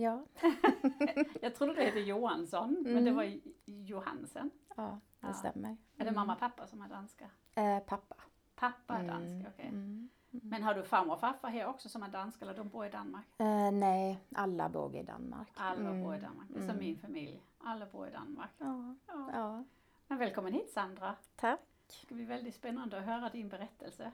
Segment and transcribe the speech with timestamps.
[0.00, 0.24] Ja.
[1.42, 3.04] Jag trodde det hette Johansson, men Mm.
[3.04, 4.50] det var Johansen.
[4.76, 5.32] ja, det Ja.
[5.32, 5.76] stämmer.
[5.96, 7.30] Är det mamma och pappa som är danska?
[7.54, 8.16] Eh, pappa.
[8.54, 9.68] Pappa är Mm, dansk, okej.
[9.68, 10.08] mm.
[10.30, 12.90] Men har du farmor och farfar här också som är danska eller de bor i
[12.90, 13.26] Danmark?
[13.38, 15.48] Eh, nej, alla bor i Danmark.
[15.54, 16.84] Alla Mm, bor i Danmark, det är som mm.
[16.84, 17.42] min familj.
[17.58, 18.50] Alla bor i Danmark.
[18.58, 19.30] Ja, Ja.
[19.32, 19.64] ja.
[20.06, 21.14] Men välkommen hit Sandra.
[21.36, 21.60] Tack.
[21.86, 24.12] Det ska bli väldigt spännande att höra din berättelse.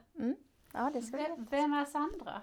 [0.72, 2.42] Ja, det ska Vem, vem är Sandra?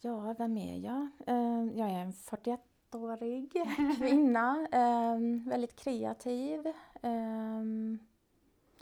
[0.00, 1.08] Ja, vem är jag?
[1.26, 3.52] Eh, jag är en 41-årig
[3.98, 4.68] kvinna.
[4.72, 5.18] Eh,
[5.50, 6.66] väldigt kreativ.
[7.02, 7.62] Eh,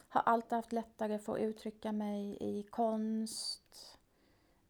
[0.08, 3.98] har alltid haft lättare för att uttrycka mig i konst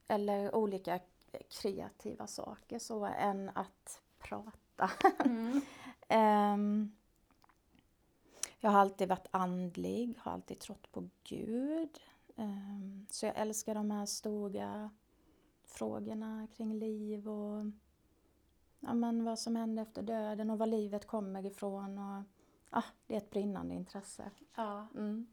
[0.08, 1.00] eller olika
[1.48, 4.90] kreativa saker så än att prata.
[5.24, 5.60] Mm.
[6.08, 6.92] Ehm,
[8.60, 11.98] jag har alltid varit andlig, har alltid trott på Gud.
[12.36, 14.90] Ehm, så jag älskar de här stora
[15.76, 17.64] frågorna kring liv och
[18.80, 21.98] ja, men vad som händer efter döden och var livet kommer ifrån.
[21.98, 22.22] Och,
[22.70, 24.30] ah, det är ett brinnande intresse.
[24.54, 24.86] Ja.
[24.94, 25.26] Mm.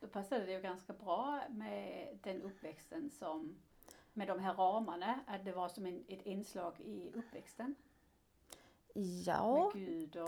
[0.00, 3.54] Då passade det ju ganska bra med den uppväxten som
[4.12, 7.74] med de här ramarna, att det var som en, ett inslag i uppväxten
[9.26, 9.42] Ja.
[9.42, 9.76] och...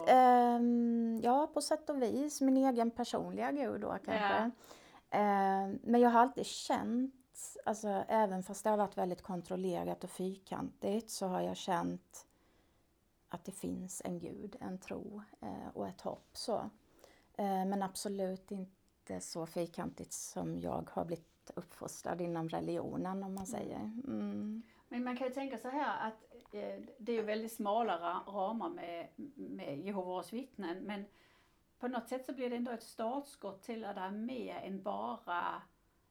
[0.09, 2.41] Ehm, ja, på sätt och vis.
[2.41, 4.51] Min egen personliga gud då kanske.
[5.11, 7.15] Ehm, men jag har alltid känt,
[7.65, 12.27] alltså även fast det har varit väldigt kontrollerat och fyrkantigt, så har jag känt
[13.29, 16.29] att det finns en gud, en tro eh, och ett hopp.
[16.33, 16.57] Så.
[17.35, 23.47] Eh, men absolut inte så fyrkantigt som jag har blivit uppfostrad inom religionen om man
[23.47, 23.81] säger.
[24.07, 24.63] Mm.
[24.89, 28.33] Men man kan ju tänka så här att eh, det är ju väldigt smala ra-
[28.33, 31.05] ramar med, med Jehovas vittnen men
[31.79, 34.83] på något sätt så blir det ändå ett startskott till att det är mer än
[34.83, 35.63] bara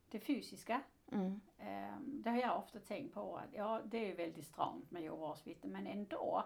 [0.10, 0.82] det fysiska.
[1.12, 1.42] Mm.
[1.58, 5.48] Eh, Det har jag ofta tänkt på att ja, det är väldigt stramt med Jehovas
[5.48, 6.44] vittnen men ändå.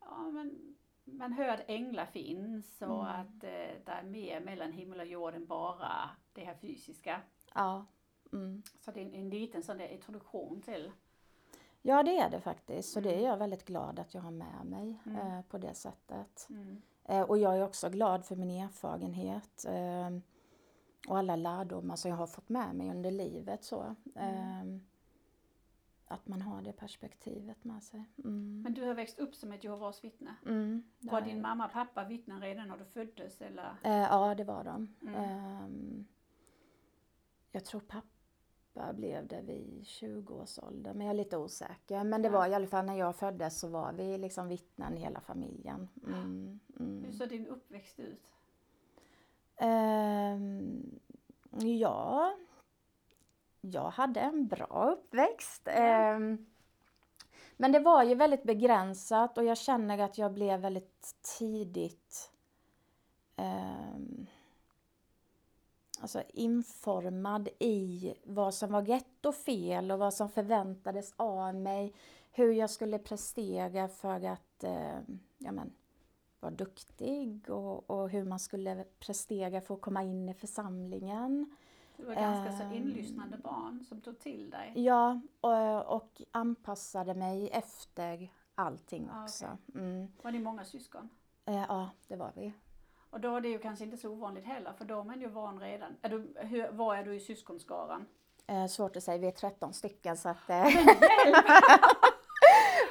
[0.00, 3.20] Ja, men man hör att änglar finns och Mm.
[3.20, 3.50] att eh,
[3.84, 7.20] det är mer mellan himmel och jord än bara det här fysiska.
[7.54, 7.86] Ja.
[8.32, 8.62] Mm.
[8.80, 10.92] Så det är en, en liten sån där introduktion till.
[11.82, 12.92] Ja, det är det faktiskt.
[12.92, 13.24] Så det är Mm.
[13.26, 15.18] jag väldigt glad att jag har med mig Mm.
[15.18, 16.46] eh, på det sättet.
[16.50, 16.82] Mm.
[17.04, 20.10] Eh, och jag är också glad för min erfarenhet eh,
[21.08, 23.64] och alla lärdomar som jag har fått med mig under livet.
[23.64, 23.94] Så.
[24.14, 24.62] Eh,
[26.06, 28.04] att man har det perspektivet med sig.
[28.24, 28.62] Mm.
[28.62, 30.34] Men du har växt upp som ett Jehovas vittne.
[30.46, 31.42] Mm, Var din jag.
[31.42, 33.76] mamma och pappa vittnen redan när du föddes eller?
[33.82, 34.94] Eh, ja, det var de.
[35.02, 35.14] Mm.
[35.14, 36.06] Ehm,
[37.52, 42.04] jag tror pappa blev det vid 20-årsåldern, men jag är lite osäker.
[42.04, 42.32] Men det Ja.
[42.32, 45.88] var i alla fall när jag föddes så var vi liksom vittnen hela familjen.
[46.06, 47.04] Mm, mm.
[47.04, 48.22] Hur såg din uppväxt ut?
[49.62, 51.00] Ehm,
[51.52, 52.32] ja,
[53.60, 55.62] jag hade en bra uppväxt.
[55.64, 55.72] Ja.
[55.72, 56.46] Ehm,
[57.56, 62.32] men det var ju väldigt begränsat och jag känner att jag blev väldigt tidigt
[63.36, 64.26] ehm,
[66.00, 71.94] alltså informad i vad som var rätt och fel och vad som förväntades av mig.
[72.32, 74.64] Hur jag skulle prestera för att
[75.38, 75.72] ja, men,
[76.42, 81.56] vara duktig och, och hur man skulle prestera för att komma in i församlingen.
[81.96, 82.72] Du var ganska så Ehm.
[82.72, 84.72] inlyssnande barn som tog till dig.
[84.74, 89.46] Ja, och, och anpassade mig efter allting Ah, också.
[89.74, 90.08] Mm.
[90.22, 91.08] Var ni många syskon?
[91.44, 92.52] Eh, ja, det var vi.
[93.10, 95.28] Och då är det ju kanske inte så ovanligt heller för då är man ju
[95.28, 95.96] van redan.
[96.02, 98.06] Är du, hur, var är du i syskonskaran?
[98.46, 100.50] Eh, svårt att säga, vi är 13 stycken så att...
[100.50, 100.66] Eh,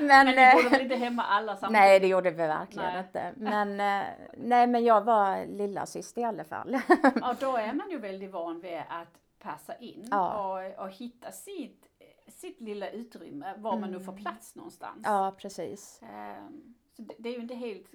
[0.07, 1.71] men, Men ni eh, bodde väl inte hemma alla samtidigt?
[1.81, 2.99] nej, det gjorde vi verkligen Nej.
[3.05, 3.33] inte.
[3.37, 4.07] Men, eh,
[4.37, 6.77] nej, men jag var lilla syster i alla fall.
[7.21, 10.53] Ja, då är man ju väldigt van vid att passa in Ja.
[10.77, 11.85] och, och hitta sitt,
[12.27, 14.23] sitt lilla utrymme, var man nu får Mm.
[14.23, 15.01] plats någonstans.
[15.03, 16.01] ja, precis.
[16.13, 17.87] Ehm, Så det, det är ju inte helt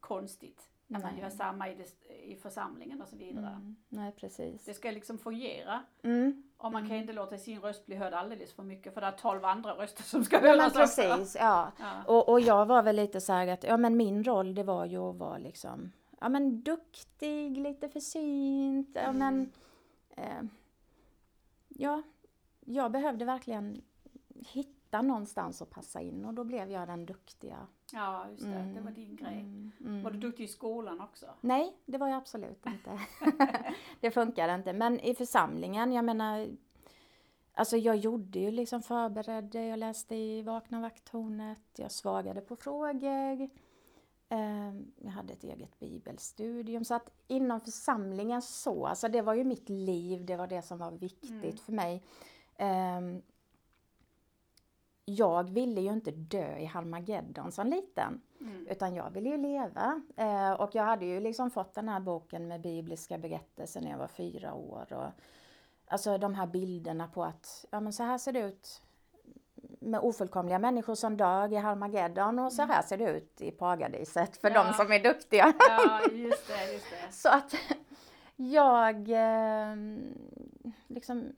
[0.00, 3.46] konstigt att man gör samma i, det, i församlingen och så vidare.
[3.46, 3.76] Mm.
[3.88, 4.64] Nej, precis.
[4.64, 6.42] Det ska liksom fungera Mm.
[6.58, 9.12] Och man kan inte låta sin röst bli hörd alldeles för mycket för det är
[9.12, 10.78] 12 andra röster som ska Ja, höras också.
[11.02, 11.72] precis, ja.
[11.78, 11.92] Ja.
[12.06, 14.84] Och, och jag var väl lite så här att, ja men min roll det var
[14.84, 19.18] ju att vara liksom, ja men duktig, lite försynt, ja Mm.
[19.18, 19.52] men,
[20.16, 20.48] eh,
[21.68, 22.02] ja,
[22.60, 23.82] jag behövde verkligen
[24.34, 27.66] hitta någonstans att passa in och då blev jag den duktiga.
[27.92, 28.48] Ja, just det.
[28.50, 29.40] Det Mm, var din grej.
[29.40, 30.02] Mm, mm.
[30.02, 31.26] Var du duktig i skolan också?
[31.40, 33.00] Nej, det var jag absolut inte.
[34.00, 34.72] det funkar inte.
[34.72, 36.48] Men i församlingen, jag menar,
[37.54, 43.48] alltså jag gjorde ju liksom förberedde, jag läste i Vakna vakttornet, jag svagade på frågor.
[44.28, 46.84] Ehm, Jag hade ett eget bibelstudium.
[46.84, 50.78] Så att inom församlingen så, alltså det var ju mitt liv, det var det som
[50.78, 51.56] var viktigt Mm.
[51.56, 52.02] för mig.
[55.08, 58.20] Jag ville ju inte dö i Harmageddon som liten.
[58.40, 58.66] Mm.
[58.66, 60.00] Utan jag ville ju leva.
[60.16, 63.98] Eh, och jag hade ju liksom fått den här boken med bibliska berättelser när jag
[63.98, 64.92] var fyra år.
[64.92, 65.10] Och,
[65.86, 68.82] alltså de här bilderna på att ja, men så här ser det ut
[69.80, 74.36] med ofullkomliga människor som dör i Harmageddon och så här ser det ut i paradiset
[74.36, 74.64] för Ja.
[74.64, 75.52] de som är duktiga.
[75.68, 77.06] Ja, just det, just det.
[77.12, 77.54] Så att
[78.36, 79.76] jag eh,
[80.86, 81.32] liksom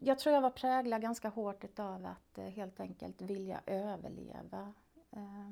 [0.00, 4.74] jag tror jag var präglad ganska hårt utav att eh, helt enkelt vilja överleva.
[5.10, 5.50] Eh,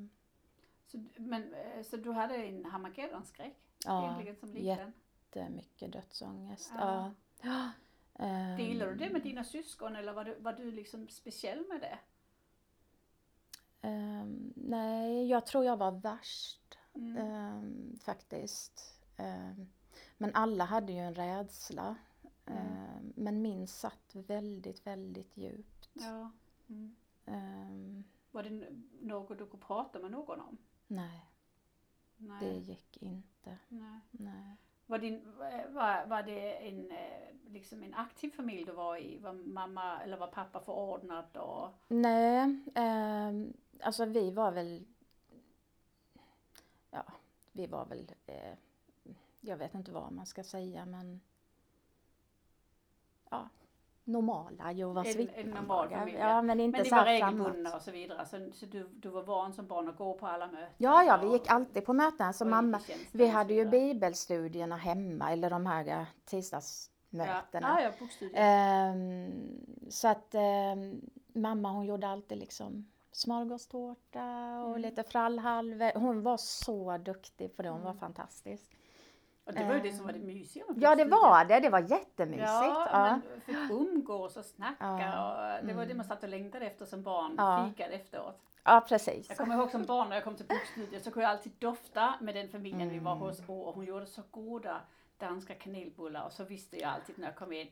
[0.87, 4.93] Så, men, eh, så du hade en Harmageddon-skräck ja, som liten?
[5.35, 6.71] jättemycket dödsångest.
[6.77, 7.11] Ja.
[7.41, 7.41] Ja.
[7.41, 7.71] Ja.
[8.57, 11.81] Delar du det med Ehm, dina syskon eller var du, var du liksom speciell med
[11.81, 11.99] det?
[13.81, 17.17] ehm, nej, jag tror jag var värst Mm.
[17.17, 18.99] ehm, faktiskt.
[19.17, 19.67] Ehm,
[20.17, 21.95] men alla hade ju en rädsla.
[22.47, 23.13] Mm.
[23.15, 25.89] Men min satt väldigt, väldigt djupt.
[25.93, 26.31] Ja.
[26.69, 26.95] Mm.
[27.25, 28.67] Ehm, Var det
[29.01, 30.57] något du kunde prata med någon om?
[30.87, 31.25] nej,
[32.17, 32.39] Nej.
[32.39, 33.57] det gick inte.
[33.69, 33.99] Nej.
[34.11, 34.57] Nej.
[34.85, 35.33] Var, din,
[35.69, 39.17] var, var det en, eh, liksom en aktiv familj du var i?
[39.17, 41.37] Var mamma eller var pappa förordnad?
[41.37, 44.85] Och, Nej, ehm, alltså vi var väl...
[46.91, 47.03] Ja,
[47.51, 48.11] vi var väl...
[48.25, 48.53] Eh,
[49.41, 51.21] jag vet inte vad man ska säga men...
[53.29, 53.49] Ja,
[54.03, 55.45] normala Jehovas En- vittnen.
[55.47, 58.25] en normal familj, Ja, men inte men ni var regelbundna och så vidare.
[58.25, 60.67] Så, så du, du var van som barn att gå på alla möten?
[60.77, 62.33] Ja, ja, vi gick alltid på möten.
[62.33, 62.79] Så mamma,
[63.11, 67.81] vi hade ju bibelstudierna hemma, eller de här eh, tisdagsmötena.
[67.81, 68.41] ja, bokstudier.
[68.43, 71.01] Ehm, så att ehm,
[71.33, 74.23] mamma hon gjorde alltid liksom smörgåstårta
[74.63, 74.81] och Mm.
[74.81, 75.99] lite frallhalvor.
[75.99, 77.99] Hon var så duktig på det, hon var Mm.
[77.99, 78.71] fantastisk.
[79.47, 81.69] Och det var ju det som var det mysiga med Ja det var det, det
[81.69, 82.47] var jättemysigt.
[82.47, 85.31] Ja, Ja, man fick umgås och snacka Ja.
[85.59, 85.97] och det var det Mm.
[85.97, 87.69] man satt och längtade efter som barn, Ja.
[87.69, 88.41] fikade efteråt.
[88.63, 89.29] ja precis.
[89.29, 92.13] Jag kommer ihåg som barn när jag kom till bokstudier så kunde jag alltid dofta
[92.21, 93.23] med den familjen vi var Mm.
[93.27, 94.81] hos och hon gjorde så goda
[95.17, 97.67] danska kanelbullar och så visste jag alltid när jag kom in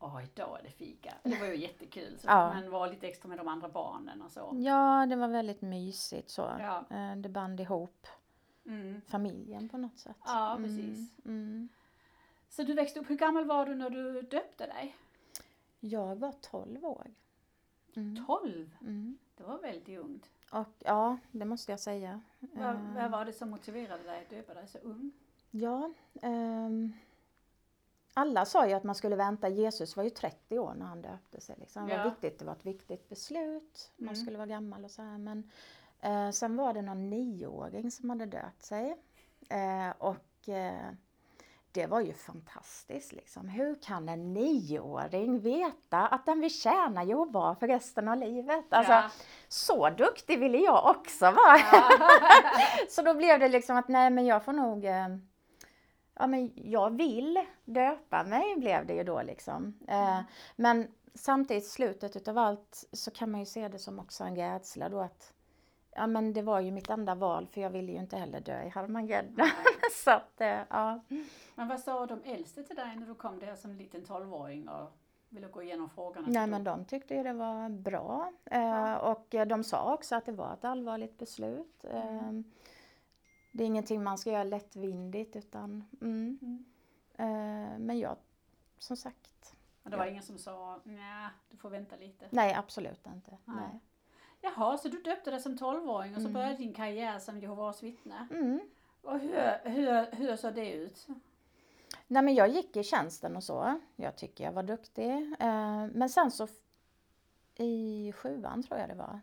[0.00, 1.14] Åh, idag är det fika.
[1.22, 2.18] Det var ju jättekul.
[2.18, 2.54] Så Ja.
[2.54, 4.50] man var lite extra med de andra barnen och så.
[4.54, 6.50] Ja, det var väldigt mysigt så.
[6.58, 6.84] Ja.
[6.96, 8.06] Eh, Det band ihop
[8.68, 9.00] Mm.
[9.06, 10.16] familjen på något sätt.
[10.24, 11.12] Ja, Mm, precis.
[11.24, 11.68] Mm.
[12.48, 14.96] Så du växte upp, hur gammal var du när du döpte dig?
[15.80, 17.06] Jag var 12 år.
[17.96, 18.26] Mm.
[18.26, 18.70] 12?
[18.80, 19.18] Mm.
[19.36, 20.30] Det var väldigt ungt.
[20.50, 22.20] Och ja, det måste jag säga.
[22.40, 25.12] Vad, Eh, vad var det som motiverade dig att döpa dig så ung?
[25.50, 26.92] Ja, ehm,
[28.14, 29.48] alla sa ju att man skulle vänta.
[29.48, 31.56] Jesus var ju 30 år när han döpte sig.
[31.58, 31.86] Liksom.
[31.88, 33.90] Det var viktigt, det var ett viktigt beslut.
[33.96, 34.16] Man Mm.
[34.16, 35.18] skulle vara gammal och så här.
[35.18, 35.50] Men
[36.00, 38.96] eh, sen var det någon nioåring som hade döpt sig.
[39.48, 40.90] Eh, och eh,
[41.72, 43.48] det var ju fantastiskt liksom.
[43.48, 48.64] Hur kan en nioåring veta att den vill tjäna Jehova för resten av livet?
[48.70, 49.10] Alltså, Ja.
[49.48, 51.58] så duktig ville jag också vara.
[52.88, 55.08] Så då blev det liksom att nej men jag får nog eh,
[56.14, 59.78] Ja men jag vill döpa mig blev det ju då liksom.
[59.88, 60.24] Eh, Mm.
[60.56, 64.88] men samtidigt slutet utav allt så kan man ju se det som också en rädsla
[64.88, 65.32] då att
[65.98, 68.62] Ja men det var ju mitt enda val för jag ville ju inte heller dö
[68.62, 69.46] i Harmageddon.
[70.04, 71.00] Så att eh, ja.
[71.54, 74.90] Men vad sa de äldste till dig när du kom där som liten tolvåring och
[75.28, 76.26] ville gå igenom frågorna?
[76.30, 78.32] Nej men de tyckte ju det var bra.
[78.44, 78.98] Eh, Ja.
[78.98, 81.84] och eh, de sa också att det var ett allvarligt beslut.
[81.84, 82.44] Eh, Mm.
[83.52, 86.38] det är ingenting man ska göra lättvindigt utan mm.
[86.42, 86.64] Mm.
[87.14, 88.16] Eh, men jag,
[88.78, 90.10] som sagt, det var Ja.
[90.10, 92.26] ingen som sa nej, du får vänta lite.
[92.30, 93.30] nej absolut inte.
[93.44, 93.56] Nej.
[93.56, 93.80] Nej.
[94.40, 96.32] Jaha, så du döpte dig som tolvåring och så Mm.
[96.32, 98.26] började din karriär som Jehovas vittne.
[98.30, 98.60] Mm.
[99.02, 101.06] Och hur, hur, hur såg det ut?
[102.06, 103.80] Nej men jag gick i tjänsten och så.
[103.96, 105.10] Jag tycker jag var duktig.
[105.40, 106.48] Eh, men sen så
[107.56, 109.20] i sjuan tror jag det var.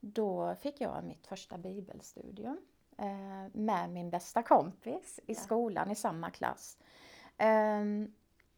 [0.00, 2.58] Då fick jag mitt första bibelstudium.
[2.98, 6.78] eh, med min bästa kompis i skolan i samma klass.
[7.38, 8.12] Ehm,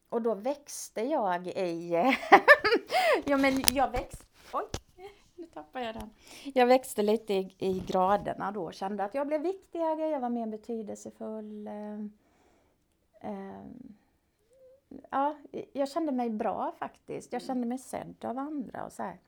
[0.08, 1.92] och då växte jag i...
[3.24, 4.24] ja men jag växte...
[4.52, 4.64] Oj!
[5.44, 6.10] Nu tappade jag den.
[6.54, 10.46] Jag växte lite i, i graderna då, kände att jag blev viktigare, jag var mer
[10.46, 11.66] betydelsefull.
[11.66, 12.12] ehm,
[13.20, 13.94] ehm,
[15.10, 15.36] ja,
[15.72, 17.32] jag kände mig bra faktiskt.
[17.32, 19.18] Jag kände mig sedd av andra och så här.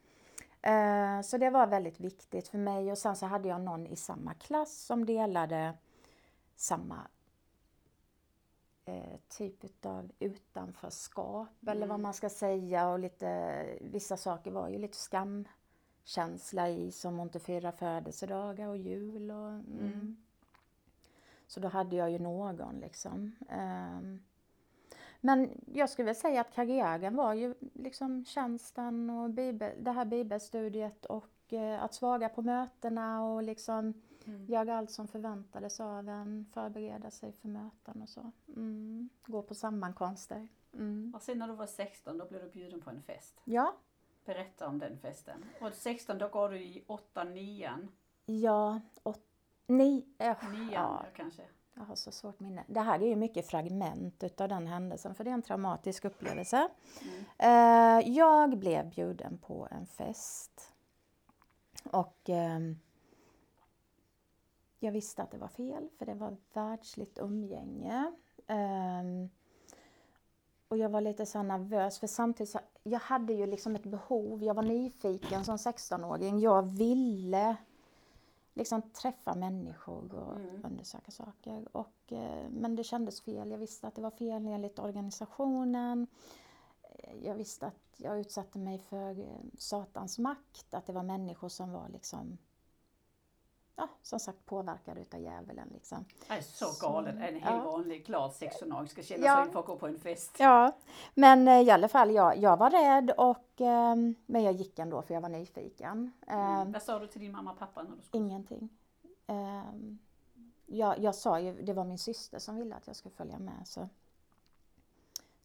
[0.62, 3.96] Eh, Så det var väldigt viktigt för mig och sen så hade jag någon i
[3.96, 5.74] samma klass som delade
[6.56, 7.08] samma
[8.84, 12.02] eh, typ av utanförskap eller vad Mm.
[12.02, 14.96] man ska säga och lite, vissa saker var ju lite
[16.06, 19.78] skamkänsla i som att inte fira födelsedagar och jul och mm.
[19.80, 20.16] Mm.
[21.46, 23.36] Så då hade jag ju någon liksom.
[23.48, 24.22] Ehm,
[25.20, 30.04] men jag skulle väl säga att karriären var ju liksom tjänsten och bibel, det här
[30.04, 33.94] bibelstudiet och eh, att svara på mötena och liksom
[34.26, 34.46] Mm.
[34.46, 38.32] göra allt som förväntades av en, förbereda sig för möten och så.
[38.48, 39.08] Mm.
[39.26, 40.48] Gå på sammankomster.
[40.72, 41.12] Mm.
[41.14, 43.40] Och sen när du var 16 då blev du bjuden på en fest.
[43.44, 43.76] Ja,
[44.26, 45.44] Berätta om den festen.
[45.60, 47.70] Och 16 då går du i 8 9
[48.26, 49.16] ja, och
[49.66, 51.42] ni, äh, 9 ja, kanske.
[51.74, 52.64] Jag har så svårt minne.
[52.66, 56.68] Det här är ju mycket fragment utav den händelsen för det är en traumatisk upplevelse.
[57.02, 57.24] Mm.
[57.38, 60.74] Eh, jag blev bjuden på en fest.
[61.84, 62.78] Och ehm,
[64.78, 68.12] jag visste att det var fel för det var världsligt umgänge.
[68.46, 69.30] Ehm,
[70.68, 74.42] och jag var lite så nervös för samtidigt så jag hade ju liksom ett behov.
[74.44, 76.40] Jag var nyfiken som 16-åring.
[76.40, 77.56] Jag ville
[78.54, 80.64] liksom träffa människor och Mm.
[80.64, 81.76] undersöka saker.
[81.76, 83.50] Och, eh, men det kändes fel.
[83.50, 86.06] Jag visste att det var fel enligt organisationen.
[87.22, 89.26] Jag visste att jag utsatte mig för eh,
[89.58, 92.38] Satans makt, att det var människor som var liksom
[93.78, 96.04] Ja, som sagt påverkade utav djävulen liksom.
[96.28, 97.14] Är så galet.
[97.14, 97.62] En helt ja.
[97.64, 99.36] vanlig glad 16-åring ska känna Ja.
[99.36, 100.36] sig inför att gå på en fest.
[100.38, 100.72] Ja,
[101.14, 105.02] men eh, i alla fall jag, jag var rädd och ehm, men jag gick ändå
[105.02, 106.12] för jag var nyfiken.
[106.26, 106.40] Mm.
[106.60, 108.24] Ehm, Vad sa du till din mamma och pappa när du skulle?
[108.24, 108.68] Ingenting.
[109.26, 109.98] Ehm,
[110.66, 113.62] jag, jag sa ju, det var min syster som ville att jag skulle följa med
[113.64, 113.88] så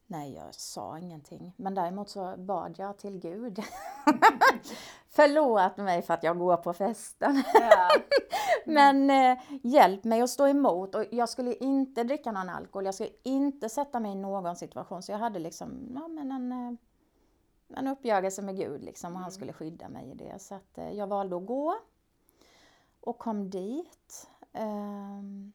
[0.07, 1.53] Nej, jag sa ingenting.
[1.57, 3.59] Men däremot så bad jag till Gud.
[5.09, 7.43] Förlåt mig för att jag går på festen.
[7.53, 7.89] Ja.
[8.65, 10.95] Men eh, hjälp mig att stå emot.
[10.95, 12.85] Och jag skulle inte dricka någon alkohol.
[12.85, 15.03] Jag skulle inte sätta mig i någon situation.
[15.03, 16.73] Så jag hade liksom ja, men en, eh,
[17.79, 19.31] en uppgörelse med Gud liksom, och han Mm.
[19.31, 20.39] skulle skydda mig i det.
[20.41, 21.75] Så att, eh, jag valde att gå
[23.01, 24.29] och kom dit.
[24.53, 25.53] Ehm,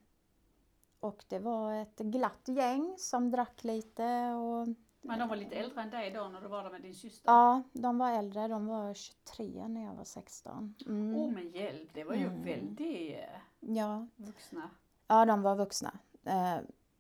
[1.00, 4.30] och det var ett glatt gäng som drack lite.
[4.32, 4.66] Och,
[5.06, 7.32] Men de var lite äldre än dig då när du var där med din syster?
[7.32, 8.48] ja, de var äldre.
[8.48, 10.75] De var 23 när jag var 16.
[10.86, 11.16] Mm.
[11.16, 12.44] Oh men hjälp, det var ju Mm.
[12.44, 14.06] väldigt eh, Ja.
[14.16, 14.70] vuxna.
[15.06, 15.92] Ja, de var vuxna.
[16.25, 16.56] Eh,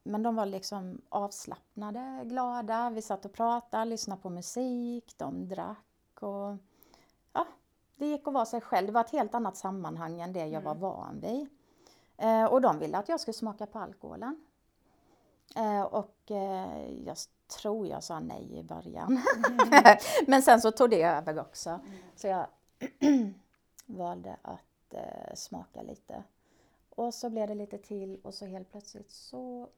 [0.08, 2.90] Men de var liksom avslappnade, glada.
[2.90, 6.56] Vi satt och pratade, lyssnade på musik, de drack och
[7.32, 7.46] ja,
[7.96, 8.86] det gick att vara sig själv.
[8.86, 10.80] Det var ett helt annat sammanhang än det jag var Mm.
[10.82, 11.48] van vid.
[12.16, 14.44] Eh, Och de ville att jag skulle smaka på alkoholen.
[15.90, 16.30] Och
[17.04, 17.16] jag
[17.48, 19.22] tror jag sa nej i början.
[20.26, 21.70] Men sen så tog det över också.
[21.70, 21.82] Mm.
[22.16, 22.46] Så jag
[23.86, 26.22] valde att eh, smaka lite.
[26.90, 29.68] Och så blev det lite till och så helt plötsligt så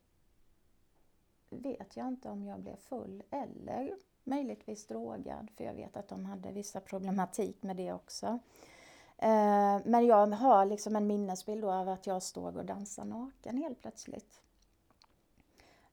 [1.50, 3.94] vet jag inte om jag blev full eller
[4.25, 8.26] möjligtvis drogad för jag vet att de hade vissa problematik med det också.
[9.18, 13.56] Eh, men jag har liksom en minnesbild då av att jag står och dansar naken
[13.56, 14.40] helt plötsligt.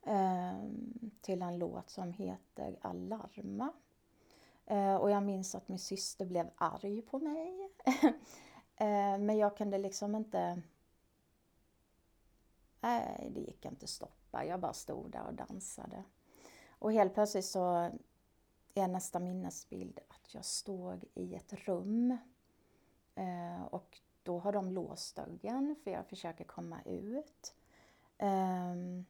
[0.06, 3.74] Ehm, till en låt som heter Alarma.
[4.66, 7.70] Eh, och jag minns att min syster blev arg på mig.
[8.78, 10.62] Eh, men jag kunde liksom inte...
[12.82, 14.46] Nej, det gick inte att stoppa.
[14.46, 16.04] Jag bara stod där och dansade.
[16.70, 17.92] Och helt plötsligt så
[18.74, 22.18] är nästa minnesbild att jag stod i ett rum.
[23.16, 27.56] Eh, och då har de låst dörren för jag försöker komma ut.
[28.18, 29.06] Ehm,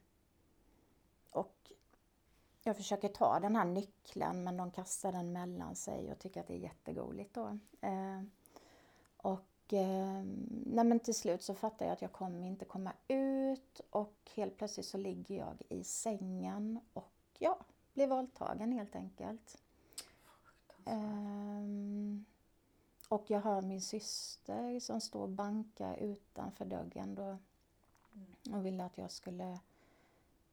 [2.66, 6.46] jag försöker ta den här nyckeln men de kastar den mellan sig och tycker att
[6.46, 7.58] det är jätteroligt då.
[7.80, 8.22] Eh,
[9.16, 10.22] och eh,
[10.66, 14.86] nej till slut så fattar jag att jag kommer inte komma ut och helt plötsligt
[14.86, 17.58] så ligger jag i sängen och ja,
[17.94, 19.62] blir våldtagen helt enkelt.
[20.84, 22.24] Ehm,
[23.08, 27.38] och jag hör min syster som står och bankar utanför dörren då
[28.52, 29.58] och ville att jag skulle eh,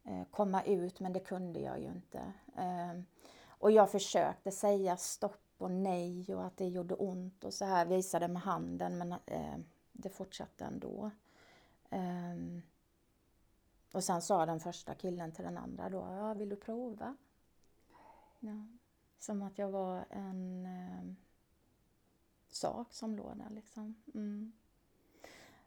[0.03, 2.33] Eh, komma ut men det kunde jag ju inte.
[2.55, 3.05] Ehm,
[3.47, 7.85] och jag försökte säga stopp och nej och att det gjorde ont och så här
[7.85, 9.57] visade med handen men eh,
[9.91, 11.11] det fortsatte ändå.
[11.89, 12.61] Ehm,
[13.91, 17.15] och sen sa den första killen till den andra då, ja, vill du prova?
[18.39, 18.67] Ja.
[19.19, 21.13] Som att jag var en eh,
[22.49, 23.95] sak som låg där liksom.
[24.13, 24.53] Mm.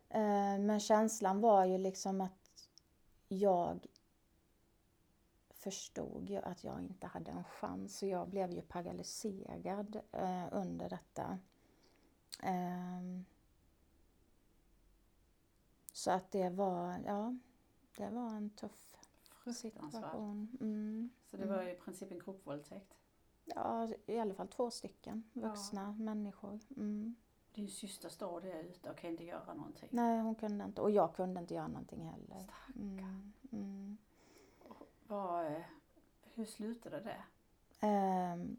[0.08, 2.68] Eh, men känslan var ju liksom att
[3.28, 3.86] jag
[5.56, 10.88] förstod ju att jag inte hade en chans så jag blev ju paralyserad uh, under
[10.88, 11.38] detta.
[12.42, 13.24] Um,
[15.92, 17.36] så att det var, ja,
[17.96, 18.96] det var en tuff
[19.54, 20.56] situation.
[20.60, 21.10] Mm.
[21.30, 21.68] Så det var mm.
[21.68, 22.94] i princip en gruppvåldtäkt?
[23.44, 26.04] Ja, i alla fall två stycken vuxna ja.
[26.04, 26.60] människor.
[26.76, 27.16] Mm.
[27.54, 29.88] Din syster står där ute och kan inte göra någonting?
[29.92, 30.80] Nej, hon kunde inte.
[30.80, 32.50] Och jag kunde inte göra någonting heller.
[32.76, 33.32] Mm.
[33.52, 33.96] Mm.
[35.08, 35.62] Vad, eh,
[36.34, 37.22] hur slutade det?
[37.86, 38.56] Um,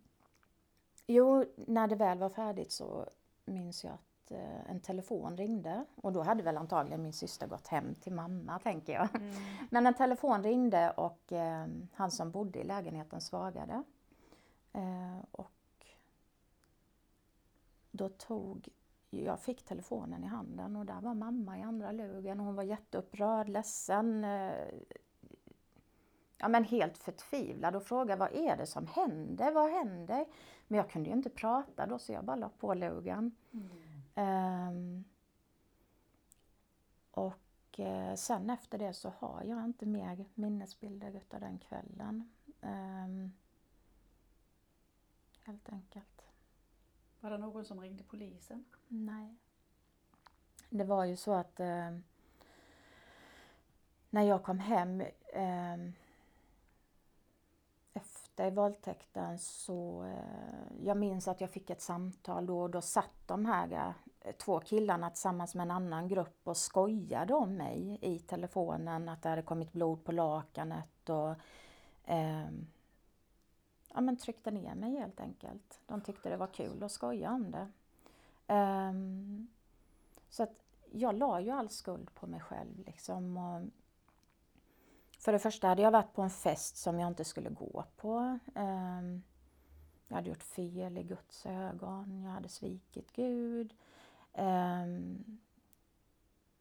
[1.08, 3.10] jo, när det väl var färdigt så
[3.46, 7.68] minns jag att Eh, en telefon ringde och då hade väl antagligen min syster gått
[7.68, 9.16] hem till mamma tänker jag.
[9.16, 9.36] Mm.
[9.70, 13.84] Men en telefon ringde och eh, han som bodde i lägenheten svarade.
[14.74, 15.52] Eh, och
[17.92, 18.70] då tog,
[19.10, 22.64] jag fick telefonen i handen och där var mamma i andra lugen och hon var
[22.64, 24.26] jätteupprörd, ledsen.
[26.38, 30.26] Eh, ja men helt förtvivlad och frågade vad är det som händer, vad händer?
[30.68, 33.36] Men jag kunde ju inte prata då så jag bara la på lugen.
[33.52, 33.70] Mm.
[34.18, 35.04] Um,
[37.12, 42.32] och uh, sen efter det så har jag inte mer minnesbilder utav den kvällen.
[42.62, 43.34] Um,
[45.44, 46.22] helt enkelt.
[47.20, 48.66] Var det någon som ringde polisen?
[48.88, 49.36] Nej.
[50.70, 51.98] Det var ju så att uh,
[54.10, 55.02] när jag kom hem
[55.36, 55.94] uh,
[58.46, 63.12] i våldtäkten så eh, jag minns att jag fick ett samtal då och då satt
[63.26, 68.20] de här eh, två killarna tillsammans med en annan grupp och skojade om mig i
[68.20, 71.36] telefonen att det hade kommit blod på lakanet och
[72.04, 72.50] eh,
[73.94, 75.80] ja, men tryckte ner mig helt enkelt.
[75.86, 77.68] De tyckte det var kul att skoja om det.
[78.54, 78.94] Eh,
[80.30, 83.38] så att jag la ju all skuld på mig själv liksom.
[83.38, 83.62] Och,
[85.28, 88.40] för det första hade jag varit på en fest som jag inte skulle gå på.
[88.56, 89.24] Ehm,
[90.08, 93.74] jag hade gjort fel i Guds ögon, jag hade svikit Gud.
[94.34, 95.40] Ehm,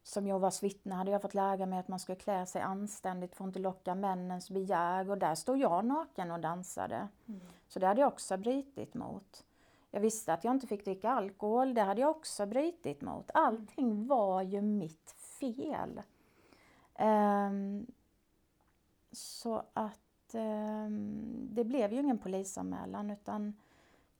[0.02, 3.44] som Jehovas vittne hade jag fått lära mig att man skulle klä sig anständigt för
[3.44, 7.08] att inte locka männens begär och där stod jag naken och dansade.
[7.26, 7.40] Mm.
[7.68, 9.44] Så det hade jag också brutit mot.
[9.90, 13.30] Jag visste att jag inte fick dricka alkohol, det hade jag också brutit mot.
[13.34, 16.02] Allting var ju mitt fel.
[16.98, 17.86] Um,
[19.16, 20.88] så att eh,
[21.50, 23.54] det blev ju ingen polisanmälan utan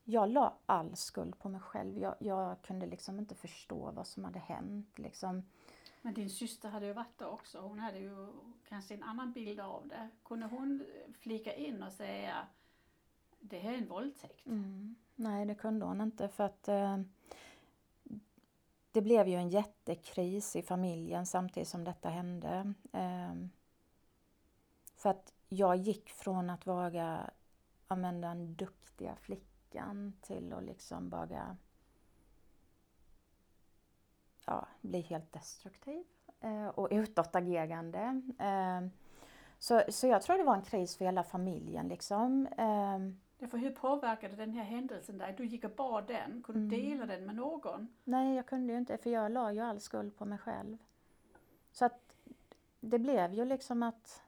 [0.05, 1.99] jag la all skuld på mig själv.
[1.99, 4.99] Jag, jag, kunde liksom inte förstå vad som hade hänt.
[4.99, 5.43] Liksom.
[6.03, 7.61] Men din syster hade ju varit där också.
[7.61, 8.29] Hon hade ju
[8.69, 10.09] kanske en annan bild av det.
[10.25, 10.85] Kunde hon
[11.19, 12.47] flika in och säga
[13.41, 14.47] det här är en våldtäkt?
[14.47, 14.95] Mm.
[15.15, 16.99] Nej, det kunde hon inte för att eh,
[18.93, 22.75] det blev ju en jättekris i familjen samtidigt som detta hände.
[22.93, 23.35] Eh,
[25.07, 27.31] för att jag gick från att vara
[27.89, 31.57] ja, den duktiga flickan till att liksom bara
[34.47, 36.05] ja, bli helt destruktiv
[36.41, 38.23] eh, och utåtagerande.
[38.39, 38.89] Eh,
[39.59, 41.89] så, så jag tror det var en kris för hela familjen.
[41.89, 42.47] Liksom.
[42.47, 45.35] Eh, för hur påverkade den här händelsen dig?
[45.37, 46.91] Du gick och bad den, kunde du mm.
[46.91, 47.89] dela den med någon?
[48.05, 50.79] Nej, jag kunde ju inte för jag la ju all skuld på mig själv.
[51.73, 52.15] Så att
[52.81, 54.23] det blev ju liksom att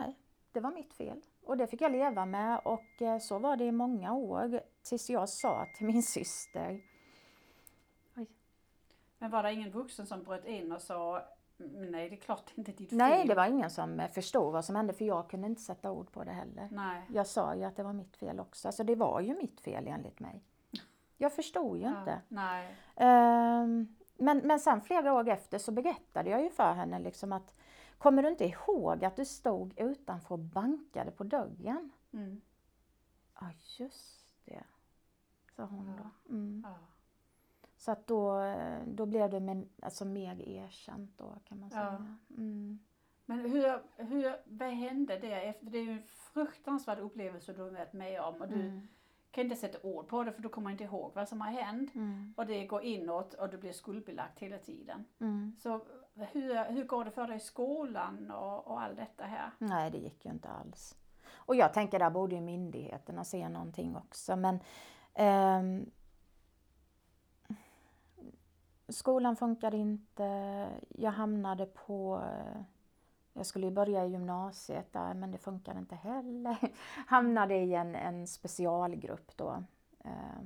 [0.00, 0.18] nej,
[0.52, 1.20] det var mitt fel.
[1.44, 5.10] Och det fick jag leva med och eh, så var det i många år tills
[5.10, 6.80] jag sa till min syster.
[8.16, 8.26] Oj.
[9.18, 11.22] Men var det ingen vuxen som bröt in och sa
[11.60, 12.98] mm, Nej, det är klart inte ditt fel.
[12.98, 15.90] Nej, det var ingen som eh, förstod vad som hände för jag kunde inte sätta
[15.90, 16.68] ord på det heller.
[16.72, 17.02] Nej.
[17.08, 18.68] Jag sa ju att det var mitt fel också.
[18.68, 20.42] Alltså det var ju mitt fel enligt mig.
[21.16, 22.20] Jag förstod ju ja, inte.
[22.28, 22.76] Nej.
[22.96, 27.54] Um, men, men sen flera år efter så berättade jag ju för henne liksom att
[28.04, 31.90] Kommer du inte ihåg att du stod utanför och bankade på dörren?
[32.12, 32.40] Mm.
[33.40, 34.64] Ja, just det,
[35.56, 36.32] sa hon då.
[36.34, 36.62] Mm.
[36.66, 36.74] Ja.
[37.76, 38.54] Så att då,
[38.86, 42.06] då blev det med, alltså mer erkänt då kan man säga.
[42.28, 42.36] Ja.
[42.36, 42.78] Mm.
[43.26, 45.54] Men hur, hur, vad hände det?
[45.60, 48.88] det är ju en fruktansvärd upplevelse du har varit med om och du mm.
[49.34, 51.94] Kan inte sätta ord på det för du kommer inte ihåg vad som har hänt.
[51.94, 52.34] Mm.
[52.36, 55.04] Och det går inåt och du blir skuldbelagt hela tiden.
[55.20, 55.56] Mm.
[55.58, 55.80] Så
[56.14, 59.50] hur, hur går det för dig i skolan och, och allt detta här?
[59.58, 60.96] Nej, det gick ju inte alls.
[61.34, 64.60] Och jag tänker där borde ju myndigheterna se någonting också men
[65.58, 65.90] um,
[68.88, 70.68] skolan funkade inte.
[70.88, 72.22] Jag hamnade på...
[73.34, 76.56] eh, Jag skulle ju börja i gymnasiet där, men det funkade inte heller.
[77.06, 79.64] Hamnade i en, en specialgrupp då.
[80.04, 80.44] Eh,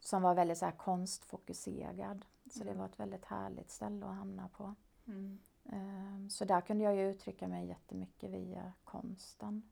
[0.00, 2.24] som var väldigt så här konstfokuserad.
[2.50, 2.78] Så det Mm.
[2.78, 4.74] var ett väldigt härligt ställe att hamna på.
[5.06, 5.38] Mm.
[5.64, 9.62] Eh, Så där kunde jag ju uttrycka mig jättemycket via konsten.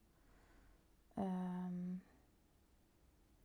[1.15, 2.01] Ehm,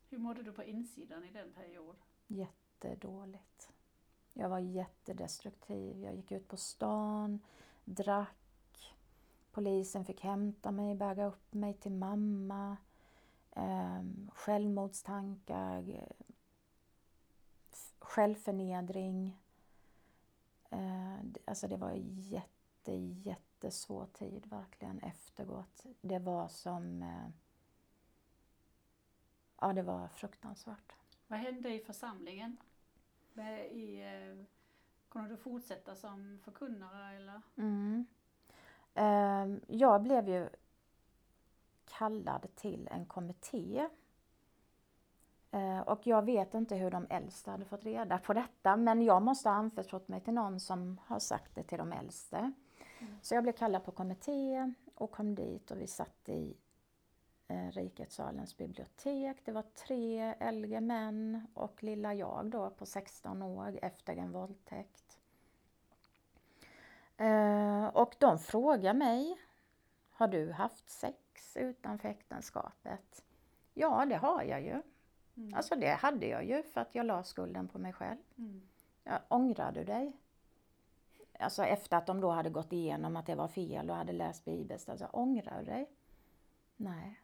[0.10, 2.02] Hur mådde du på insidan i den perioden?
[2.28, 3.72] Jättedåligt.
[4.34, 6.00] Jag var jättedestruktiv.
[6.04, 7.40] Jag gick ut på stan,
[7.88, 8.96] drack.
[9.52, 12.78] Polisen fick hämta mig, bäga upp mig till mamma.
[13.52, 16.08] Eh, självmordstankar.
[18.00, 19.42] Självförnedring.
[20.70, 25.86] Eh, alltså det var jätte, jättesvår tid verkligen efteråt.
[26.02, 27.04] Det var som...
[27.04, 27.30] Eh,
[29.62, 30.94] ja, det var fruktansvärt.
[31.28, 32.58] Vad hände i församlingen?
[33.72, 34.46] I, eh,
[35.18, 37.42] kunde du fortsätta som förkunnare eller?
[37.58, 38.06] Mm.
[38.94, 40.50] Ehm, Jag blev ju
[41.86, 43.90] kallad till en kommitté.
[45.52, 49.22] Eh, Och jag vet inte hur de äldsta hade fått reda på detta men jag
[49.22, 52.38] måste ha anförtrott mig till någon som har sagt det till de äldste.
[53.00, 53.14] Mm.
[53.22, 56.58] Så jag blev kallad på kommitté och kom dit och vi satt i
[57.48, 59.38] eh, Riketsalens bibliotek.
[59.46, 65.07] Det var tre äldre män och lilla jag då på 16 år efter en våldtäkt.
[67.18, 69.38] Eh, och de frågar mig,
[70.10, 73.26] har du haft sex utanför äktenskapet?
[73.74, 74.82] Ja, det har jag ju.
[75.38, 75.54] Mm.
[75.54, 78.18] Alltså det hade jag ju för att jag la skulden på mig själv.
[78.38, 78.62] Mm.
[79.04, 80.18] Ja, ångrar du dig?
[81.40, 84.46] Alltså efter att de då hade gått igenom att det var fel och hade läst
[84.46, 84.80] bibeln.
[84.88, 85.90] Alltså, ångrar du dig?
[86.76, 87.22] Nej.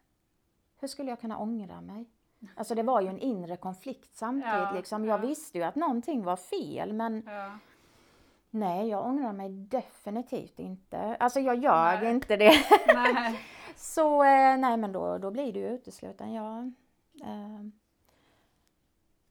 [0.76, 2.10] Hur skulle jag kunna ångra mig?
[2.56, 4.54] Alltså det var ju en inre konflikt samtidigt.
[4.54, 5.04] Ja, liksom.
[5.04, 5.26] Jag ja.
[5.26, 7.58] visste ju att någonting var fel men Ja.
[8.54, 10.98] Nej, jag ångrar mig definitivt inte.
[10.98, 12.10] Alltså jag gör Nej.
[12.10, 12.52] inte det.
[12.94, 13.40] Nej.
[13.76, 16.58] Så eh, nej men då, då blir det ju utesluten, ja.
[17.24, 17.66] Eh,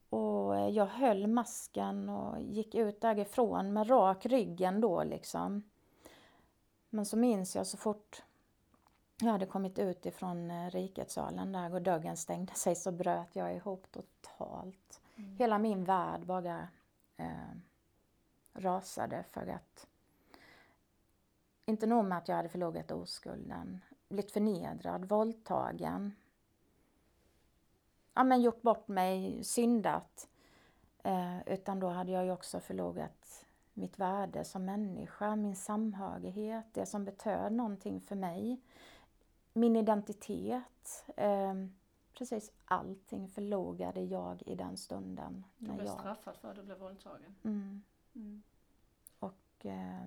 [0.09, 5.63] och jag höll masken och gick ut därifrån med rak ryggen då liksom.
[6.89, 8.23] Men så minns jag så fort
[9.21, 13.55] jag hade kommit ut ifrån eh, riketsalen där och dörren stängde sig så bröt jag
[13.55, 15.01] ihop totalt.
[15.15, 15.35] Mm.
[15.37, 16.67] Hela min värld bara
[17.17, 17.55] eh,
[18.53, 19.87] rasade för att
[21.65, 26.15] inte nog med att jag hade förlorat oskulden, blivit förnedrad, våldtagen.
[28.13, 30.29] Ja men gjort bort mig, syndat.
[31.03, 36.85] Eh, utan då hade jag ju också förlorat mitt värde som människa, min samhörighet, det
[36.85, 38.61] som betöd någonting för mig.
[39.53, 41.05] Min identitet.
[41.15, 41.53] Eh,
[42.13, 45.43] precis allting förlorade jag i den stunden.
[45.57, 47.35] Du blev jag, straffad för att du blev våldtagen.
[47.43, 47.83] mm,
[48.15, 48.43] Mm.
[49.19, 50.05] och eh,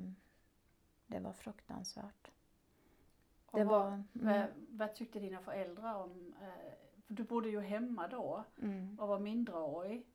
[1.07, 2.31] det var fruktansvärt.
[3.47, 4.03] Och Det vad, var...
[4.13, 6.49] vad, Mm, vad tyckte dina föräldrar om, eh,
[7.07, 8.99] för du bodde ju hemma då mm.
[9.01, 10.07] och var mindreårig.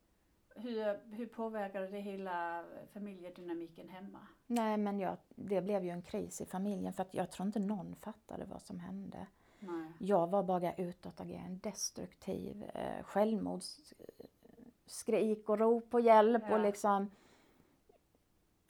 [0.55, 4.27] Hur, hur påverkade det hela familjedynamiken hemma?
[4.47, 7.59] Nej, men jag, det blev ju en kris i familjen för att jag tror inte
[7.59, 9.27] någon fattade vad som hände.
[9.59, 9.91] Nej.
[9.99, 16.53] Jag var bara utåtagerande, destruktiv, eh, självmordsskrik och rop på hjälp Ja.
[16.55, 17.09] och liksom...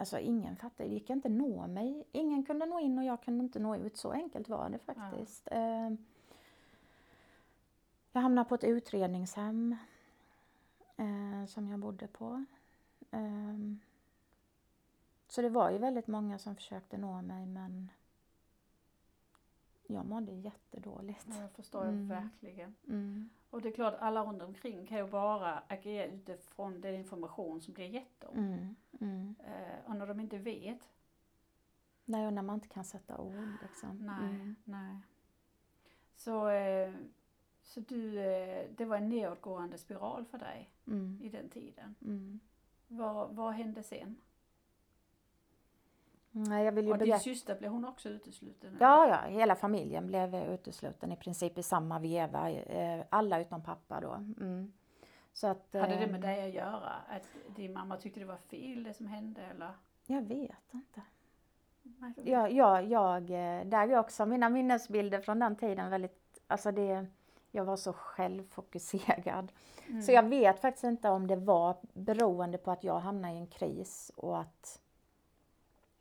[0.02, 2.04] Alltså ingen fattade, det gick inte att nå mig.
[2.12, 3.98] Ingen kunde nå in och jag kunde inte nå ut.
[3.98, 5.48] Så enkelt var det faktiskt.
[5.52, 5.92] Eh,
[8.12, 9.76] jag hamnade på ett utredningshem
[10.98, 12.46] eh, som jag bodde på.
[13.12, 13.80] Ehm,
[15.28, 17.90] så det var ju väldigt många som försökte nå mig men
[19.92, 21.26] jag mådde jättedåligt.
[21.30, 22.00] Ja, Jag förstår Mm.
[22.10, 22.76] jag verkligen.
[22.88, 23.30] Mm.
[23.50, 27.74] Och det är klart, alla runt omkring kan ju bara agera utifrån den information som
[27.74, 28.38] blir gett dem.
[28.38, 28.76] Mm.
[29.02, 29.36] Mm.
[29.40, 30.80] Eh, och när de inte vet,
[32.06, 33.98] Nej, och när man inte kan sätta ord liksom.
[34.06, 34.56] nej, Mm.
[34.64, 34.98] nej.
[36.16, 36.94] Så, eh,
[37.64, 41.20] så du, eh, det var en nedåtgående spiral för dig Mm.
[41.22, 41.96] i den tiden.
[42.02, 42.40] Mm.
[42.88, 44.16] Vad, vad hände sen?
[46.32, 48.78] Nej, jag vill ju Och din syster, blev hon också utesluten?
[48.80, 52.50] Ja, ja, hela familjen blev utesluten i princip i samma veva.
[52.52, 54.12] eh, Alla utom pappa då.
[54.14, 54.74] Mm.
[55.34, 56.90] Så att, Hade det eh, med dig att göra?
[57.10, 59.72] Att din mamma tyckte det var fel det som hände eller?
[60.06, 61.02] Jag vet inte.
[61.84, 62.22] Nej, för-
[62.82, 67.06] Jag, eh, där är också mina minnesbilder från den tiden väldigt, alltså det,
[67.52, 69.52] jag var så självfokuserad.
[69.88, 70.02] Mm.
[70.02, 73.48] Så jag vet faktiskt inte om det var beroende på att jag hamnade i en
[73.48, 74.80] kris och att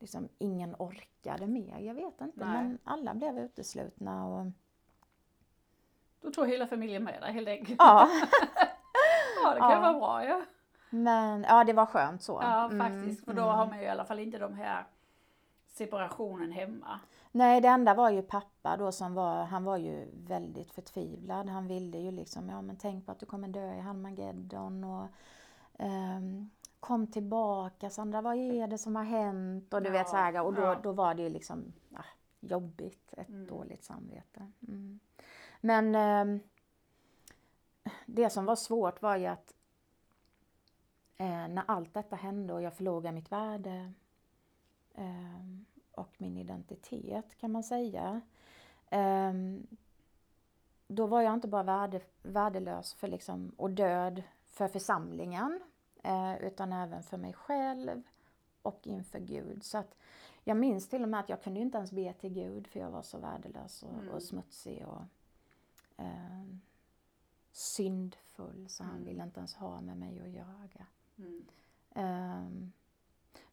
[0.01, 1.79] liksom ingen orkade mer.
[1.79, 2.49] Jag vet inte, Nej.
[2.49, 4.47] men alla blev uteslutna och
[6.21, 7.77] Då tog hela familjen med dig helt enkelt.
[7.79, 8.09] ja.
[9.45, 9.81] Ja, det kan Ja.
[9.81, 10.43] vara bra ja.
[10.91, 12.39] Men ja, det var skönt så.
[12.43, 13.25] Ja, Mm, faktiskt.
[13.25, 13.55] För då mm.
[13.55, 14.85] har man ju i alla fall inte de här
[15.69, 17.01] separationen hemma.
[17.33, 21.49] Nej, det enda var ju pappa då som var, han var ju väldigt förtvivlad.
[21.49, 25.07] Han ville ju liksom, ja men tänk på att du kommer dö i Harmageddon och
[25.79, 29.75] ehm, kom tillbaka Sandra, vad är det som har hänt?
[29.75, 30.81] Och du Ja, vet så här, och då, ja.
[30.83, 32.05] då var det ju liksom ah,
[32.41, 33.47] jobbigt, ett Mm.
[33.47, 34.53] dåligt samvete.
[34.69, 35.01] Mm.
[35.61, 36.41] Men ehm,
[38.07, 39.55] det som var svårt var ju att
[41.17, 43.93] eh, när allt detta hände och jag förlorade mitt värde
[44.95, 48.21] ehm, och min identitet kan man säga.
[48.91, 49.67] Ehm,
[50.89, 55.70] då var jag inte bara värde, värdelös för liksom, och död för församlingen eh,
[56.41, 58.03] utan även för mig själv
[58.63, 59.65] och inför Gud.
[59.65, 59.95] Så att
[60.45, 62.91] jag minns till och med att jag kunde inte ens be till Gud för jag
[62.91, 64.09] var så värdelös och, Mm.
[64.09, 65.03] och smutsig och
[65.97, 66.61] ehm,
[67.53, 69.05] syndfull så han Mm.
[69.05, 70.87] ville inte ens ha med mig att göra.
[71.19, 71.45] Mm.
[71.95, 72.73] Ehm,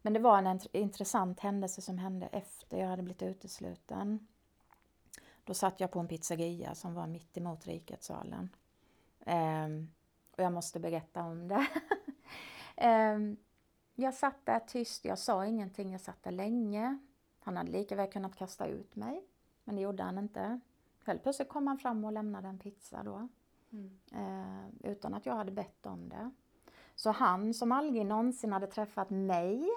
[0.02, 4.26] men det var en int- intressant händelse som hände efter jag hade blivit utesluten.
[5.44, 8.48] Då satt jag på en pizzeria som var mitt emot Riketsalen.
[9.26, 9.88] Ehm,
[10.36, 11.66] och jag måste berätta om det.
[12.80, 13.36] Ehm,
[13.94, 16.98] jag satt där tyst, jag sa ingenting, jag satt där länge.
[17.40, 19.22] Han hade lika väl kunnat kasta ut mig,
[19.64, 20.60] men det gjorde han inte.
[21.04, 23.28] Helt plötsligt kom han fram och lämnade en pizza då
[23.72, 23.98] Mm.
[24.12, 26.30] eh, utan att jag hade bett om det.
[26.94, 29.68] Så han som aldrig någonsin hade träffat mig,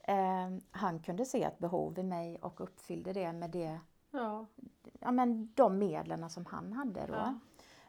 [0.00, 4.46] eh, han kunde se ett behov i mig och uppfyllde det med det, Ja.
[5.00, 7.14] ja, men de medlen som han hade då.
[7.14, 7.34] Ja.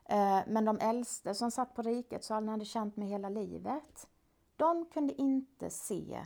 [0.05, 4.07] Eh, men de äldste som satt på riket, så han hade känt mig hela livet,
[4.59, 6.25] de kunde inte se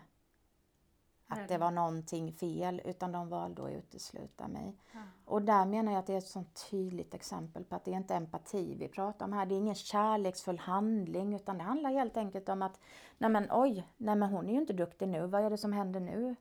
[1.27, 1.47] att Nej.
[1.47, 4.77] det var någonting fel utan de valde att utesluta mig.
[4.91, 4.99] Ja.
[5.25, 7.97] Och där menar jag att det är ett sånt tydligt exempel på att det är
[7.97, 9.45] inte empati vi pratar om här.
[9.45, 12.79] Det är ingen kärleksfull handling utan det handlar helt enkelt om att
[13.17, 15.73] nej men oj, nej men hon är ju inte duktig nu, vad är det som
[15.73, 16.35] händer nu?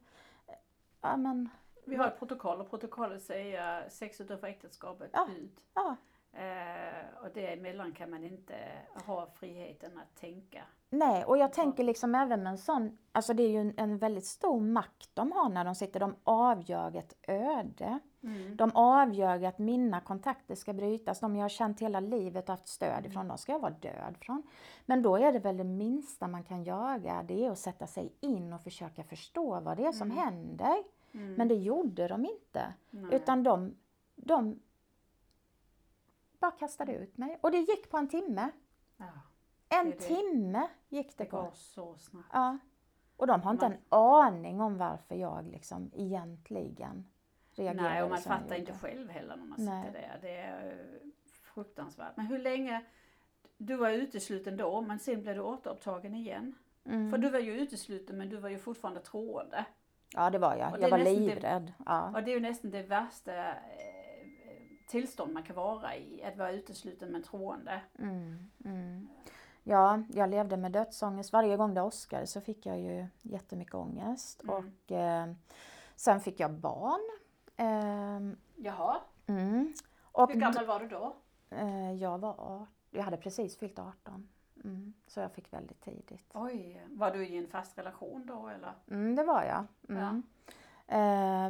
[1.01, 1.49] Ja men,
[1.85, 5.29] Vi har ett protokoll och protokollet säger sex utanför äktenskapet Ja.
[5.39, 5.61] ut.
[5.75, 5.97] ja,
[7.23, 8.55] och däremellan kan man inte
[9.07, 10.63] ha friheten att tänka.
[10.91, 13.99] nej och jag tänker liksom även med en sån, alltså det är ju en, en
[13.99, 17.99] väldigt stor makt de har när de sitter, de avgör ett öde.
[18.23, 18.57] Mm.
[18.57, 22.69] De avgör att mina kontakter ska brytas, de jag har känt hela livet och haft
[22.69, 24.43] stöd ifrån, de ska jag vara död från.
[24.87, 28.13] Men då är det väl det minsta man kan göra, det är att sätta sig
[28.21, 30.25] in och försöka förstå vad det är som Mm.
[30.25, 30.77] händer.
[31.15, 31.35] Mm.
[31.35, 33.15] Men det gjorde de inte, Nej.
[33.15, 33.75] utan de,
[34.15, 34.61] de
[36.43, 37.39] bara kastade ut mig.
[37.41, 38.51] Och det gick på en timme.
[38.97, 39.05] ja,
[39.69, 39.99] En Det det.
[39.99, 41.37] timme gick det det på.
[41.43, 42.29] går så snabbt.
[42.33, 42.59] Ja.
[43.17, 47.09] Och de har inte Man- en aning om varför jag liksom egentligen
[47.55, 49.87] reagerade Nej, och man fattar inte själv heller när man Nej.
[49.87, 50.19] sitter där.
[50.23, 51.09] Det är eh,
[51.55, 52.17] fruktansvärt.
[52.17, 52.85] Men hur länge,
[53.57, 56.55] du var utesluten då men sen blev du återupptagen igen.
[56.85, 57.11] Mm.
[57.11, 59.65] För du var ju utesluten men du var ju fortfarande troende.
[60.15, 60.73] Ja, det var jag.
[60.73, 61.73] Det Jag var nästan det- livrädd.
[61.87, 62.07] Ja.
[62.15, 63.55] Och det är ju nästan det värsta eh,
[64.93, 67.81] tillstånd man kan vara i, att vara utesluten men troende.
[67.99, 69.09] Mm, mm.
[69.63, 71.33] ja, jag levde med dödsångest.
[71.33, 74.43] Varje gång det åskade så fick jag ju jättemycket ångest.
[74.43, 74.55] Mm.
[74.57, 75.33] Och eh,
[75.97, 77.01] sen fick jag barn.
[77.57, 79.75] Ehm, Jaha, mm.
[80.03, 81.17] Och hur gammal var du då?
[81.51, 82.67] eh, jag var 18.
[82.91, 84.29] Jag hade precis fyllt 18.
[84.65, 84.93] Mm.
[85.07, 86.31] Så jag fick väldigt tidigt.
[86.35, 88.73] Oj, var du i en fast relation då eller?
[88.91, 89.65] Mm, det var jag.
[89.89, 90.03] Mm.
[90.03, 90.21] Eh,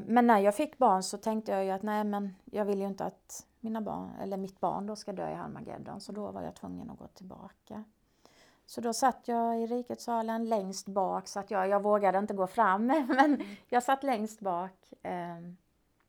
[0.07, 2.87] men när jag fick barn så tänkte jag ju att nej men jag vill ju
[2.87, 6.42] inte att mina barn, eller mitt barn då ska dö i Harmageddon så då var
[6.42, 7.85] jag tvungen att gå tillbaka.
[8.66, 12.47] Så då satt jag i riketsalen längst bak så att jag, jag vågade inte gå
[12.47, 15.40] fram men jag satt längst bak eh,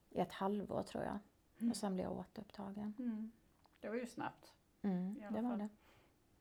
[0.10, 1.20] i ett halvår tror jag.
[1.60, 1.72] Mm.
[1.72, 2.94] Och sen blev jag återupptagen.
[3.00, 3.32] Mm.
[3.80, 4.54] Det var ju snabbt.
[4.82, 5.70] Mm, det var det.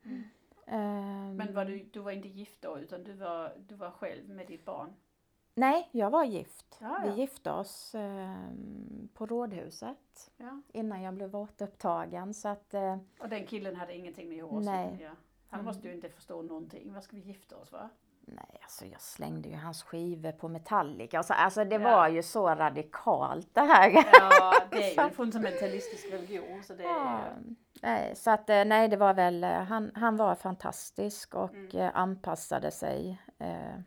[0.02, 0.24] Mm.
[0.66, 4.28] Ehm, Men var du, du var inte gift då utan du var, du var själv
[4.28, 4.92] med ditt barn?
[5.54, 6.78] Nej, jag var gift.
[6.80, 7.14] Ja, Vi ja.
[7.14, 10.30] gifte oss ehm, på Rådhuset.
[10.36, 10.60] Ja.
[10.72, 12.34] innan jag blev återupptagen.
[12.34, 15.10] Så att, eh, Och den killen hade ingenting med Jehovas Nej.
[15.48, 15.64] Han Mm.
[15.66, 16.92] måste ju inte förstå någonting.
[16.94, 17.88] Vad ska vi gifta oss va?
[18.26, 21.18] nej, alltså jag slängde ju hans skivor på Metallica.
[21.18, 23.90] Alltså, alltså det var ju så radikalt det här.
[24.12, 27.34] Ja, det är ju en fundamentalistisk religion så det är
[27.82, 31.76] nej, så att eh, nej, det var väl, eh, han, han var fantastisk och Mm.
[31.76, 33.78] eh, anpassade sig eh,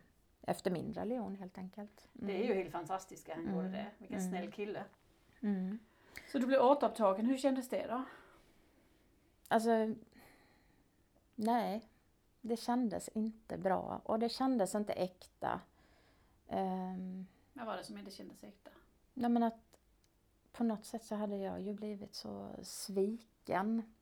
[0.47, 2.08] efter min religion helt enkelt.
[2.15, 2.27] Mm.
[2.27, 3.71] Det är ju helt fantastiskt att han gjorde Mm.
[3.71, 3.86] det.
[3.97, 4.29] Vilken Mm.
[4.31, 4.84] snäll kille.
[5.41, 5.79] Mm.
[6.31, 7.25] Så du blev återupptagen.
[7.25, 8.03] Hur kändes det då?
[9.47, 9.69] Alltså,
[11.36, 11.86] nej,
[12.41, 15.62] det kändes inte bra och det kändes inte äkta.
[16.47, 18.71] Ehm, Vad var det som inte kändes äkta?
[19.13, 19.77] Nej men att
[20.51, 23.93] på något sätt så hade jag ju blivit så sviken.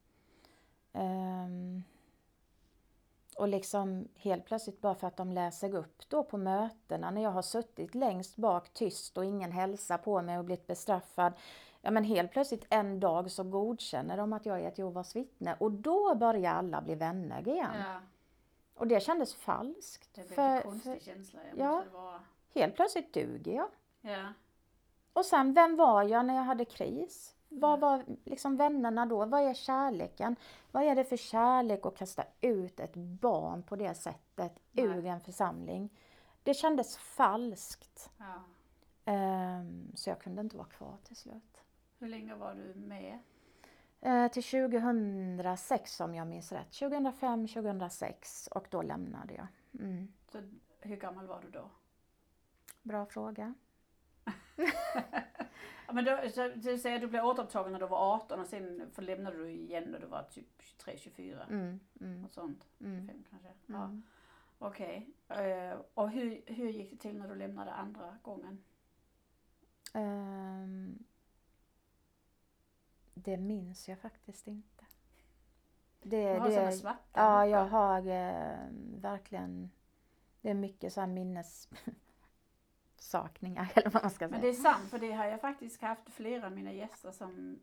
[0.93, 1.83] Ehm,
[3.33, 7.31] och liksom helt plötsligt bara för att de läser upp då på mötena när jag
[7.31, 11.33] har suttit längst bak tyst och ingen hälsar på mig och blivit bestraffad.
[11.81, 15.55] Ja men helt plötsligt en dag så godkänner de att jag är ett Jehovas vittne
[15.59, 17.69] och då börjar alla bli vänner igen.
[17.79, 17.99] Ja,
[18.75, 20.09] Och det kändes falskt.
[20.15, 21.39] det är en för- konstig för känsla.
[21.57, 21.83] Ja.
[21.93, 22.19] vara.
[22.53, 23.67] helt plötsligt duger jag.
[24.01, 24.33] Ja.
[25.13, 27.35] Och sen, vem var jag när jag hade kris?
[27.59, 29.25] Vad var liksom vännerna då?
[29.25, 30.35] Vad är kärleken?
[30.71, 34.85] Vad är det för kärlek att kasta ut ett barn på det sättet Nej.
[34.85, 35.89] ur en församling?
[36.43, 38.09] Det kändes falskt.
[38.17, 38.43] ja.
[39.05, 41.61] Ehm, så jag kunde inte vara kvar till slut.
[41.99, 43.19] Hur länge var du med?
[44.01, 46.71] Eh, till 2006 om jag minns rätt.
[46.71, 49.47] 2005, 2006 och då lämnade jag.
[49.79, 50.13] Mm.
[50.31, 50.41] Så,
[50.79, 51.69] hur gammal var du då?
[52.81, 53.53] Bra fråga.
[55.93, 58.91] Men då, så, du säger att du blev återupptagen när du var 18 och sen
[58.93, 61.45] förlämnade du igen när du var typ 23-24.
[61.49, 62.67] Mm, mm, Något sånt.
[62.79, 63.49] mm, Fem kanske.
[63.65, 63.83] Ja.
[63.83, 64.03] mm.
[64.59, 65.09] Okej.
[65.29, 68.63] Eh, och hur, hur gick det till när du lämnade andra gången?
[69.93, 71.03] Ehm,
[73.13, 74.85] det minns jag faktiskt inte.
[76.01, 78.67] Det, Du har det, svarta ja, jag har eh,
[79.01, 79.71] verkligen,
[80.41, 81.07] det är mycket så här
[83.03, 84.51] minnessakningar eller vad man ska Men säga.
[84.51, 87.59] det är sant, för det har jag faktiskt haft flera av mina gäster som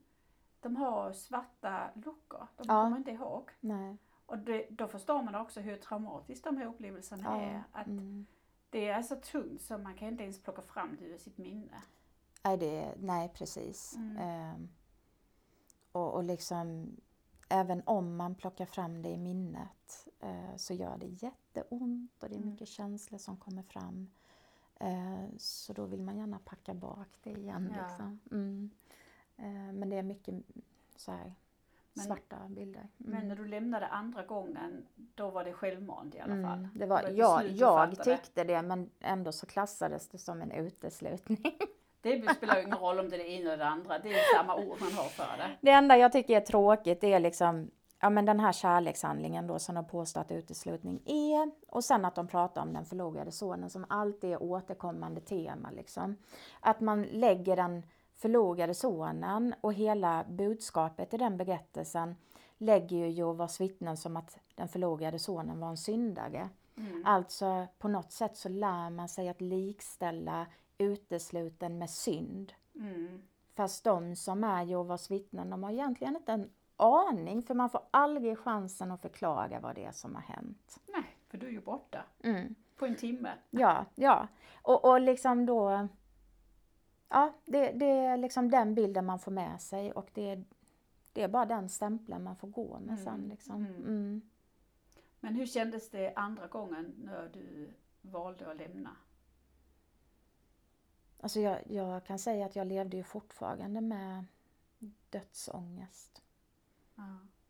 [0.61, 2.47] de har svarta luckor.
[2.57, 2.85] De Ja.
[2.85, 3.51] kommer inte ihåg.
[3.61, 3.97] Nej.
[4.27, 7.63] Och det, då förstår man också hur traumatiskt de här upplevelserna Ja, är.
[7.73, 8.27] Att mm.
[8.71, 11.83] det är så tungt så man kan inte ens plocka fram det ur sitt minne.
[12.45, 13.97] Nej, det, nej precis.
[13.97, 14.17] Mm.
[14.17, 14.69] Ehm,
[15.93, 16.97] och, och liksom,
[17.49, 22.35] även om man plockar fram det i minnet eh, så gör det jätteont och det
[22.35, 22.51] är Mm.
[22.51, 24.11] mycket känslor som kommer fram.
[24.81, 27.75] Eh, så då vill man gärna packa bak det igen.
[27.77, 27.87] Ja.
[27.87, 28.21] Liksom.
[28.31, 28.71] Mm.
[29.37, 30.35] Eh, men det är mycket
[30.97, 31.35] så här,
[31.93, 32.89] Men- svarta bilder.
[32.99, 33.13] Mm.
[33.13, 36.59] Men när du lämnade andra gången, då var det självmant i alla fall.
[36.59, 40.19] Mm, det var, ett ja, beslut du jag tyckte det men ändå så klassades det
[40.19, 41.59] som en uteslutning.
[42.03, 44.37] Det spelar ju ingen roll om det är det ena eller det andra, det är
[44.37, 45.51] samma ord man har för det.
[45.61, 49.59] Det enda jag tycker är tråkigt det är liksom ja, men den här kärlekshandlingen då
[49.59, 51.51] som de påstår att uteslutning är.
[51.69, 55.71] Och sen att de pratar om den förlorade sonen som alltid är återkommande tema.
[55.71, 56.17] Liksom.
[56.61, 57.83] Att man lägger den
[58.15, 62.17] förlorade sonen och hela budskapet i den berättelsen
[62.59, 66.49] lägger ju Jehovas vittnen som att den förlorade sonen var en syndare.
[66.77, 67.03] Mm.
[67.07, 70.47] Alltså på något sätt så lär man sig att likställa
[70.79, 72.53] utesluten med synd.
[72.75, 73.23] Mm.
[73.55, 77.83] Fast de som är Jehovas vittnen, de har egentligen inte en aning för man får
[77.91, 80.81] aldrig chansen att förklara vad det är som har hänt.
[80.87, 82.55] Nej, för du är ju borta Mm.
[82.77, 83.33] på en timme.
[83.51, 84.29] Ja, ja.
[84.63, 85.89] Och, och liksom då...
[87.09, 90.45] Ja, det, det är liksom den bilden man får med sig och det, är-
[91.13, 93.21] det är bara den stämpeln man får gå med Mm, sen.
[93.29, 93.55] Liksom.
[93.57, 93.75] mm.
[93.77, 94.21] Mm.
[95.21, 97.71] Men hur kändes det andra gången när du
[98.03, 98.97] valde att lämna?
[101.21, 104.25] Alltså jag, jag kan säga att jag levde ju fortfarande med
[105.11, 106.23] dödsångest.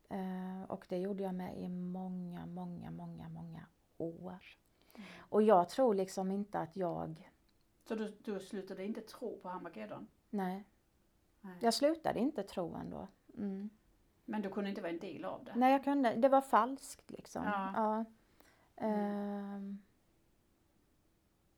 [0.09, 3.67] Eh, och det gjorde jag med i många, många, många, många
[3.99, 4.45] år.
[4.95, 5.09] Mm.
[5.19, 7.31] Och jag tror liksom inte att jag...
[7.85, 10.07] Så du, du slutade inte tro på Harmageddon?
[10.31, 10.65] Nej,
[11.41, 11.59] Nej.
[11.61, 13.09] jag slutade inte tro ändå.
[13.37, 13.71] Mm.
[14.25, 15.53] Men du kunde inte vara en del av det?
[15.55, 16.15] Nej, jag kunde.
[16.15, 17.45] Det var falskt liksom.
[17.45, 17.73] Ja.
[17.75, 18.05] Ja.
[18.87, 19.83] Ehm,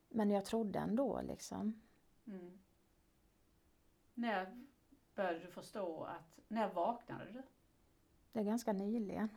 [0.09, 1.83] men jag trodde ändå liksom.
[2.27, 2.59] Mm.
[4.15, 4.65] När
[5.15, 7.43] började du förstå att, när vaknade du?
[8.33, 9.29] Det är ganska nyligen.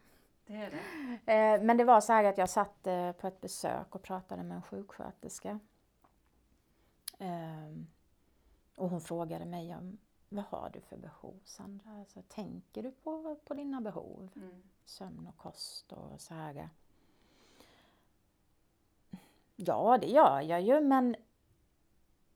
[0.45, 1.34] Det är det.
[1.34, 4.43] Eh, men det var så här att jag satt eh, på ett besök och pratade
[4.43, 5.60] med en sjuksköterska.
[7.17, 7.88] Ehm,
[8.75, 9.97] och hon frågade mig om
[10.29, 11.99] vad har du för behov Sandra?
[11.99, 14.29] Alltså, tänker du på, på dina behov?
[14.36, 14.63] Mm.
[14.86, 16.69] Sömn och kost och så här.
[19.55, 21.15] Ja, det gör jag ju, men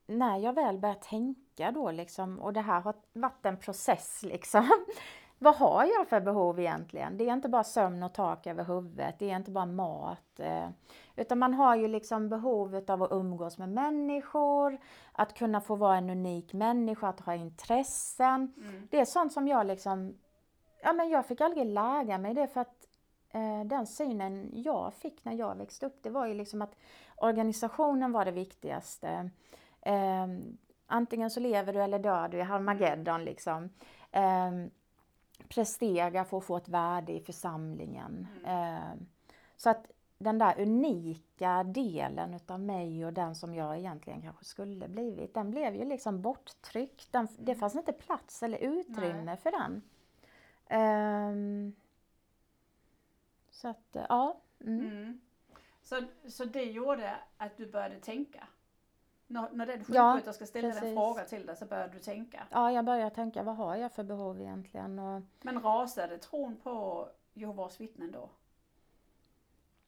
[0.06, 4.86] när jag väl börjar tänka då liksom, och det här har varit en process liksom.
[5.42, 7.16] Vad har jag för behov egentligen?
[7.16, 10.40] Det är inte bara sömn och tak över huvudet, det är inte bara mat.
[10.40, 10.68] Eh,
[11.16, 14.78] utan man har ju liksom behovet av att umgås med människor,
[15.12, 18.54] att kunna få vara en unik människa, att ha intressen.
[18.56, 18.88] Mm.
[18.90, 20.14] Det är sånt som jag liksom,
[20.82, 22.86] ja men jag fick aldrig lära mig det för att
[23.30, 26.76] eh, den synen jag fick när jag växte upp, det var ju liksom att
[27.16, 29.30] organisationen var det viktigaste.
[29.80, 30.26] Eh,
[30.86, 33.70] antingen så lever du eller dör du i Harmageddon liksom.
[34.12, 34.50] Eh,
[35.54, 38.28] prestera för att få ett värde i församlingen.
[38.44, 38.94] Eh,
[39.56, 39.86] så att
[40.18, 45.50] den där unika delen utav mig och den som jag egentligen kanske skulle blivit, den
[45.50, 47.12] blev ju liksom borttryckt.
[47.12, 49.36] Den, det fanns inte plats eller utrymme Nej.
[49.36, 49.82] för den.
[50.66, 51.72] Ehm,
[53.50, 54.40] så att, ja.
[54.60, 54.80] Mm.
[54.80, 55.20] Mm.
[55.82, 58.48] Så, så det gjorde att du började tänka?
[59.30, 62.46] När, när den Ja, sjuksköterskan ställde en fråga till dig så började du tänka?
[62.50, 64.98] Ja, jag började tänka, vad har jag för behov egentligen?
[64.98, 68.30] Och, Men rasade tron på Jehovas vittnen då?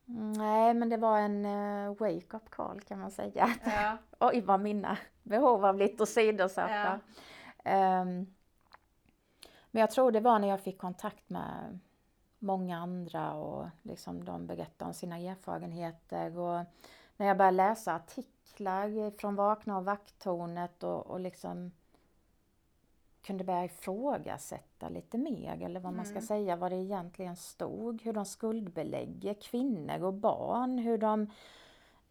[0.09, 3.55] mm, nej, men det var en uh, wake-up call kan man säga.
[3.65, 3.99] Ja.
[4.21, 7.01] Oj, vad mina behov har blivit åsidosatta.
[7.65, 7.71] Ja.
[7.71, 8.27] Ehm,
[9.71, 11.79] men jag tror det var när jag fick kontakt med
[12.39, 16.65] många andra och liksom de berättade om sina erfarenheter och
[17.23, 21.73] när jag började läsa artiklar från Vakna och Vakttornet och, och liksom
[23.23, 26.27] kunde börja ifrågasätta lite mer eller vad man ska Mm.
[26.27, 31.31] säga, vad det egentligen stod, hur de skuldbelägger kvinnor och barn, hur de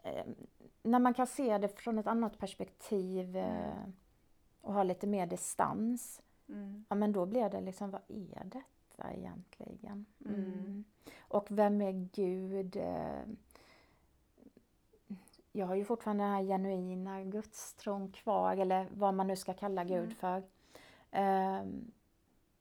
[0.03, 0.25] eh,
[0.83, 3.83] när man kan se det från ett annat perspektiv eh,
[4.61, 6.85] och ha lite mer distans, Mm.
[6.89, 10.05] ja men då blir det liksom, vad är detta egentligen?
[10.25, 10.43] Mm.
[10.43, 10.83] Mm.
[11.19, 12.75] Och vem är Gud?
[12.75, 13.21] Eh,
[15.51, 19.83] Jag har ju fortfarande den här genuina gudstron kvar, eller vad man nu ska kalla
[19.83, 20.15] Gud Mm.
[20.15, 20.43] för.
[21.11, 21.91] Ehm,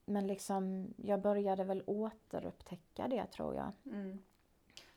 [0.04, 3.72] Men liksom, jag började väl återupptäcka det tror jag.
[3.86, 4.18] Mm.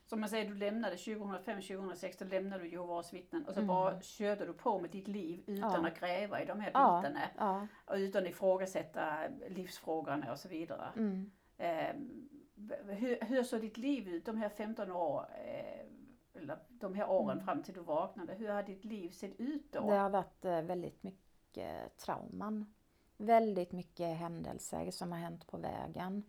[0.06, 3.68] Som jag säger, du lämnade 2005-2006, då lämnade du Jehovas vittnen och så Mm.
[3.68, 5.88] bara körde du på med ditt liv utan Ja.
[5.88, 7.20] att gräva i de här bitarna.
[7.38, 7.68] Ja.
[7.86, 9.18] Och utan att ifrågasätta
[9.50, 10.88] livsfrågorna och så vidare.
[10.96, 11.32] Mm.
[11.58, 11.96] Eh,
[12.96, 15.26] hur, hur såg ditt liv ut de här 15 år,
[16.44, 17.46] eller de här åren Mm.
[17.46, 18.34] fram till du vaknade?
[18.34, 19.89] Hur har ditt liv sett ut då?
[19.89, 22.74] Det har varit eh, väldigt mycket trauman.
[23.18, 26.24] Väldigt mycket händelser som har hänt på vägen.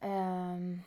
[0.00, 0.80] Ehm.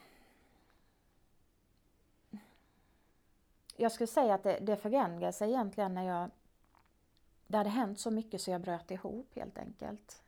[3.76, 4.78] Jag skulle säga att det, det
[5.32, 6.30] sig egentligen när jag...
[7.48, 10.24] Det hade hänt så mycket så jag bröt ihop helt enkelt.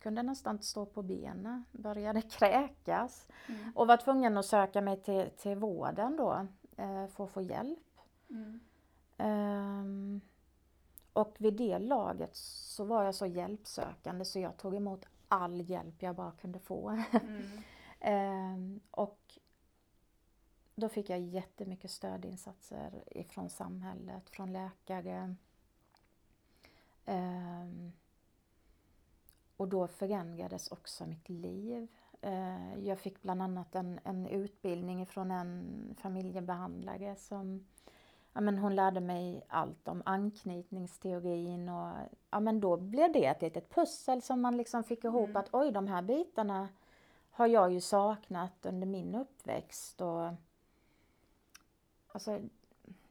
[0.00, 3.72] Kunde nästan inte stå på benen, började kräkas Mm.
[3.74, 6.46] och var tvungen att söka mig till, till vården då
[6.76, 8.00] eh, för att få hjälp.
[8.30, 8.60] Mm.
[9.16, 10.20] Ehm,
[11.12, 16.02] och vid det laget så var jag så hjälpsökande så jag tog emot all hjälp
[16.02, 16.88] jag bara kunde få.
[17.12, 17.42] Mm.
[18.00, 19.38] Ehm, och
[20.74, 25.34] då fick jag jättemycket stödinsatser ifrån samhället, från läkare.
[27.04, 27.92] Ehm,
[29.58, 31.88] och då förändrades också mitt liv.
[32.20, 37.66] Eh, jag fick bland annat en, en utbildning från en familjebehandlare som
[38.32, 41.92] ja, men hon lärde mig allt om anknytningsteorin och
[42.30, 45.36] ja, men då blev det ett litet pussel som man liksom fick ihop Mm.
[45.36, 46.68] att oj, de här bitarna
[47.30, 50.00] har jag ju saknat under min uppväxt.
[50.00, 50.30] Och,
[52.12, 52.40] alltså,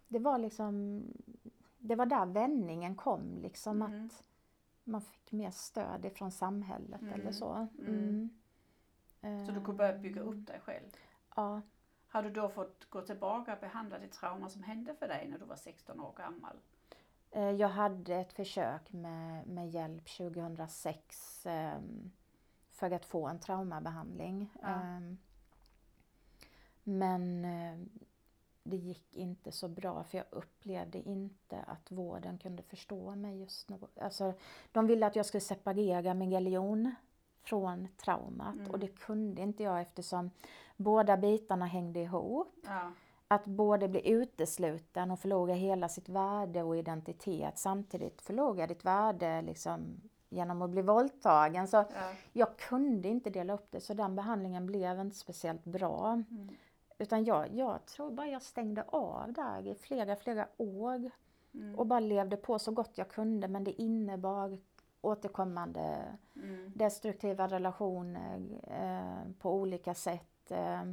[0.08, 1.04] det var liksom,
[1.78, 4.06] det var där vändningen kom liksom Mm.
[4.06, 4.24] att
[4.88, 7.14] man fick mer stöd ifrån samhället Mm.
[7.14, 7.68] eller så.
[7.80, 8.30] Mm.
[9.22, 10.90] Så du kunde börja bygga upp dig själv?
[11.36, 11.62] Ja.
[12.08, 15.40] Har du då fått gå tillbaka och behandla det trauma som hände för dig när
[15.40, 16.58] du var 16 år gammal?
[17.32, 22.12] Eh, Jag hade ett försök med, med hjälp 2006 ehm,
[22.70, 24.54] för att få en traumabehandling.
[24.62, 24.68] Ja.
[24.68, 25.18] Ehm,
[26.84, 27.78] Men eh,
[28.70, 33.70] det gick inte så bra för jag upplevde inte att vården kunde förstå mig just
[33.70, 33.78] nu.
[34.02, 34.34] Alltså,
[34.72, 36.96] de ville att jag skulle separera min religion
[37.44, 38.72] från traumat Mm.
[38.72, 40.32] och det kunde inte jag eftersom
[40.78, 42.92] båda bitarna hängde ihop Ja.
[43.28, 49.42] att både bli utesluten och förlora hela sitt värde och identitet samtidigt förlora ditt värde
[49.42, 51.68] liksom genom att bli våldtagen.
[51.68, 52.12] Så ja.
[52.34, 56.24] jag kunde inte dela upp det så den behandlingen blev inte speciellt bra.
[56.30, 56.50] Mm.
[56.98, 61.12] Utan jag, jag tror bara jag stängde av där i flera, flera år
[61.54, 61.76] Mm.
[61.76, 64.58] och bara levde på så gott jag kunde men det innebar
[65.02, 66.04] återkommande
[66.36, 66.72] Mm.
[66.76, 70.84] destruktiva relationer eh, på olika sätt eh,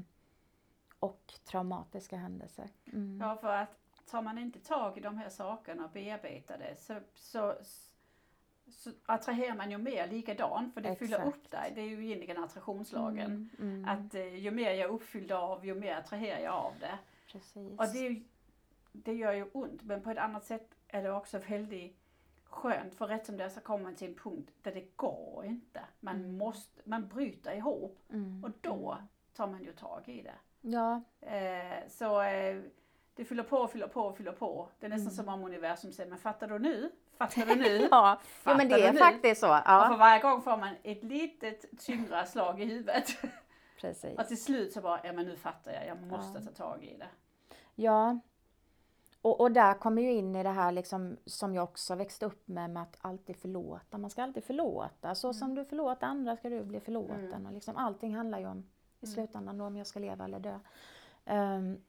[0.99, 2.69] och traumatiska händelser.
[2.93, 3.19] Mm.
[3.23, 3.69] Ja, för att
[4.11, 7.55] tar man inte tag i de här sakerna och bearbetar det så, så,
[8.71, 11.37] så attraherar man ju mer likadant för det fyller Exakt.
[11.37, 11.73] upp dig.
[11.75, 13.51] Det är ju egentligen attraktionslagen.
[13.59, 16.73] Mm, mm, Att eh, ju mer jag är uppfylld av, ju mer attraherar jag av
[16.81, 16.99] det.
[17.33, 17.79] precis.
[17.79, 18.23] Och det,
[18.93, 21.97] det gör ju ont, men på ett annat sätt är det också väldigt
[22.45, 22.95] skönt.
[22.95, 25.81] För rätt som det är så kommer man till en punkt där det går inte.
[26.01, 26.39] Man, Mm.
[26.39, 29.05] måste, man bryter ihop Mm, och då mm.
[29.35, 30.35] tar man ju tag i det.
[30.61, 32.63] Ja, Eh, så eh,
[33.15, 34.69] det fyller på fyller på fyller på.
[34.79, 35.17] Det är nästan Mm.
[35.25, 36.91] som om universum säger, men fattar du nu?
[37.19, 37.89] Fattar du nu?
[37.91, 38.19] ja.
[38.23, 39.47] jo, men Fattar det är faktiskt så.
[39.57, 43.09] Och för Ja, varje gång får man ett litet tyngre slag i huvudet.
[43.81, 44.19] precis.
[44.19, 46.45] och till slut så bara, ja men nu fattar jag, jag måste Ja.
[46.45, 47.09] ta tag i det.
[47.75, 48.19] Ja.
[49.23, 52.49] Och, och där kommer ju in i det här liksom, som jag också växte upp
[52.49, 53.99] med, med att alltid förlåta.
[53.99, 55.15] Man ska alltid förlåta.
[55.15, 55.35] Så Mm.
[55.35, 57.25] som du förlåter andra ska du bli förlåten.
[57.25, 57.47] Mm.
[57.47, 58.67] Och liksom, allting handlar ju om
[59.01, 60.59] i slutändan då, om jag ska leva eller dö.
[61.27, 61.81] Um,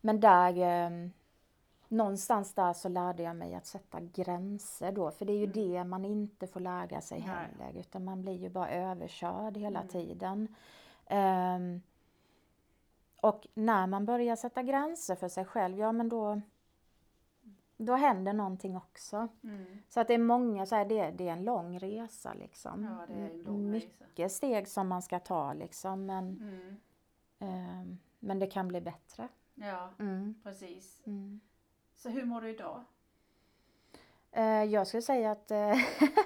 [0.00, 1.12] men där, um,
[1.94, 5.52] någonstans där så lärde jag mig att sätta gränser då, för det är ju Mm.
[5.72, 7.28] det man inte får lära sig Nej.
[7.28, 9.88] heller, utan man blir ju bara överkörd hela Mm.
[9.92, 10.54] tiden.
[11.06, 11.80] Ehm,
[13.20, 16.40] och när man börjar sätta gränser för sig själv, ja men då,
[17.76, 19.28] då händer någonting också.
[19.42, 19.78] Mm.
[19.88, 22.84] Så att det är många, så här, det, det är en lång resa liksom.
[22.84, 23.86] Ja, det är en lång resa.
[24.08, 26.76] Mycket steg som man ska ta liksom, men, Mm.
[27.38, 29.28] ehm, men det kan bli bättre.
[29.54, 30.34] Ja, Mm.
[30.42, 31.02] precis.
[31.94, 32.14] Mm.
[32.14, 32.84] Så hur mår du idag?
[34.32, 35.74] Eh, jag skulle säga att eh,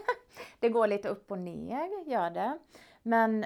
[0.61, 2.59] det går lite upp och ner, gör det.
[3.03, 3.45] Men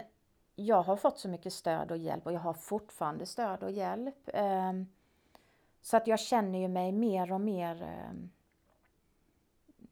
[0.57, 4.29] jag har fått så mycket stöd och hjälp och jag har fortfarande stöd och hjälp.
[4.35, 4.87] Ehm,
[5.85, 8.31] Så att jag känner ju mig mer och mer ehm,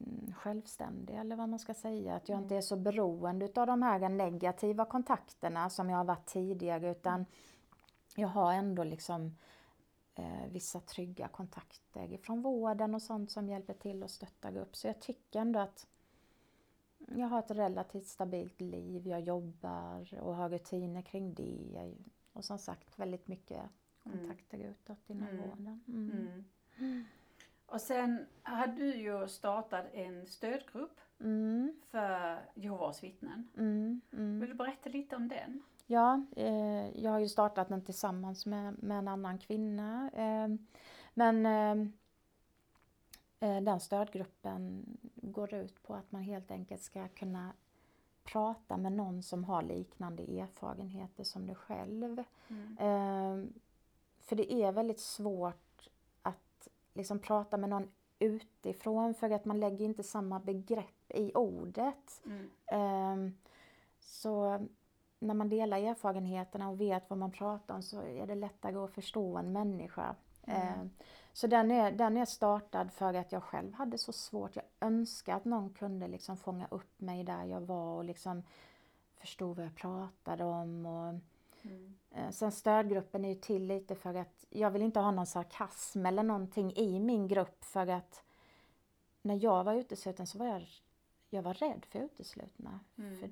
[0.00, 2.14] mm, självständig eller vad man ska säga.
[2.14, 2.42] Att jag Mm.
[2.44, 7.26] inte är så beroende utav de här negativa kontakterna som jag har varit tidigare utan
[8.16, 9.36] jag har ändå liksom
[10.50, 14.76] vissa trygga kontakter från vården och sånt som hjälper till att stötta upp.
[14.76, 15.86] Så jag tycker ändå att
[17.16, 19.06] jag har ett relativt stabilt liv.
[19.08, 21.94] Jag jobbar och har rutiner kring det.
[22.32, 23.62] Och som sagt väldigt mycket
[24.04, 24.18] Mm.
[24.18, 25.36] kontakter utåt inom Mm.
[25.48, 25.80] vården.
[25.88, 26.44] Mm.
[26.78, 27.04] Mm.
[27.66, 31.74] Och sen har du ju startat en stödgrupp Mm.
[31.90, 33.48] för Jehovas vittnen.
[33.56, 34.00] Mm.
[34.12, 34.40] Mm.
[34.40, 35.62] Vill du berätta lite om den?
[35.90, 40.10] Ja, eh, jag har ju startat den tillsammans med, med en annan kvinna.
[40.14, 40.48] Eh,
[41.14, 41.46] men
[43.40, 44.84] eh, den stödgruppen
[45.14, 47.52] går ut på att man helt enkelt ska kunna
[48.24, 52.24] prata med någon som har liknande erfarenheter som du själv.
[52.48, 52.78] Mm.
[52.78, 53.50] Eh,
[54.18, 55.88] för det är väldigt svårt
[56.22, 62.22] att liksom prata med någon utifrån för att man lägger inte samma begrepp i ordet.
[62.24, 62.50] Mm.
[62.66, 63.36] Ehm,
[64.02, 64.66] Så
[65.20, 68.90] när man delar erfarenheterna och vet vad man pratar om så är det lättare att
[68.90, 70.14] förstå en människa.
[70.44, 70.62] Mm.
[70.62, 70.90] Ehm,
[71.32, 74.56] Så den är, den är startad för att jag själv hade så svårt.
[74.56, 78.42] Jag önskar att någon kunde liksom fånga upp mig där jag var och liksom
[79.16, 80.86] förstå vad jag pratade om.
[80.86, 81.14] Och,
[81.62, 81.94] Mm.
[82.10, 86.06] Eh, Sen stödgruppen är ju till lite för att jag vill inte ha någon sarkasm
[86.06, 88.22] eller någonting i min grupp för att
[89.22, 90.66] när jag var utesluten så var jag,
[91.30, 92.80] jag var rädd för uteslutna.
[92.98, 93.20] Mm.
[93.20, 93.30] För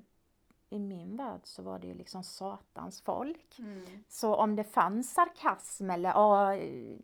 [0.69, 3.59] i min värld så var det ju liksom satans folk.
[3.59, 3.85] Mm.
[4.07, 6.55] Så om det fanns sarkasm eller ah,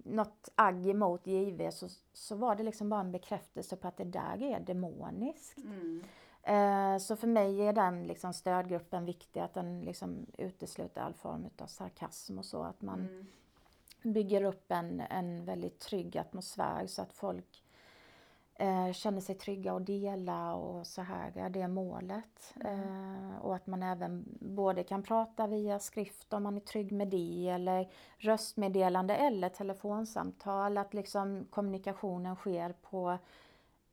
[0.03, 4.03] något agg emot JV så, så var det liksom bara en bekräftelse på att det
[4.03, 5.57] där är demoniskt.
[5.57, 6.03] Mm.
[6.43, 11.49] Eh, Så för mig är den liksom stödgruppen viktig, att den liksom utesluter all form
[11.57, 12.63] av sarkasm och så.
[12.63, 13.25] Att man Mm.
[14.13, 17.63] bygger upp en, en väldigt trygg atmosfär så att folk
[18.57, 22.53] eh, känner sig trygga och dela och så här, ja, det är målet.
[22.65, 27.07] Eh, och att man även både kan prata via skrift om man är trygg med
[27.07, 33.17] det eller röstmeddelande eller telefonsamtal, att liksom kommunikationen sker på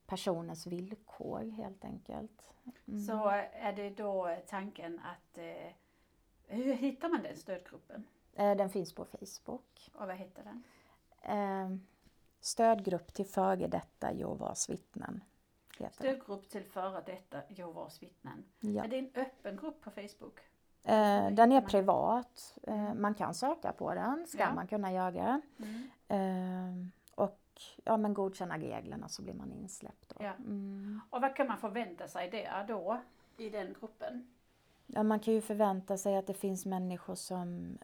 [0.06, 2.54] personens villkor helt enkelt.
[2.88, 3.00] Mm.
[3.00, 5.72] Så är det då tanken att eh,
[6.46, 8.04] hur hittar man den stödgruppen?
[8.34, 9.90] Den finns på Facebook.
[9.94, 10.62] Och vad heter den?
[12.42, 15.24] Eh, Stödgrupp till före detta Jehovas vittnen.
[15.90, 18.44] Stödgrupp till före detta Jehovas vittnen.
[18.60, 18.84] Ja.
[18.84, 20.38] Är det en öppen grupp på Facebook?
[20.84, 22.58] Eh, Den är privat.
[22.62, 24.54] Eh, Man kan söka på den, ska Ja.
[24.54, 25.40] man kunna göra.
[25.58, 25.90] Mm.
[26.08, 27.38] Eh, Och
[27.84, 30.12] ja, men godkänna reglerna så blir man insläppt.
[30.18, 30.32] Ja.
[30.38, 31.00] Mm.
[31.10, 33.00] Och vad kan man förvänta sig där då
[33.36, 34.34] i den gruppen?
[34.86, 37.78] Ja, man kan ju förvänta sig att det finns människor som...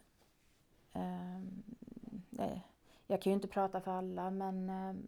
[3.11, 5.07] jag kan ju inte prata för alla, men ehm,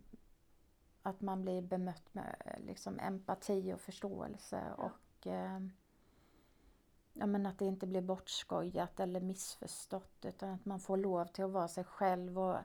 [1.03, 4.63] att man blir bemött med eh, liksom, empati och förståelse.
[4.79, 4.85] Ja.
[4.85, 5.71] Och ehm,
[7.13, 11.45] ja, men att det inte blir bortskojat eller missförstått utan att man får lov till
[11.45, 12.57] att vara sig själv och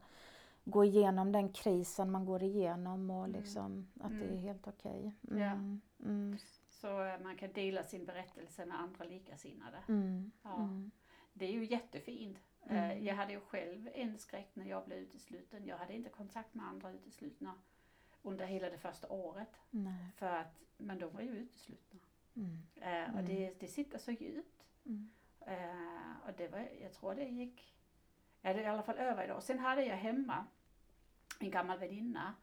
[0.64, 3.40] gå igenom den krisen man går igenom och Mm.
[3.42, 4.44] liksom att det är Mm.
[4.44, 5.14] helt okej.
[5.22, 5.36] Ja.
[5.36, 6.38] Mm, mm,
[6.70, 9.78] Så eh, man kan dela sin berättelse med andra likasinnade.
[9.88, 10.56] mm, Ja.
[10.56, 10.92] mm.
[11.34, 12.38] Det är ju jättefint.
[12.70, 13.04] Eh, Mm.
[13.06, 15.66] Jag hade ju själv en skräck när jag blev utesluten.
[15.66, 17.54] Jag hade inte kontakt med andra uteslutna
[18.22, 19.60] under hela det första året.
[19.70, 20.12] Nej.
[20.16, 22.00] För att, men de var ju uteslutna.
[22.36, 22.58] Mm.
[22.76, 23.26] Eh, och Mm.
[23.26, 24.66] det, det sitter så djupt.
[24.86, 25.10] Mm.
[25.42, 27.76] Eh, och det var, jag tror det gick,
[28.42, 29.44] ja det är i alla fall över idag.
[29.44, 30.46] Sen hade jag hemma
[31.40, 32.34] en gammal väninna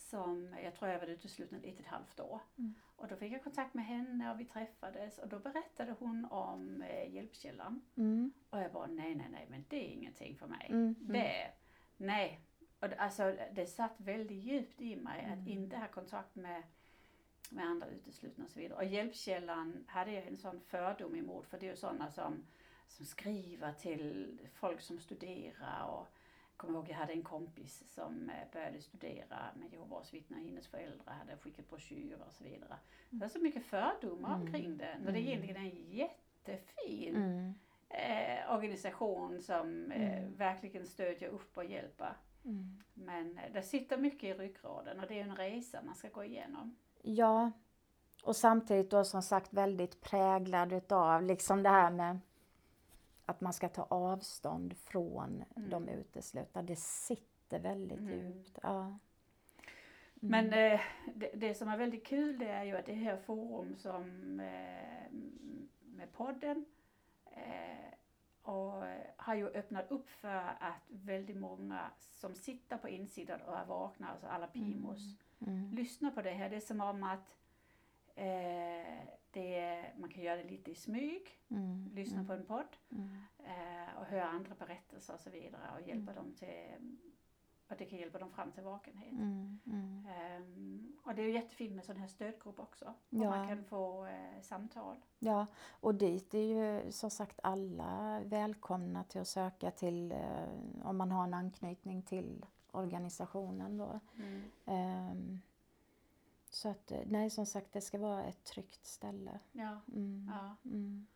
[0.00, 2.40] som jag tror jag var utesluten ett och ett halvt år.
[2.58, 2.74] Mm.
[2.96, 6.82] Och då fick jag kontakt med henne och vi träffades och då berättade hon om
[6.82, 7.82] eh, Hjälpkällan.
[7.96, 8.32] Mm.
[8.50, 10.66] Och jag bara nej, nej, nej, men det är ingenting för mig.
[10.70, 10.94] Mm.
[10.98, 11.50] Det,
[11.96, 12.40] nej.
[12.80, 15.48] Och alltså, det satt väldigt djupt i mig att Mm.
[15.48, 16.62] inte ha kontakt med,
[17.50, 18.78] med andra uteslutna och så vidare.
[18.78, 22.44] Och Hjälpkällan hade jag en sån fördom emot för det är ju sådana som
[22.88, 25.84] som skriver till folk som studerar.
[25.84, 26.06] Och
[26.58, 30.44] kommer ihåg jag hade en kompis som eh, började studera med Jehovas vittnen.
[30.44, 32.76] Hennes föräldrar hade skickat broschyrer och så vidare.
[33.10, 34.40] Det var så mycket fördomar Mm.
[34.40, 34.96] omkring det.
[35.04, 35.28] När det Mm.
[35.28, 37.54] egentligen är en jättefin Mm.
[37.88, 40.34] eh, organisation som eh, Mm.
[40.36, 42.16] verkligen stödjer upp och hjälper.
[42.44, 42.82] Mm.
[42.94, 46.24] Men eh, det sitter mycket i ryggraden och det är en resa man ska gå
[46.24, 46.76] igenom.
[47.02, 47.52] Ja,
[48.24, 52.18] och samtidigt då som sagt väldigt präglad utav liksom det här med
[53.28, 55.70] att man ska ta avstånd från Mm.
[55.70, 56.62] de uteslutna.
[56.62, 58.14] Det sitter väldigt Mm.
[58.32, 58.58] djupt.
[58.62, 58.80] Ja.
[58.86, 58.98] Mm.
[60.20, 60.80] Men eh,
[61.14, 65.12] det, det som är väldigt kul det är ju att det här forum som eh,
[65.80, 66.64] med podden
[67.24, 67.94] eh,
[68.42, 68.82] och
[69.16, 74.08] har ju öppnat upp för att väldigt många som sitter på insidan och är vakna,
[74.08, 75.16] alltså alla PIMOs,
[75.46, 75.70] Mm.
[75.72, 76.48] lyssnar på det här.
[76.50, 77.36] Det är som om att
[78.14, 79.08] eh,
[79.38, 81.90] det man kan göra det lite i smyg, Mm.
[81.94, 82.26] lyssna mm.
[82.26, 83.08] på en podd Mm.
[83.38, 86.96] eh, och höra andra berättelser och så vidare och hjälpa dem till,
[87.70, 89.12] och det kan hjälpa dem fram till vakenhet.
[89.12, 89.58] Mm.
[89.66, 90.06] Mm.
[90.08, 92.84] Ehm, och det är ju jättefint med sån här stödgrupp också.
[92.84, 93.30] Och Ja.
[93.30, 94.96] man kan få eh, samtal.
[95.18, 95.46] Ja,
[95.80, 100.48] och dit är ju som sagt alla välkomna till att söka till eh,
[100.82, 104.00] om man har en anknytning till organisationen då.
[104.66, 105.40] Ehm,
[106.58, 109.38] så att eh, nej, som sagt det ska vara ett tryggt ställe.
[109.52, 110.30] Ja, Mm.
[110.32, 110.56] ja.
[110.70, 111.06] Mm.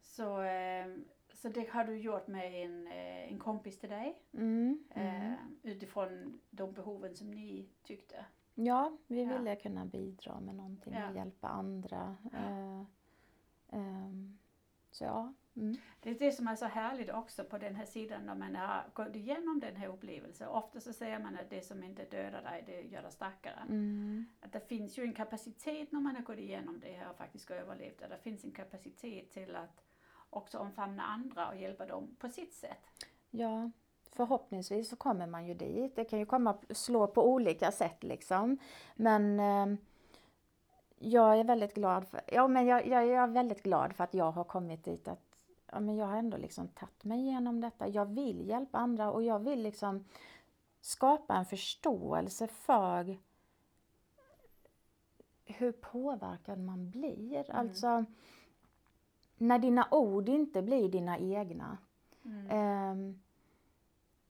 [0.00, 4.84] Så, ehm, så det har du gjort med en, eh, en kompis till dig Mm.
[4.94, 5.32] Mm.
[5.32, 8.24] eh, utifrån de behoven som ni tyckte.
[8.54, 9.38] Ja, vi Ja.
[9.38, 11.08] ville kunna bidra med någonting Ja.
[11.10, 12.16] och hjälpa andra.
[12.32, 12.38] Ja.
[12.38, 12.84] Eh,
[13.68, 14.38] ehm,
[14.90, 15.32] så ja.
[15.56, 15.76] Mm.
[16.00, 18.84] Det är det som är så härligt också på den här sidan när man har
[18.94, 20.48] gått igenom den här upplevelsen.
[20.48, 23.60] Ofta så säger man att det som inte dödar dig, det gör dig starkare.
[23.68, 24.26] Mm.
[24.40, 27.50] Att det finns ju en kapacitet när man har gått igenom det här och faktiskt
[27.50, 28.06] överlevt det.
[28.06, 29.84] Det finns en kapacitet till att
[30.30, 33.06] också omfamna andra och hjälpa dem på sitt sätt.
[33.30, 33.70] Ja,
[34.12, 35.96] förhoppningsvis så kommer man ju dit.
[35.96, 38.58] Det kan ju komma slå på olika sätt liksom.
[38.94, 39.78] Men eh,
[40.98, 44.14] jag är väldigt glad för, ja, men jag, jag, jag är väldigt glad för att
[44.14, 45.25] jag har kommit dit att
[45.72, 47.88] ja, men jag har ändå liksom tagit mig igenom detta.
[47.88, 50.04] Jag vill hjälpa andra och jag vill liksom
[50.80, 53.18] skapa en förståelse för
[55.44, 57.50] hur påverkad man blir.
[57.50, 57.56] Mm.
[57.56, 58.04] Alltså
[59.36, 61.78] när dina ord inte blir dina egna.
[62.24, 62.50] Mm.
[62.50, 63.20] Ehm,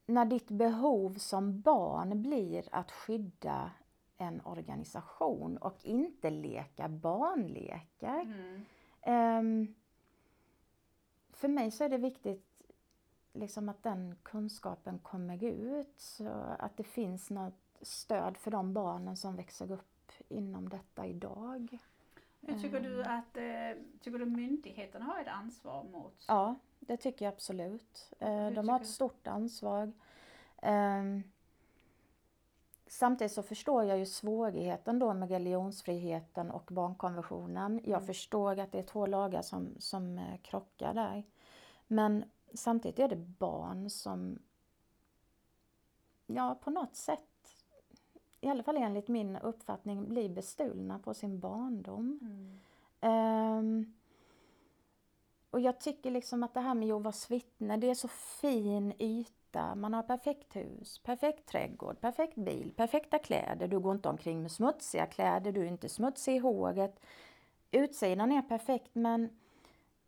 [0.05, 3.71] när ditt behov som barn blir att skydda
[4.17, 8.21] en organisation och inte leka barnlekar.
[8.21, 8.65] Mm.
[9.01, 9.75] Ehm,
[11.37, 12.71] för mig så är det viktigt
[13.33, 16.29] liksom att den kunskapen kommer ut så
[16.59, 21.77] att det finns något stöd för de barnen som växer upp inom detta idag.
[22.41, 26.25] Hur tycker du att eh, tycker du myndigheterna har ett ansvar mot?
[26.27, 28.13] Ja, det tycker jag absolut.
[28.19, 29.91] Eh, Hur De har ett stort ansvar.
[32.89, 37.79] Samtidigt så förstår jag ju svårigheten då med religionsfriheten och barnkonventionen.
[37.83, 38.07] Jag Mm.
[38.07, 41.23] förstår att det är två lagar som, som eh, krockar där.
[41.87, 42.23] Men
[42.53, 44.39] samtidigt är det barn som,
[46.27, 47.19] ja på något sätt,
[48.41, 52.19] i alla fall enligt min uppfattning, blir bestulna på sin barndom.
[52.21, 52.59] Mm.
[53.01, 53.93] Ehm,
[55.49, 59.33] och jag tycker liksom att det här med Jehovas vittne, det är så fin yta.
[59.75, 63.67] Man har perfekt hus, perfekt trädgård, perfekt bil, perfekta kläder.
[63.67, 66.99] Du går inte omkring med smutsiga kläder, du är inte smutsig i håret.
[67.71, 69.29] Utsidan är perfekt men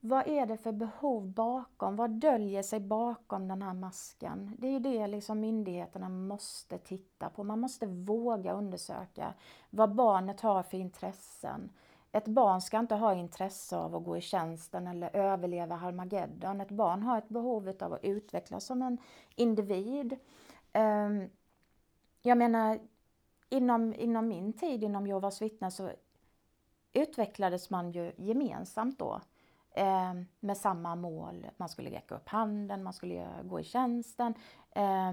[0.01, 1.95] vad är det för behov bakom?
[1.95, 4.55] Vad döljer sig bakom den här masken?
[4.57, 7.43] Det är ju det liksom myndigheterna måste titta på.
[7.43, 9.33] Man måste våga undersöka
[9.69, 11.69] vad barnet har för intressen.
[12.11, 16.61] Ett barn ska inte ha intresse av att gå i tjänsten eller överleva Harmageddon.
[16.61, 18.97] Ett barn har ett behov av att utvecklas som en
[19.35, 20.17] individ.
[20.73, 21.29] Ehm,
[22.21, 22.79] jag menar,
[23.49, 25.91] inom, inom min tid inom Jehovas vittnen så
[26.93, 29.21] utvecklades man ju gemensamt då
[29.71, 31.47] eh, med samma mål.
[31.57, 34.33] Man skulle räcka upp handen, man skulle gå i tjänsten.
[34.71, 35.11] Eh,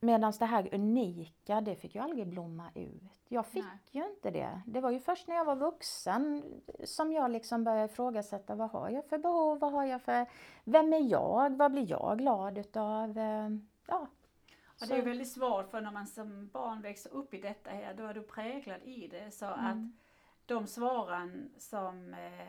[0.00, 3.02] Medan det här unika, det fick ju aldrig blomma ut.
[3.28, 3.78] Jag fick Nej.
[3.90, 4.62] ju inte det.
[4.66, 6.42] Det var ju först när jag var vuxen
[6.84, 10.26] som jag liksom började ifrågasätta vad har jag för behov, vad har jag för,
[10.64, 13.18] vem är jag, vad blir jag glad utav?
[13.18, 13.48] Eh,
[13.86, 14.06] Ja.
[14.80, 17.94] Och det är väldigt svårt för när man som barn växer upp i detta här,
[17.94, 19.30] då är du präglad i det.
[19.30, 19.92] Så att Mm.
[20.46, 22.48] de svaren som, eh,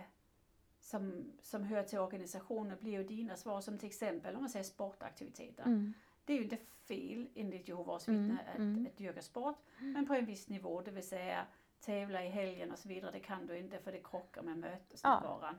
[0.80, 3.62] som, som hör till organisationen blir ju dina svar.
[3.62, 5.64] Som till exempel om man säger sportaktiviteter.
[5.64, 5.93] Mm.
[6.26, 6.57] Det är ju inte
[6.88, 8.86] fel enligt Jehovas Mm, vittnen att, mm.
[8.86, 9.57] att dyrka sport.
[9.80, 11.45] Men på en viss nivå, det vill säga
[11.80, 13.11] tävla i helgen och så vidare.
[13.11, 15.55] Det kan du inte för det krockar med mötesnärvaron.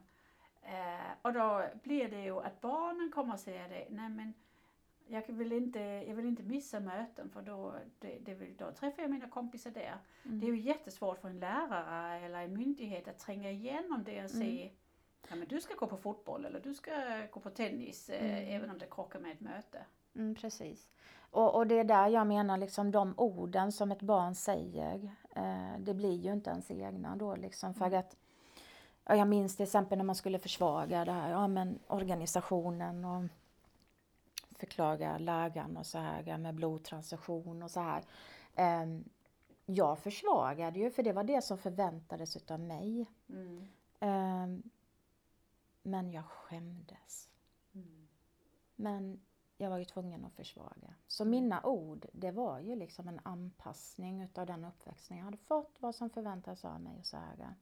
[0.62, 4.34] Eh, och då blir det ju att barnen kommer att säga det, nej men
[5.06, 9.02] jag vill inte, jag vill inte missa möten för då, det, det vill, då träffar
[9.02, 9.98] jag mina kompisar där.
[10.24, 10.40] Mm.
[10.40, 14.30] Det är ju jättesvårt för en lärare eller en myndighet att tränga igenom det och
[14.30, 14.70] se
[15.28, 18.56] Ja men du ska gå på fotboll eller du ska gå på tennis eh, Mm.
[18.56, 19.84] även om det krockar med ett möte.
[20.14, 20.88] Mm, precis.
[21.30, 25.78] Och, och det är där jag menar liksom de orden som ett barn säger, eh,
[25.78, 27.74] det blir ju inte ens egna då liksom.
[27.74, 27.98] För Mm.
[27.98, 28.16] att,
[29.04, 33.24] ja, jag minns till exempel när man skulle försvaga det här, ja men organisationen och
[34.58, 38.04] förklara lägen och så här med blodtransfusion och så här.
[38.54, 38.86] Eh,
[39.66, 43.06] jag försvagade ju för det var det som förväntades utav mig.
[43.28, 43.68] Mm.
[44.00, 44.64] Eh,
[45.82, 47.28] men jag skämdes.
[47.74, 48.08] Mm.
[48.76, 49.20] Men
[49.62, 50.94] jag var ju tvungen att försvaga.
[51.06, 55.76] Så mina ord, det var ju liksom en anpassning utav den uppväxten jag hade fått,
[55.78, 57.54] vad som förväntades av mig och så här.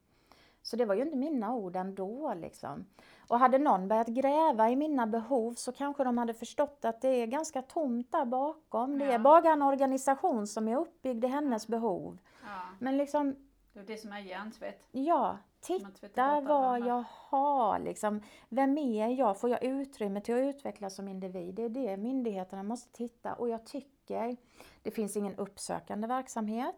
[0.63, 2.85] Så det var ju inte mina ord ändå liksom.
[3.27, 7.07] Och hade någon börjat gräva i mina behov så kanske de hade förstått att det
[7.09, 8.99] är ganska tomt där bakom.
[8.99, 9.19] Det är Ja.
[9.19, 12.17] bara en organisation som är uppbyggd i hennes behov.
[12.43, 13.35] Ja, Men liksom,
[13.73, 14.83] det är det som är hjärntvätt.
[14.91, 18.21] ja, titta vad de jag har liksom.
[18.49, 19.39] Vem är jag?
[19.39, 21.55] Får jag utrymme till att utvecklas som individ?
[21.55, 24.37] Det är det myndigheterna måste titta och jag tycker
[24.81, 26.75] det finns ingen uppsökande verksamhet.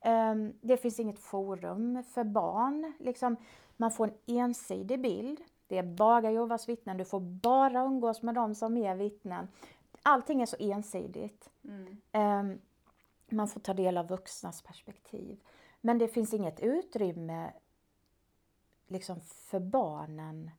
[0.00, 2.92] Ehm, Det finns inget forum för barn.
[2.98, 3.36] Liksom,
[3.76, 5.40] man får en ensidig bild.
[5.66, 6.96] Det är bara Jehovas vittnen.
[6.96, 9.48] Du får bara umgås med dem som är vittnen.
[10.02, 11.50] Allting är så ensidigt.
[11.64, 11.96] Mm.
[12.12, 12.58] Ehm,
[13.30, 15.40] Man får ta del av vuxnas perspektiv.
[15.80, 17.52] Men det finns inget utrymme
[18.88, 20.50] liksom för barnen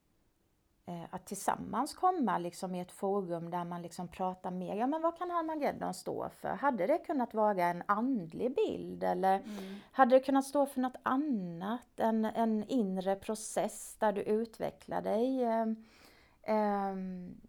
[0.85, 4.75] eh, att tillsammans komma liksom i ett forum där man liksom pratar mer.
[4.75, 6.49] Ja, men vad kan Harmageddon stå för?
[6.49, 9.75] Hade det kunnat vara en andlig bild eller Mm.
[9.91, 11.99] hade det kunnat stå för något annat?
[11.99, 15.43] En, en inre process där du utvecklar dig?
[15.43, 15.85] ehm,
[16.43, 17.41] ehm,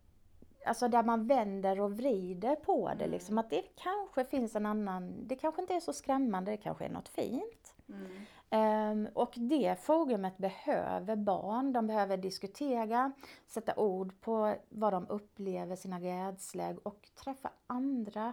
[0.66, 3.05] alltså där man vänder och vrider på det.
[3.05, 3.11] Mm.
[3.11, 6.85] Liksom, att det kanske finns en annan, det kanske inte är så skrämmande, det kanske
[6.85, 7.74] är något fint.
[7.89, 8.11] Mm.
[8.51, 13.12] Ehm, och det forumet behöver barn, de behöver diskutera,
[13.46, 18.32] sätta ord på vad de upplever, sina rädslor och träffa andra.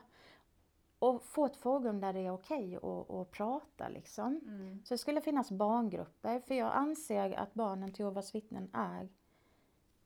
[0.99, 4.41] Och få ett forum där det är okej att, att prata liksom.
[4.45, 4.81] Mm.
[4.85, 9.09] Så det skulle finnas barngrupper, för jag anser att barnen till Jehovas vittnen är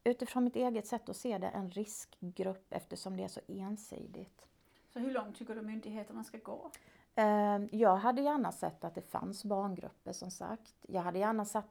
[0.03, 4.45] utifrån mitt eget sätt att se det en riskgrupp eftersom det är så ensidigt.
[4.93, 6.71] Så hur långt tycker du myndigheterna ska gå?
[7.15, 10.75] Eh, Jag hade gärna sett att det fanns barngrupper som sagt.
[10.87, 11.65] Jag hade gärna sett,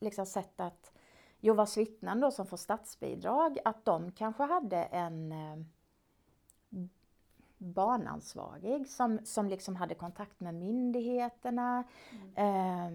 [0.00, 0.92] liksom sett att
[1.40, 5.58] Jehovas vittnen då som får statsbidrag, att de kanske hade en eh,
[7.58, 11.84] barnansvarig som, som liksom hade kontakt med myndigheterna.
[12.34, 12.90] Eh,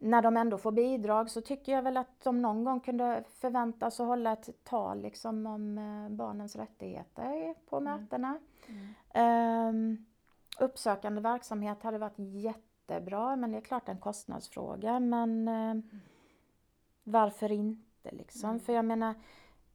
[0.00, 4.00] när de ändå får bidrag så tycker jag väl att de någon gång kunde förväntas
[4.00, 8.38] att hålla ett tal liksom om eh, barnens rättigheter på mötena.
[8.66, 8.94] Mm.
[9.14, 10.04] Ehm,
[10.60, 15.74] uppsökande verksamhet hade varit jättebra men det är klart en kostnadsfråga men eh,
[17.04, 18.50] varför inte liksom?
[18.50, 18.60] Mm.
[18.60, 19.14] För jag menar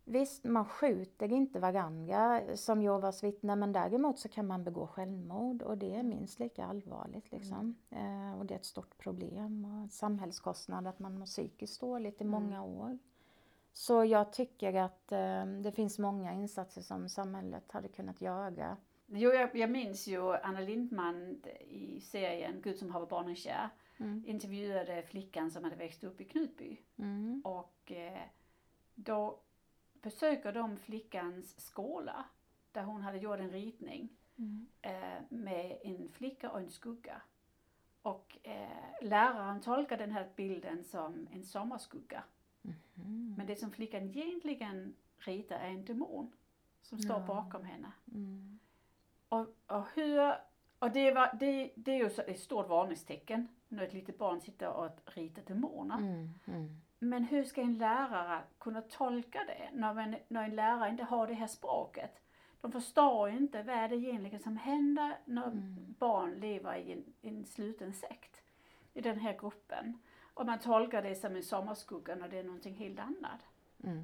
[0.06, 5.62] visst man skjuter inte varandra som Jehovas vittne men däremot så kan man begå självmord
[5.62, 7.76] och det är minst lika allvarligt liksom.
[7.90, 12.24] Eh, och det är ett stort problem och samhällskostnad att man mår psykiskt dåligt i
[12.24, 12.32] Mm.
[12.32, 12.98] många år.
[13.74, 18.78] Så jag tycker att eh, det finns många insatser som samhället hade kunnat göra
[19.16, 24.24] Jo, jag, jag minns ju Anna Lindman i serien Gud som haver barnen kär Mm.
[24.26, 26.78] intervjuade flickan som hade växt upp i Knutby.
[26.98, 27.42] Mm.
[27.46, 28.22] Och eh,
[28.96, 29.40] då
[30.02, 32.26] besöker de flickans skola
[32.72, 34.68] där hon hade gjort en ritning Mm.
[34.82, 37.22] eh, med en flicka och en skugga.
[38.02, 42.24] Och eh, läraren tolkar den här bilden som en sommarskugga.
[42.62, 43.34] Mhm.
[43.38, 46.32] Men det som flickan egentligen ritar är en demon
[46.82, 47.26] som står Ja.
[47.28, 47.92] bakom henne.
[48.14, 48.60] Mm.
[49.34, 50.34] Och, och hur,
[50.80, 54.42] och det, var, det, det är ju så ett stort varningstecken när ett litet barn
[54.42, 55.98] sitter och ritar demoner.
[55.98, 56.30] Mm.
[56.48, 56.82] Mm.
[57.00, 61.28] Men hur ska en lärare kunna tolka det när, man, när en lärare inte har
[61.28, 62.20] det här språket?
[62.62, 65.96] De förstår ju inte vad är det egentligen som händer när Mm.
[66.00, 68.42] barn lever i en, en sluten sekt
[68.94, 70.00] i den här gruppen.
[70.34, 73.40] Och man tolkar det som en sommarskugga när det är någonting helt annat.
[73.84, 74.04] Mm.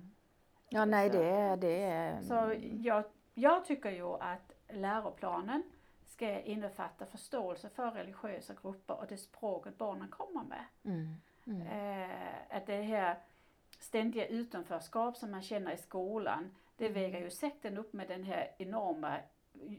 [0.69, 1.57] Ja, nej Så- det är...
[1.57, 2.53] Det är Så
[2.87, 3.03] jag,
[3.33, 5.63] jag tycker ju att läroplanen
[6.05, 10.65] ska innefatta förståelse för religiösa grupper och det språket barnen kommer med.
[10.83, 11.15] Mm.
[11.47, 11.61] Mm.
[11.67, 13.15] Eh, att det här
[13.79, 16.93] ständiga utanförskap som man känner i skolan, det Mm.
[17.01, 19.17] väger ju sekten upp med den här enorma,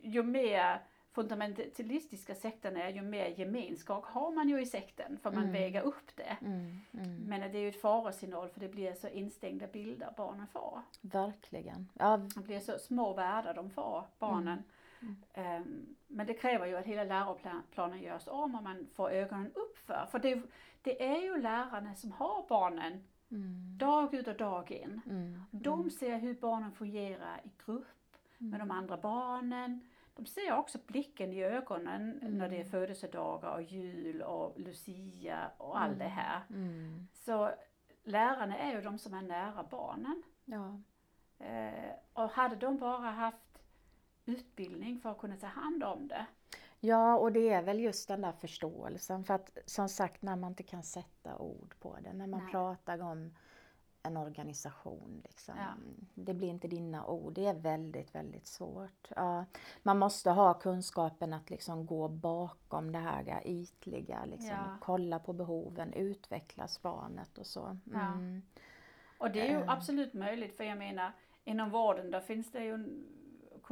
[0.03, 0.79] ju mer
[1.13, 5.53] fundamentalistiska sekterna är ju mer gemenskap har man ju i sekten för man Mm.
[5.53, 6.37] väger upp det.
[6.41, 7.17] Mm, mm.
[7.27, 10.83] Men det är ju ett farosignal för det blir så instängda bilder barnen får.
[11.01, 11.89] Verkligen.
[11.99, 14.63] Ja, Det blir så små världar de får, barnen.
[15.03, 15.17] Mm.
[15.33, 19.79] Ehm, men det kräver ju att hela läroplanen görs om och man får ögonen upp
[19.79, 20.07] för.
[20.11, 20.43] För det,
[20.83, 25.01] det är ju lärarna som har barnen mm, dag ut och dag in.
[25.07, 27.87] mm, De ser hur barnen fungerar i grupp
[28.39, 29.89] med de andra barnen.
[30.15, 35.81] De ser också blicken i ögonen när det är födelsedagar och jul och Lucia och
[35.81, 36.41] allt det här.
[36.51, 37.09] mm.
[37.13, 37.51] Så
[38.05, 40.23] lärarna är ju de som är nära barnen.
[40.45, 40.81] Ja.
[41.47, 43.50] Eh, och hade de bara haft
[44.27, 46.27] utbildning för att kunna ta hand om det.
[46.81, 49.25] Ja, och det är väl just den där förståelsen.
[49.25, 52.51] För att som sagt, när man inte kan sätta ord på det, när man Nej.
[52.53, 53.35] pratar om
[54.03, 55.75] en organisation, liksom, Ja.
[56.15, 57.33] det blir inte dina ord.
[57.35, 59.09] Det är väldigt, väldigt svårt.
[59.17, 59.45] Ja,
[59.83, 64.77] man måste ha kunskapen att liksom gå bakom det här ytliga, liksom, Ja.
[64.81, 67.79] kolla på behoven, utvecklas barnet och så.
[67.95, 68.43] Mm.
[69.19, 69.71] Och det är ju Eh.
[69.71, 71.13] absolut möjligt för jag menar
[71.45, 73.05] inom vården där finns det ju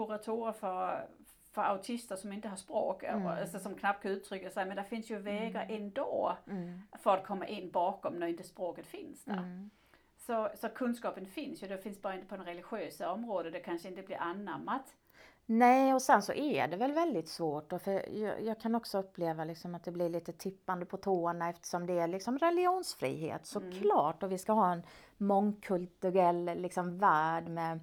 [0.07, 1.07] kuratorer för,
[1.53, 3.27] för autister som inte har språk, Mm.
[3.27, 6.81] alltså som knappt kan uttrycka sig men det finns ju vägar ändå Mm.
[6.99, 9.33] för att komma in bakom när inte språket finns där.
[9.35, 9.71] Mm.
[10.17, 13.89] Så, så kunskapen finns ju, det finns bara inte på det religiösa området, det kanske
[13.89, 14.95] inte blir anammat.
[15.51, 17.73] Nej, och sen så är det väl väldigt svårt.
[17.73, 21.49] Och för jag, jag kan också uppleva liksom att det blir lite tippande på tårna
[21.51, 24.23] eftersom det är liksom religionsfrihet såklart.
[24.23, 24.83] Och vi ska ha en
[25.17, 27.81] mångkulturell liksom värld med,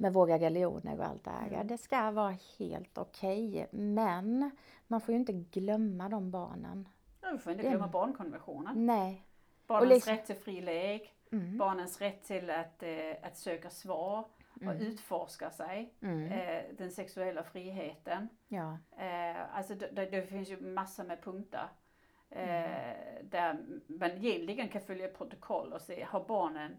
[0.00, 1.64] med våra religioner och allt det här.
[1.64, 3.66] Det ska vara helt okej.
[3.70, 4.50] Men
[4.86, 6.88] man får ju inte glömma de barnen.
[7.20, 8.86] Ja, Vi får inte glömma barnkonventionen.
[8.86, 9.24] Nej.
[9.66, 11.58] Barnens liksom- rätt till fri lek, Mm.
[11.58, 14.24] barnens rätt till att, eh, att söka svar
[14.66, 15.94] och utforska sig.
[16.02, 16.32] Mm.
[16.32, 18.28] Eh, den sexuella friheten.
[18.48, 18.78] Ja.
[18.98, 21.68] Eh, alltså det, det, finns ju massor med punkter.
[22.30, 23.28] Eh, Mm.
[23.30, 26.76] Där man egentligen kan följa protokoll och se, har barnen,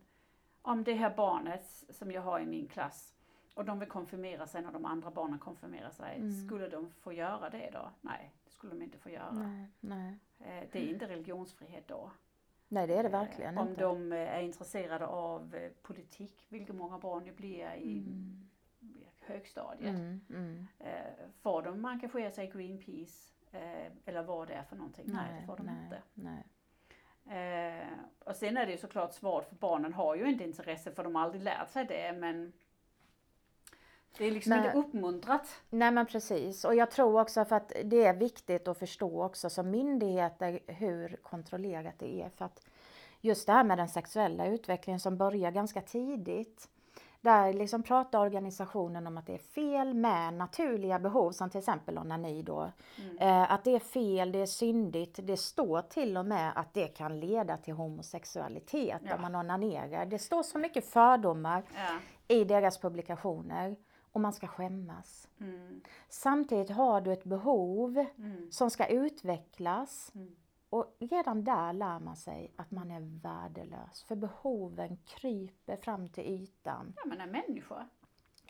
[0.62, 3.14] om det här barnet som jag har i min klass
[3.53, 6.32] och de vill konfirmera sig när de andra barnen konfirmerar sig, Mm.
[6.47, 7.91] skulle de få göra det då?
[8.01, 9.32] Nej, det skulle de inte få göra.
[9.32, 10.20] Nej, nej.
[10.39, 12.12] Eh, det är inte religionsfrihet då.
[12.68, 13.82] nej, det är det verkligen Eh, Om inte.
[13.82, 18.05] de eh, är intresserade av politik, vilket många barn ju blir i
[19.22, 19.95] högstadiet.
[19.95, 20.68] Mm, mm.
[21.41, 23.32] Får de engagera sig i Greenpeace
[24.05, 25.05] eller vad det är för någonting?
[25.07, 26.01] Nej, det får de nej, inte.
[26.14, 26.43] Nej.
[27.30, 27.88] Eh,
[28.19, 31.15] och sen är det ju såklart svårt för barnen har ju inte intresse för de
[31.15, 32.53] har aldrig lärt sig det men
[34.17, 34.65] det är liksom Nej.
[34.65, 35.61] inte uppmuntrat.
[35.69, 39.49] Nej men precis och jag tror också för att det är viktigt att förstå också
[39.49, 42.61] som myndigheter hur kontrollerat det är för att
[43.21, 46.69] just det här med den sexuella utvecklingen som börjar ganska tidigt
[47.22, 51.97] där liksom pratar organisationen om att det är fel med naturliga behov som till exempel
[51.97, 52.72] onani då.
[53.20, 55.20] Eh, att det är fel, det är syndigt.
[55.24, 59.15] Det står till och med att det kan leda till homosexualitet Ja.
[59.15, 60.05] om man onanerar.
[60.05, 62.36] Det står så mycket fördomar Ja.
[62.36, 63.76] i deras publikationer
[64.11, 65.28] och man ska skämmas.
[65.41, 65.82] Mm.
[66.09, 68.51] Samtidigt har du ett behov Mm.
[68.51, 70.36] som ska utvecklas Mm.
[70.70, 76.24] Och redan där lär man sig att man är värdelös för behoven kryper fram till
[76.24, 76.93] ytan.
[76.95, 77.88] Ja men en människa.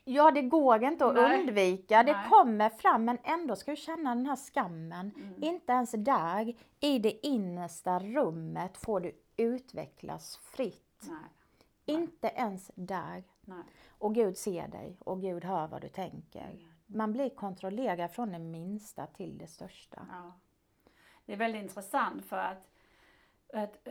[0.03, 1.39] Ja, det går inte att Nej.
[1.39, 2.03] undvika.
[2.03, 2.29] Det Nej.
[2.29, 5.11] kommer fram men ändå ska du känna den här skammen.
[5.15, 5.43] Mm.
[5.43, 11.05] Inte ens där, i det innersta rummet, får du utvecklas fritt.
[11.07, 11.97] Nej.
[11.97, 13.23] Inte ens där.
[13.89, 16.59] Och Gud ser dig och Gud hör vad du tänker.
[16.85, 20.07] Man blir kontrollerad från det minsta till det största.
[20.11, 20.33] Ja.
[21.29, 22.69] Det är väldigt intressant för att,
[23.53, 23.87] att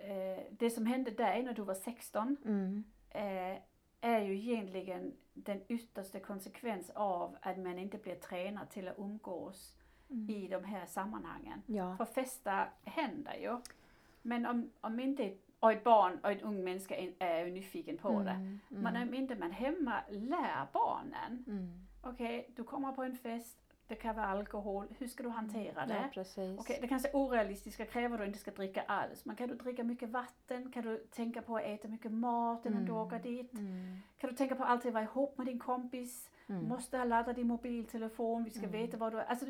[0.00, 2.84] eh, det som hände dig när du var 16 Mm.
[3.10, 3.62] eh,
[4.00, 9.76] är ju egentligen den yttersta konsekvens av att man inte blir tränad till att umgås
[10.28, 11.62] i de här sammanhangen.
[11.66, 11.96] Ja.
[11.96, 13.60] För festa händer ju.
[14.22, 18.22] Men om, om inte och ett barn och en ung människa är, ju nyfiken på
[18.22, 18.30] det.
[18.30, 21.86] Mm, mm, Men om inte man hemma lär barnen, mm.
[22.02, 25.94] okej du kommer på en fest, det kan vara alkohol, hur ska du hantera det?
[25.94, 26.60] Ja, precis.
[26.60, 29.24] Okej, det kanske är orealistiska att du inte ska dricka alls.
[29.24, 30.72] Men kan du dricka mycket vatten?
[30.72, 33.02] Kan du tänka på att äta mycket mat innan du Mm.
[33.06, 33.52] åker dit?
[33.54, 33.98] Mm.
[34.18, 36.30] Kan du tänka på att alltid vara ihop med din kompis?
[36.48, 36.68] Mm.
[36.68, 39.24] Måste ha laddat din mobiltelefon, vi ska veta vad du är.
[39.24, 39.46] Alltså,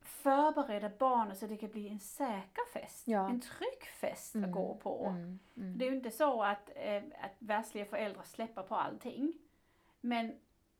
[0.00, 3.08] förbereda barnen så det kan bli en säker fest.
[3.08, 3.28] Ja.
[3.30, 4.50] En trygg fest Mm.
[4.50, 5.06] att gå på.
[5.06, 5.38] Mm.
[5.56, 5.78] Mm.
[5.78, 9.32] Det är ju inte så att, eh, att världsliga föräldrar släpper på allting.
[10.00, 10.32] Men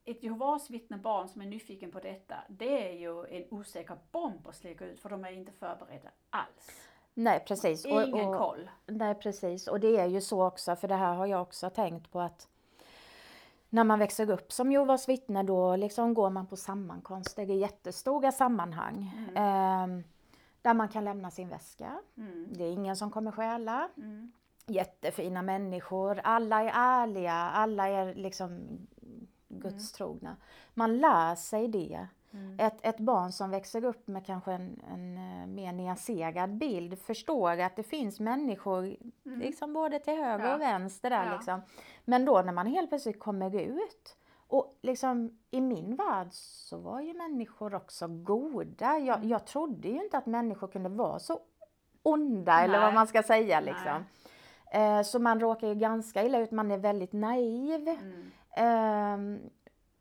[0.05, 4.57] ett Jehovas vittnebarn som är nyfiken på detta, det är ju en osäker bomb att
[4.57, 6.71] släcka ut för de är inte förberedda alls.
[7.15, 7.85] Nej, precis.
[7.85, 8.71] Och- Ingen och- koll.
[8.87, 12.13] Nej precis och det är ju så också för det här har jag också tänkt
[12.13, 12.49] på att
[13.69, 18.33] när man växer upp som Jehovas vittne då liksom går man på sammankomster i jättestora
[18.33, 19.13] sammanhang.
[19.17, 19.37] Mm.
[20.01, 20.05] Eh,
[20.63, 22.01] där man kan lämna sin väska.
[22.17, 22.49] Mm.
[22.53, 23.89] Det är ingen som kommer stjäla.
[23.97, 24.33] Mm.
[24.67, 28.61] Jättefina människor, alla är ärliga, alla är liksom
[29.51, 30.37] gudstrogna.
[30.75, 32.07] Man lär sig det.
[32.33, 32.57] Mm.
[32.61, 37.61] Ett, ett barn som växer upp med kanske en, en eh, mer nyanserad bild förstår
[37.61, 40.47] att det finns människor liksom både till höger Mm.
[40.49, 40.55] Ja.
[40.55, 41.33] och vänster där Ja.
[41.33, 41.63] liksom.
[42.05, 47.01] Men då när man helt plötsligt kommer ut och liksom i min värld så var
[47.01, 48.99] ju människor också goda.
[48.99, 49.29] Jag, Mm.
[49.29, 51.39] jag trodde ju inte att människor kunde vara så
[52.03, 52.95] onda eller vad Nej.
[52.95, 53.65] man ska säga Nej.
[53.75, 54.05] liksom.
[54.73, 57.89] Eh, så man råkar ju ganska illa ut, man är väldigt naiv.
[57.89, 58.31] Mm.
[58.57, 59.51] Ehm,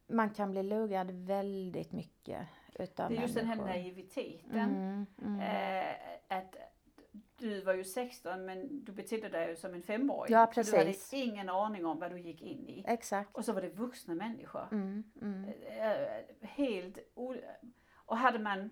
[0.08, 2.48] man kan bli lurad väldigt mycket
[2.80, 4.60] utav Det är just den här naiviteten.
[4.60, 5.40] Mm, mm.
[5.40, 6.56] Eh, att
[7.38, 10.34] du var ju 16 men du betedde dig ju som en femåring.
[10.34, 11.14] Ja, Du hade precis.
[11.14, 12.84] ingen aning om vad du gick in i.
[12.88, 13.36] Exakt.
[13.36, 14.68] Och så var det vuxna människor.
[14.72, 15.50] Mm, mm.
[15.80, 17.36] Eh, helt o...
[17.96, 18.70] Och hade man...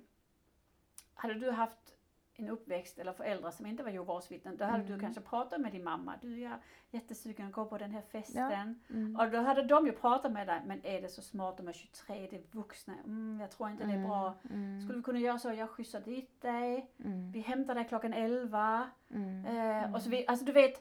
[1.13, 1.96] Hade du haft
[2.39, 4.99] en uppväxt eller föräldrar som inte var Jehovas vittnen, då hade du Mm.
[4.99, 6.13] kanske pratat med din mamma.
[6.21, 6.59] Du, jag är
[6.91, 8.81] jättesugen att gå på den här festen.
[8.89, 9.15] Mm.
[9.15, 11.73] Och då hade de ju pratat med dig, men är det så smart, de är
[11.73, 14.33] 23, det är vuxna, mm, jag tror inte det är bra.
[14.49, 18.13] Mm, Skulle vi kunna göra så, jag skjutsar dit dig, mm, vi hämtar dig klockan
[18.13, 18.89] 11.
[19.09, 20.77] mm, Eh, och så vi, alltså du vet,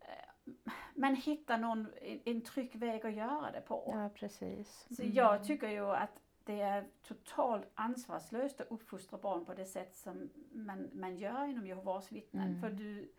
[0.00, 3.92] eh, man hittar någon, en, en trygg väg att göra det på.
[3.94, 4.86] Ja, precis.
[4.96, 5.14] Så Mm.
[5.14, 10.30] jag tycker ju att det är totalt ansvarslöst att uppfostra barn på det sätt som
[10.52, 12.48] man, man gör inom Jehovas vittnen.
[12.48, 12.60] Mm.
[12.60, 13.12] För du,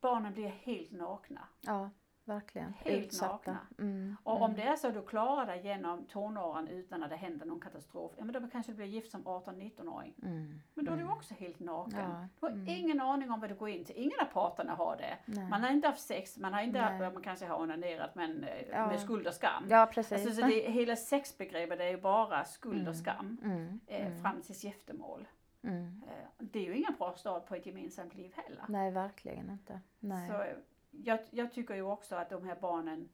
[0.00, 1.48] barnen blir helt nakna.
[1.60, 1.90] Ja,
[2.24, 2.72] verkligen.
[2.72, 3.52] Helt Utsatta.
[3.52, 3.58] nakna.
[3.78, 4.42] Mm, Och mm.
[4.42, 7.60] om det är så att du klarar dig genom tonåren utan att det händer någon
[7.60, 10.14] katastrof, ja men då kanske du blir gift som 18-19-åring.
[10.22, 11.16] Mm, Men då är du mm.
[11.16, 11.98] också helt naken.
[11.98, 12.68] Ja, Du har mm.
[12.68, 13.96] ingen aning om vad du går in till.
[13.96, 15.18] Ingen av parterna har det.
[15.24, 15.48] Nej.
[15.48, 17.12] Man har inte haft sex, man har inte, Nej.
[17.12, 18.86] man kanske har onanerat men eh, Ja.
[18.86, 19.66] med skuld och skam.
[19.68, 20.12] Ja, precis.
[20.12, 24.42] Alltså, så det, hela sexbegreppet är ju bara skuld och skam mm, eh, mm, fram
[24.42, 25.28] tills giftermål.
[25.62, 26.02] mm.
[26.06, 28.64] Eh, det är ju ingen bra start på ett gemensamt liv heller.
[28.68, 29.80] Nej, verkligen inte.
[29.98, 30.28] Nej.
[30.28, 30.56] Så eh,
[30.90, 33.08] jag, jag tycker ju också att de här barnen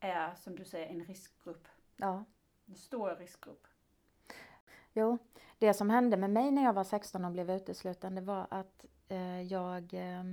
[0.00, 1.68] är, som du säger, en riskgrupp.
[1.96, 2.24] Ja.
[2.66, 3.66] En stor riskgrupp.
[4.96, 5.18] Jo,
[5.58, 8.84] det som hände med mig när jag var 16 och blev utesluten det var att
[9.08, 10.24] eh, jag eh,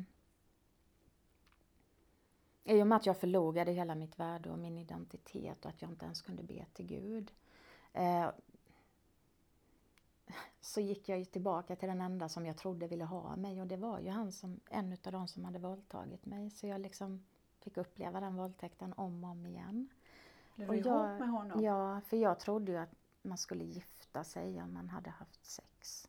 [2.63, 5.91] i och med att jag förlorade hela mitt värde och min identitet och att jag
[5.91, 7.31] inte ens kunde be till Gud
[7.93, 8.29] eh,
[10.61, 13.67] så gick jag ju tillbaka till den enda som jag trodde ville ha mig och
[13.67, 16.49] det var ju han som, en utav de som hade våldtagit mig.
[16.49, 17.23] Så jag liksom
[17.59, 19.89] fick uppleva den våldtäkten om och om igen.
[20.55, 21.63] Blev du ihop med honom?
[21.63, 26.07] Ja, för jag trodde ju att man skulle gifta sig om man hade haft sex.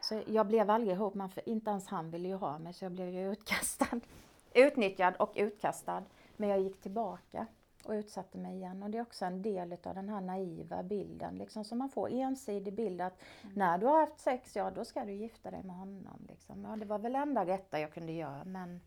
[0.00, 2.84] Så jag blev aldrig ihop, man, för inte ens han ville ju ha mig så
[2.84, 4.00] jag blev ju utkastad.
[4.54, 6.04] Utnyttjad och utkastad.
[6.36, 7.46] Men jag gick tillbaka
[7.84, 8.82] och utsatte mig igen.
[8.82, 12.08] Och det är också en del av den här naiva bilden, liksom, som man får
[12.10, 13.18] ensidig bild att
[13.54, 16.26] när du har haft sex, ja då ska du gifta dig med honom.
[16.28, 16.64] Liksom.
[16.64, 18.80] Ja, det var väl enda rätta jag kunde göra men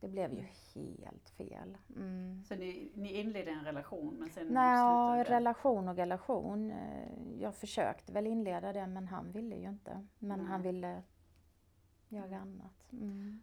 [0.00, 0.42] det blev ju
[0.74, 1.78] helt fel.
[1.96, 2.42] Mm.
[2.44, 5.36] Så ni, ni inledde en relation men sen Nej, ja, slutade det?
[5.36, 6.70] relation och relation.
[6.70, 7.08] eh,
[7.40, 10.06] Jag försökte väl inleda det men han ville ju inte.
[10.18, 10.48] Men Nej.
[10.48, 11.02] han ville
[12.08, 12.92] göra annat.
[12.92, 13.42] Mm.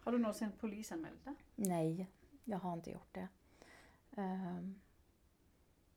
[0.00, 1.34] Har du någonsin polisanmält det?
[1.54, 2.06] Nej,
[2.44, 3.28] jag har inte gjort det.
[4.16, 4.80] Ehm,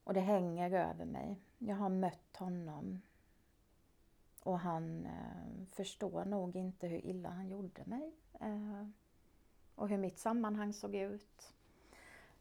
[0.03, 1.39] och det hänger över mig.
[1.57, 3.01] Jag har mött honom.
[4.43, 8.11] Och han eh, förstår nog inte hur illa han gjorde mig.
[8.39, 8.87] Eh,
[9.75, 11.53] och hur mitt sammanhang såg ut.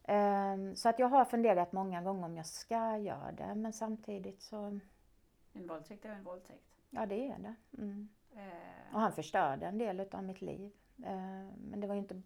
[0.03, 3.55] Ehm, så att jag har funderat många gånger om jag ska göra det.
[3.55, 4.79] Men samtidigt så,
[5.53, 6.77] En våldtäkt är en våldtäkt.
[6.89, 7.55] ja det är det.
[7.77, 8.09] Mm.
[8.35, 10.71] Eh, Och han förstörde en del av mitt liv.
[11.05, 12.21] Eh, men det var ju inte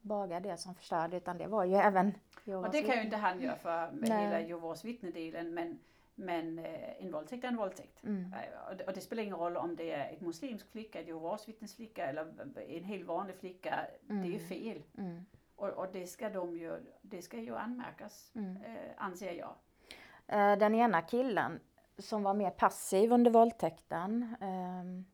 [0.00, 3.16] bara det som förstörde utan det var ju även och Jehovas det kan ju inte
[3.16, 4.24] han göra för med Nej.
[4.24, 5.78] hela Jehovas vittnedelen men,
[6.22, 8.04] men eh, en våldtäkt är en våldtäkt.
[8.04, 8.32] Mm.
[8.32, 11.06] Eh, Och det, och det spelar ingen roll om det är ett muslimsk flicka, ett
[11.06, 12.26] Jehovas vittnesflicka eller
[12.76, 13.86] en helt vanlig flicka.
[14.06, 14.46] Det är ju Mm.
[14.48, 14.82] fel.
[14.98, 15.24] Mm.
[15.56, 18.56] Och, och det ska de ju, det ska ju anmärkas, Mm.
[18.56, 19.54] eh, anser jag.
[20.26, 21.60] Eh, Den ena killen
[21.98, 25.04] som var mer passiv under våldtäkten, ehm,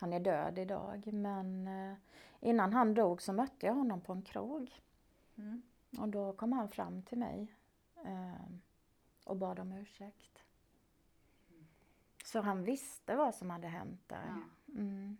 [0.00, 1.94] han är död idag, men eh,
[2.40, 4.70] innan han dog så mötte jag honom på en krog.
[5.38, 5.62] Mm.
[5.98, 7.54] Och då kom han fram till mig
[8.04, 8.60] ehm,
[9.24, 10.31] och bad om ursäkt.
[12.32, 14.24] Så han visste vad som hade hänt där.
[14.26, 14.74] Ja.
[14.80, 15.16] Mm.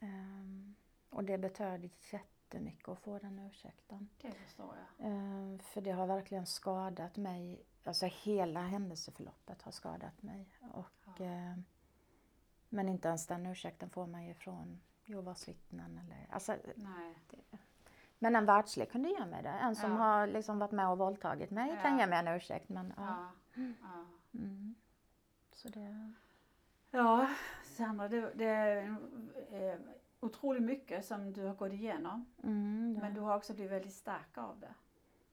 [0.00, 0.74] Ehm,
[1.10, 4.08] och det betöd jättemycket att få den ursäkten.
[4.20, 5.06] Det förstår jag.
[5.06, 7.62] Ehm, för det har verkligen skadat mig.
[7.84, 10.48] Alltså hela händelseförloppet har skadat mig.
[10.72, 10.86] Och,
[11.18, 11.24] Ja.
[11.24, 11.64] ehm,
[12.68, 15.98] men inte ens den ursäkten får man ju från Jehovas vittnen.
[15.98, 17.14] Eller, alltså, Nej.
[18.18, 19.48] Men en världslig kunde ge mig det.
[19.48, 19.96] En som Ja.
[19.98, 22.68] har liksom varit med och våldtagit mig kan ge mig en ursäkt.
[22.68, 22.92] Men.
[22.96, 23.32] Ja.
[23.82, 24.04] ja.
[24.34, 24.74] Mm.
[25.62, 26.12] Så det,
[26.90, 27.28] Ja,
[27.64, 28.96] Sandra, det, det är
[30.20, 32.26] otroligt mycket som du har gått igenom.
[32.42, 34.74] mm, det, Men du har också blivit väldigt stark av det.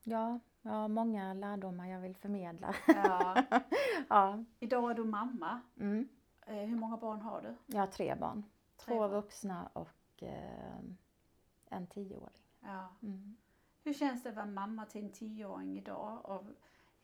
[0.04, 2.76] ja, jag har många lärdomar jag vill förmedla.
[2.88, 3.44] Ja.
[4.10, 4.44] ja.
[4.60, 5.62] Idag är du mamma.
[5.80, 6.10] Mm.
[6.46, 7.56] Eh, Hur många barn har du?
[7.76, 8.44] Jag har tre barn.
[8.78, 9.12] Tre Två barn.
[9.12, 10.80] vuxna och eh,
[11.70, 12.44] en tioåring.
[12.62, 12.88] Ja.
[13.02, 13.38] Mm.
[13.84, 16.44] Hur känns det att vara mamma till en tioåring idag och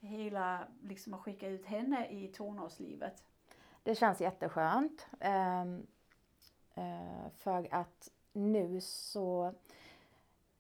[0.03, 3.23] hela, liksom att skicka ut henne i tonårslivet?
[3.83, 5.07] Det känns jätteskönt.
[5.19, 5.87] ehm,
[6.75, 9.53] eh, för att nu så,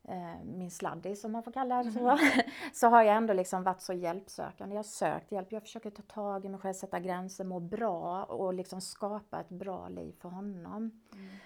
[0.03, 2.17] eh, min sladdis som man får kalla det så,
[2.73, 4.75] så har jag ändå liksom varit så hjälpsökande.
[4.75, 8.23] Jag har sökt hjälp, jag försöker ta tag i mig själv, sätta gränser, må bra
[8.23, 11.01] och liksom skapa ett bra liv för honom.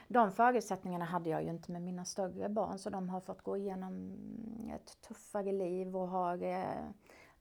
[0.07, 3.57] De förutsättningarna hade jag ju inte med mina större barn så de har fått gå
[3.57, 4.13] igenom
[4.75, 6.89] ett tuffare liv och har eh,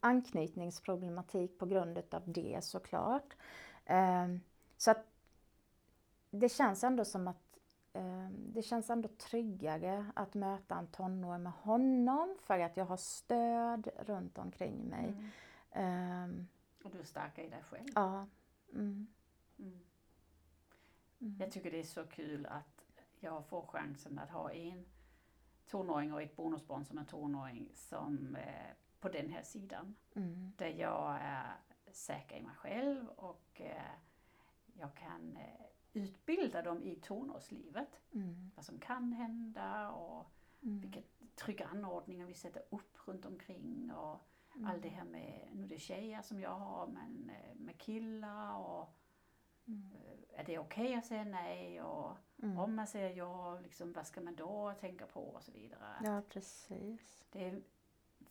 [0.07, 3.37] anknytningsproblematik på grund av det såklart.
[3.85, 4.29] Eh,
[4.77, 5.07] så att
[6.31, 7.59] det känns ändå som att
[7.93, 12.97] eh, det känns ändå tryggare att möta en tonåring med honom för att jag har
[12.97, 15.17] stöd runt omkring mig.
[15.73, 16.41] Mm.
[16.41, 16.47] Eh,
[16.85, 17.89] Och du är stark i dig själv.
[17.95, 18.27] ja.
[18.73, 19.07] Mm.
[19.59, 19.81] Mm.
[21.21, 21.37] Mm.
[21.41, 24.85] Jag tycker det är så kul att jag får chansen att ha en
[25.67, 29.95] tonåring och ett bonusbarn som en tonåring som eh, på den här sidan.
[30.15, 30.53] Mm.
[30.57, 31.57] Där jag är
[31.93, 33.91] säker i mig själv och eh,
[34.73, 38.01] jag kan eh, utbilda dem i tonårslivet.
[38.15, 38.51] Mm.
[38.55, 40.31] Vad som kan hända och
[40.63, 40.81] Mm.
[40.81, 41.01] vilka
[41.35, 44.21] trygga anordningar vi sätter upp runt omkring och
[44.57, 44.67] Mm.
[44.71, 48.57] allt det här med, nu är det tjejer som jag har, men eh, med killar
[48.57, 48.89] och
[49.69, 49.91] Mm.
[50.35, 52.59] är det okej att säga nej och Mm.
[52.59, 55.97] om man säger ja, liksom, vad ska man då tänka på och så vidare.
[56.05, 57.25] Ja, precis.
[57.33, 57.63] Det är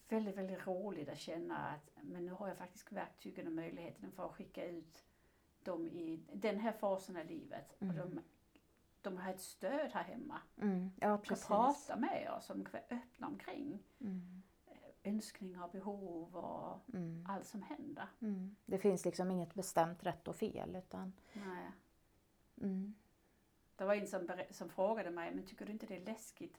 [0.10, 4.26] väldigt, väldigt roligt att känna att men nu har jag faktiskt verktygen och möjligheten för
[4.26, 5.03] att skicka ut
[5.64, 7.82] dem i den här fasen av livet.
[7.82, 7.99] Mm.
[7.99, 8.20] Och de,
[9.01, 10.41] de har ett stöd här hemma.
[10.62, 10.91] Mm.
[10.99, 11.47] Ja, De kan precis.
[11.47, 14.41] prata med oss, de kan vara öppna omkring Mm.
[15.03, 17.26] önskningar och behov och Mm.
[17.30, 18.08] allt som händer.
[18.20, 18.56] Mm.
[18.66, 21.72] Det finns liksom inget bestämt rätt och fel utan Nej.
[22.62, 22.95] mm.
[23.76, 26.58] Det var en som, som frågade mig, men tycker du inte det är läskigt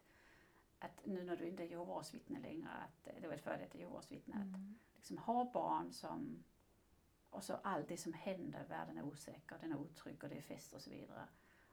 [0.78, 3.78] att nu när du inte är Jehovas vittne längre, att det var ett före detta
[3.78, 4.78] Jehovas vittne, att Mm.
[4.94, 6.44] liksom ha barn som
[7.30, 10.42] och så allt det som händer, världen är osäker, den är otrygg och det är
[10.42, 11.28] fest och så vidare.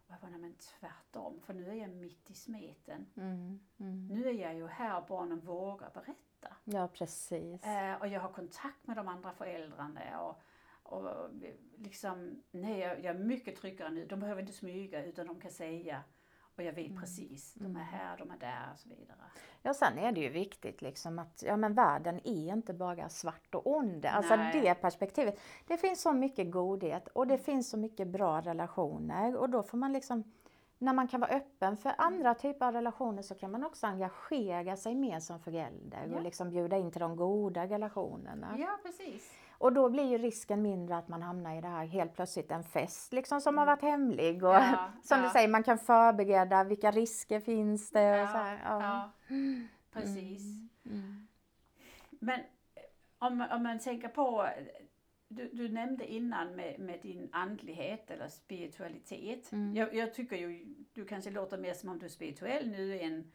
[0.07, 3.05] Och jag bara, nej men tvärtom, för nu är jag mitt i smeten.
[3.15, 3.59] Mm.
[3.77, 4.07] Mm.
[4.07, 6.55] Nu är jag ju här och barnen vågar berätta.
[6.63, 7.63] Ja, precis.
[7.63, 10.41] Eh, och jag har kontakt med de andra föräldrarna och,
[10.83, 11.29] och
[11.77, 14.05] liksom, nej jag, jag är mycket tryggare nu.
[14.05, 16.03] De behöver inte smyga utan de kan säga
[16.55, 17.01] och jag vet Mm.
[17.01, 17.81] precis, de är Mm.
[17.81, 19.17] här, de är där och så vidare.
[19.61, 23.55] Ja, sen är det ju viktigt liksom att ja, men världen är inte bara svart
[23.55, 24.05] och ond.
[24.05, 24.61] Alltså Nej.
[24.61, 25.39] det perspektivet.
[25.67, 29.77] Det finns så mycket godhet och det finns så mycket bra relationer och då får
[29.77, 30.23] man liksom
[30.77, 34.77] när man kan vara öppen för andra typer av relationer så kan man också engagera
[34.77, 36.15] sig mer som förälder Ja.
[36.15, 38.55] och liksom bjuda in till de goda relationerna.
[38.59, 39.31] Ja, precis.
[39.57, 42.63] Och då blir ju risken mindre att man hamnar i det här helt plötsligt en
[42.63, 43.71] fest liksom som har Mm.
[43.75, 45.23] varit hemlig och Ja, som ja.
[45.25, 48.81] du säger man kan förbereda vilka risker finns det och Ja, så här, ja.
[48.81, 49.11] Ja,
[49.91, 50.41] precis.
[50.85, 51.27] Mm.
[52.09, 52.45] Men eh,
[53.19, 54.63] om, om man tänker på, eh,
[55.27, 59.51] du, du nämnde innan med, med din andlighet eller spiritualitet.
[59.51, 59.75] Mm.
[59.75, 63.31] Jag, jag tycker ju, du kanske låter mer som om du är spirituell nu än,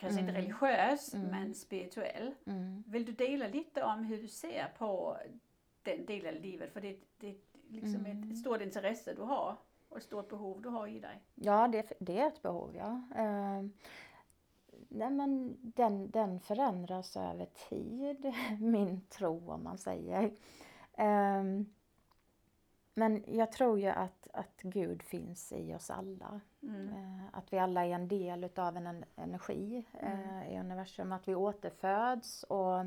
[0.00, 0.42] kanske inte Mm.
[0.42, 1.26] religiös, Mm.
[1.30, 2.34] men spirituell.
[2.46, 2.84] Mm.
[2.86, 5.16] Vill du dela lite om hur du ser på
[5.82, 6.72] den delen av livet?
[6.72, 7.34] För det, det är
[7.68, 9.56] liksom ett, ett stort intresse du har
[9.88, 11.22] och ett stort behov du har i dig.
[11.34, 13.02] Ja, det, det är ett behov, ja.
[13.16, 13.62] Eh,
[14.88, 20.22] nej, men den, den förändras över tid, min tro om man säger.
[20.92, 21.44] Eh,
[22.94, 26.40] men jag tror ju att, att Gud finns i oss alla.
[26.62, 26.88] Mm.
[26.88, 30.52] Eh, att vi alla är en del utav en en energi eh, Mm.
[30.52, 31.12] i universum.
[31.12, 32.80] Att vi återföds och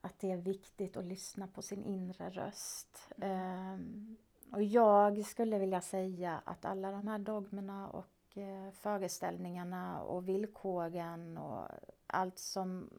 [0.00, 3.12] att det är viktigt att lyssna på sin inre röst.
[3.16, 4.16] Mm.
[4.50, 10.28] Eh, och jag skulle vilja säga att alla de här dogmerna och eh, föreställningarna och
[10.28, 11.68] villkoren och
[12.06, 12.90] allt som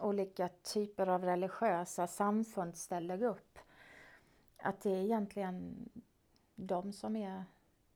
[0.00, 3.58] olika typer av religiösa samfund ställer upp.
[4.62, 5.88] Att det är egentligen
[6.54, 7.44] de som är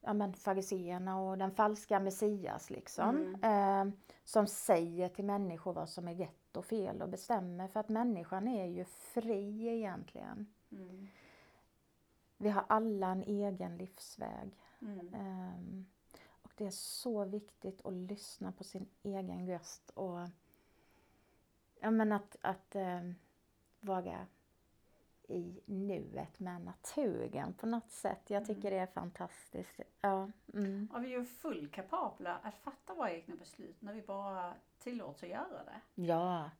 [0.00, 3.34] ja, men fariseerna och den falska Messias liksom.
[3.42, 3.84] Eh,
[4.24, 7.68] som säger till människor vad som är rätt och fel och bestämmer.
[7.68, 10.54] För att människan är ju fri egentligen.
[10.72, 11.08] Mm.
[12.36, 14.50] Vi har alla en egen livsväg.
[14.80, 15.14] Mm.
[15.14, 15.86] Ehm,
[16.28, 20.18] och det är så viktigt att lyssna på sin egen röst och
[21.80, 23.00] ja, men att, att eh,
[23.80, 24.26] vara
[25.28, 28.30] i nuet med naturen på något sätt.
[28.30, 29.80] Jag tycker det är fantastiskt.
[30.00, 30.88] Ja, mm.
[30.92, 35.22] Och vi är ju fullt kapabla att fatta våra egna beslut när vi bara tillåts
[35.22, 35.80] att göra det.
[35.94, 36.50] ja.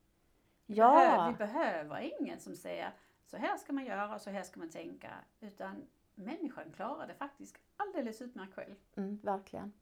[0.67, 2.93] Vi, behöver, Ja, vi behöver ingen som säger
[3.27, 5.11] så här ska man göra så här ska man tänka.
[5.41, 8.75] Utan människan klarar det faktiskt alldeles utmärkt själv.
[8.97, 9.73] mm, verkligen.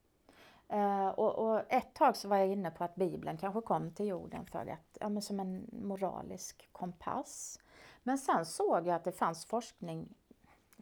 [0.68, 4.06] Eh, och, och ett tag så var jag inne på att Bibeln kanske kom till
[4.06, 7.58] jorden för att, ja, men som en moralisk kompass.
[8.02, 10.14] Men sen såg jag att det fanns forskning,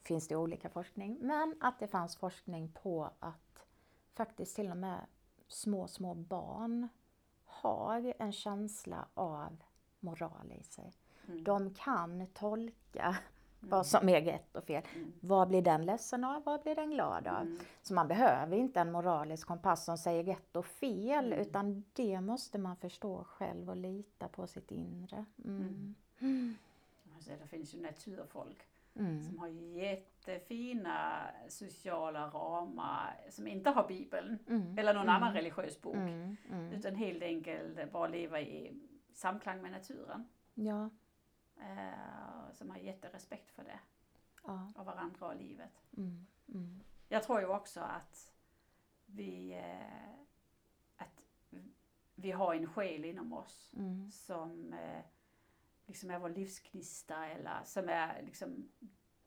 [0.02, 3.66] finns det olika forskning, men att det fanns forskning på att
[4.14, 5.00] faktiskt till och med
[5.48, 6.88] små, små barn
[7.44, 9.62] har en känsla av
[10.00, 10.92] moral i sig.
[11.28, 11.44] Mm.
[11.44, 13.16] De kan tolka
[13.60, 14.82] vad som är rätt och fel.
[14.94, 15.12] Mm.
[15.20, 16.42] Vad blir den ledsen av?
[16.44, 17.42] Vad blir den glad av?
[17.42, 17.58] Mm.
[17.82, 21.38] Så man behöver inte en moralisk kompass som säger rätt och fel Mm.
[21.38, 25.24] utan det måste man förstå själv och lita på sitt inre.
[27.28, 27.32] Mm.
[27.40, 29.22] Alltså, det finns ju naturfolk Mm.
[29.22, 34.78] som har jättefina sociala ramar som inte har Bibeln Mm.
[34.78, 35.14] eller någon Mm.
[35.14, 35.94] annan religiös bok.
[35.96, 36.36] Mm.
[36.50, 36.72] Mm.
[36.72, 38.74] Utan helt enkelt bara leva i
[39.12, 40.28] samklang med naturen.
[40.54, 40.90] Ja.
[41.56, 43.80] Eh, som har jätterespekt för det
[44.42, 44.72] ja.
[44.76, 45.82] och varandra och livet.
[45.96, 46.26] Mm.
[46.48, 46.80] Mm.
[47.08, 48.32] Jag tror ju också att
[49.06, 50.20] vi, eh,
[50.96, 51.24] att
[52.14, 54.10] vi har en själ inom oss Mm.
[54.10, 55.04] som eh,
[55.90, 58.68] liksom är vår livsgnista eller som är liksom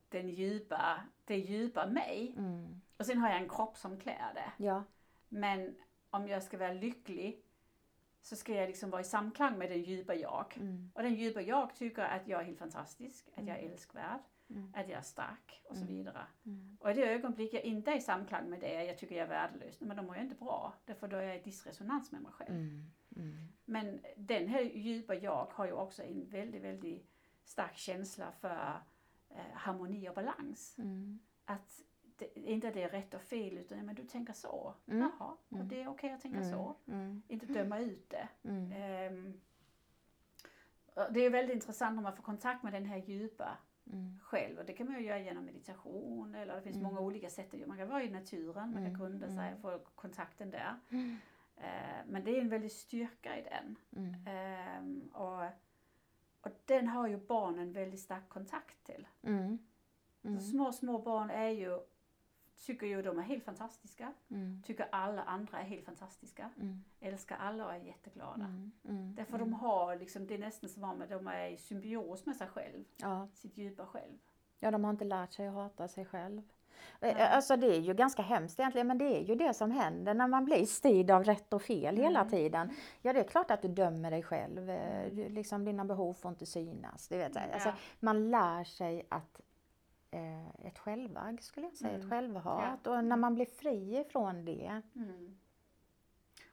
[0.09, 2.35] den djupa, det djupa mig.
[2.37, 2.81] Mm.
[2.97, 4.63] Och sen har jag en kropp som klär det.
[4.65, 4.83] Ja.
[5.29, 5.75] Men
[6.09, 7.43] om jag ska vara lycklig
[8.21, 10.57] så ska jag liksom vara i samklang med den djupa jag.
[10.59, 10.91] Mm.
[10.95, 14.19] Och den djupa jag tycker att jag är helt fantastisk, att jag är älskvärd,
[14.49, 14.73] Mm.
[14.75, 15.95] att jag är stark och så Mm.
[15.95, 16.27] vidare.
[16.45, 16.77] Mm.
[16.81, 19.29] Och i det ögonblick jag inte är i samklang med det, jag tycker jag är
[19.29, 20.73] värdelös, men då mår jag inte bra.
[20.85, 22.55] Därför då är jag i disresonans med mig själv.
[23.15, 23.47] Mm.
[23.65, 27.09] Men den här djupa jag har ju också en väldigt, väldigt
[27.43, 28.81] stark känsla för
[29.29, 30.75] eh, harmoni och balans.
[30.77, 31.19] Mm.
[31.45, 31.81] Att
[32.17, 34.73] det, inte det är rätt och fel utan men du tänker så.
[34.87, 34.99] Mm.
[35.19, 35.67] Jaha, och Mm.
[35.67, 36.51] det är okej att tänka Mm.
[36.51, 36.75] så.
[37.27, 38.27] Inte döma ut det.
[40.95, 43.57] Och det är väldigt intressant om man får kontakt med den här djupa
[43.91, 44.19] Mm.
[44.23, 44.57] själv.
[44.59, 46.87] Och det kan man ju göra genom meditation eller det finns Mm.
[46.87, 47.67] många olika sätt att göra.
[47.67, 50.79] Man kan vara i naturen, man kan grunda sig och få kontakten där.
[50.91, 51.17] Mm.
[51.57, 53.75] Eh, men det är en väldig styrka i den.
[53.95, 54.15] Mm.
[54.27, 55.43] Ehm, och,
[56.41, 59.07] och den har ju barnen väldigt stark kontakt till.
[59.21, 59.59] Mm.
[60.23, 60.39] Mm.
[60.39, 61.79] Så små, små barn är ju,
[62.65, 64.13] tycker ju de är helt fantastiska.
[64.29, 64.63] Mm.
[64.65, 66.49] Tycker alla andra är helt fantastiska.
[66.57, 66.83] Mm.
[66.99, 68.45] Älskar alla och är jätteglada.
[68.83, 69.15] Mm.
[69.15, 72.47] Därför de har liksom, det är nästan som om de är i symbios med sig
[72.47, 72.83] själv.
[72.97, 73.27] Ja.
[73.33, 74.17] Sitt djupa själv.
[74.59, 76.41] Ja, de har inte lärt sig att hata sig själv.
[76.99, 77.11] Nej.
[77.11, 80.13] Eh, Alltså det är ju ganska hemskt egentligen, men det är ju det som händer
[80.13, 82.31] när man blir styrd av rätt och fel hela Mm.
[82.31, 82.69] tiden.
[83.01, 84.69] Ja, det är klart att du dömer dig själv.
[84.69, 87.07] eh, Du, liksom, dina behov får inte synas.
[87.07, 87.75] Du vet, alltså, Ja.
[87.99, 89.41] Man lär sig att
[90.11, 92.09] eh, ett självagg, skulle jag säga, ett Mm.
[92.09, 92.87] självhat.
[92.87, 94.81] Och när man blir fri ifrån det.
[94.95, 95.37] Mm.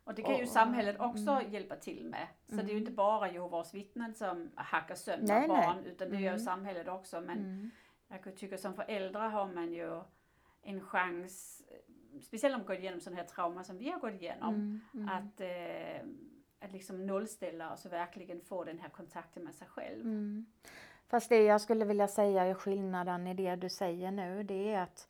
[0.05, 1.53] Och det kan ju Och- samhället också mm.
[1.53, 2.27] hjälpa till med.
[2.47, 2.67] Så Mm.
[2.67, 5.67] det är ju inte bara Jehovas vittnen som hackar sönder Nej, nej.
[5.67, 6.39] barn utan det gör Mm.
[6.45, 7.21] samhället också.
[7.21, 7.71] Men Mm.
[8.11, 10.01] Jag tycka som förälder har man ju
[10.63, 11.63] en chans,
[12.23, 14.81] speciellt om man går igenom sådana här trauma som vi har gått igenom, Mm.
[14.95, 15.09] Mm.
[15.09, 16.09] att, eh,
[16.67, 20.01] att liksom nollställa och så verkligen få den här kontakten med sig själv.
[20.01, 20.47] Mm.
[21.09, 24.83] Fast det jag skulle vilja säga är skillnaden i det du säger nu, det är
[24.83, 25.09] att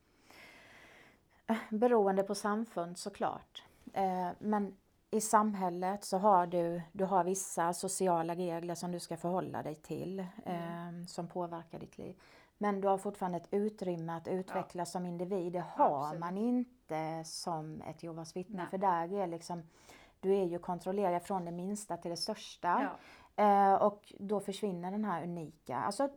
[1.47, 3.63] eh, beroende på samfund såklart.
[3.93, 4.77] Eh, men
[5.11, 9.75] i samhället så har du, du har vissa sociala regler som du ska förhålla dig
[9.75, 12.17] till eh, som påverkar ditt liv.
[12.63, 15.53] Men du har fortfarande ett utrymme att utvecklas som individ.
[15.53, 16.21] Det har Absolut.
[16.21, 18.67] man inte som ett Jehovas vittne.
[18.71, 19.63] För där är liksom,
[20.21, 22.91] du är ju kontrollerad från det minsta till det största.
[23.37, 23.45] Ja.
[23.45, 25.77] Eh, och då försvinner den här unika.
[25.77, 26.09] Alltså,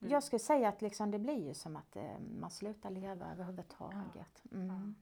[0.00, 0.12] Mm.
[0.12, 4.42] Jag skulle säga att liksom det blir ju som att eh, man slutar leva överhuvudtaget.
[4.52, 4.94] Mm.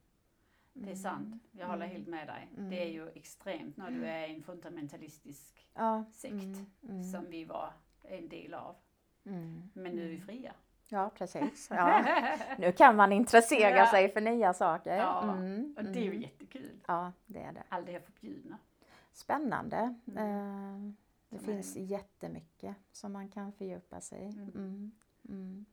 [0.73, 2.49] Det är sant, jag håller helt med dig.
[2.57, 2.71] Mm.
[2.71, 6.05] Det är ju extremt när du är i en fundamentalistisk Ja.
[6.13, 6.67] sekt Mm.
[6.83, 7.05] Mm.
[7.05, 7.73] som vi var
[8.03, 8.77] en del av.
[9.25, 9.71] Mm.
[9.75, 10.53] Men nu är vi fria.
[10.89, 11.69] Ja, precis.
[11.71, 12.05] Ja.
[12.59, 13.91] Nu kan man intressera Ja.
[13.91, 14.97] sig för nya saker.
[14.97, 15.75] Ja, Mm.
[15.79, 16.23] Och det är ju Mm.
[16.23, 16.81] jättekul.
[16.87, 17.63] Ja, det är det.
[17.69, 18.59] Allt det här förbjudna.
[19.13, 19.95] Spännande.
[20.07, 20.19] Mm.
[20.19, 20.93] Eh,
[21.29, 24.25] det Som är- finns jättemycket som man kan fördjupa sig i.
[25.29, 25.67] Mm.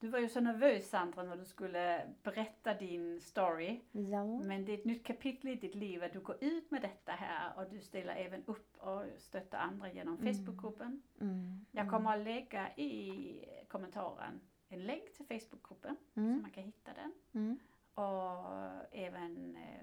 [0.00, 3.80] Du var ju så nervös Sandra när du skulle berätta din story.
[3.92, 4.24] Ja.
[4.40, 7.12] Men det är ett nytt kapitel i ditt liv att du går ut med detta
[7.12, 10.34] här och du ställer även upp och stöttar andra genom Mm.
[10.34, 11.02] Facebookgruppen.
[11.20, 11.66] Mm.
[11.72, 16.42] Jag kommer att lägga i kommentaren en länk till Facebookgruppen så Mm.
[16.42, 17.12] man kan hitta den.
[17.34, 17.58] Mm.
[17.94, 19.82] och även eh,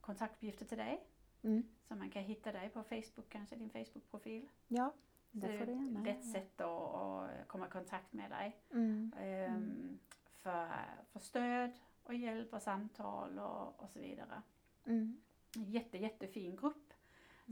[0.00, 1.04] kontaktuppgifter till dig.
[1.42, 1.62] Mm.
[1.88, 4.48] Så man kan hitta dig på Facebook, kanske din Facebook-profil.
[4.68, 6.04] Ja, Så det får du gärna.
[6.04, 8.56] Rätt sätt att, att komma i kontakt med dig.
[8.70, 9.12] Mm.
[9.20, 9.98] Ehm,
[10.30, 10.68] för,
[11.12, 11.70] för stöd
[12.04, 14.42] och hjälp och samtal och, och så vidare.
[14.86, 15.16] Mm.
[15.54, 16.92] Jätte, jättefin grupp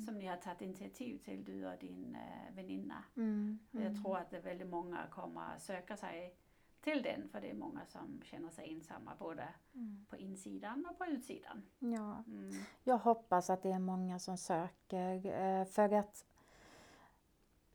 [0.07, 3.05] som ni har tagit initiativ till, du och din eh, väninna.
[3.17, 3.59] Mm.
[3.71, 6.37] Jag tror att det är väldigt många kommer söka sig
[6.81, 10.07] till den för det är många som känner sig ensamma både Mm.
[10.11, 11.63] på insidan och på utsidan.
[11.79, 12.23] Ja.
[12.27, 12.51] Mm.
[12.85, 15.27] Jag hoppas att det är många som söker.
[15.27, 16.25] eh, För att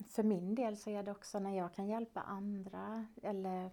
[0.03, 3.71] för min del så är det också när jag kan hjälpa andra eller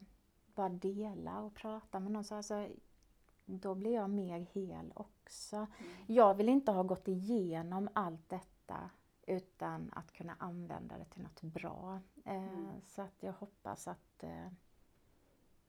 [0.55, 2.25] bara dela och prata med någon.
[2.25, 2.69] Så alltså,
[3.47, 5.57] då blir jag mer hel också.
[5.57, 5.69] Mm.
[6.07, 8.91] Jag vill inte ha gått igenom allt detta
[9.27, 12.01] utan att kunna använda det till något bra.
[12.25, 12.81] Eh, Mm.
[12.85, 14.49] Så att jag hoppas att, eh,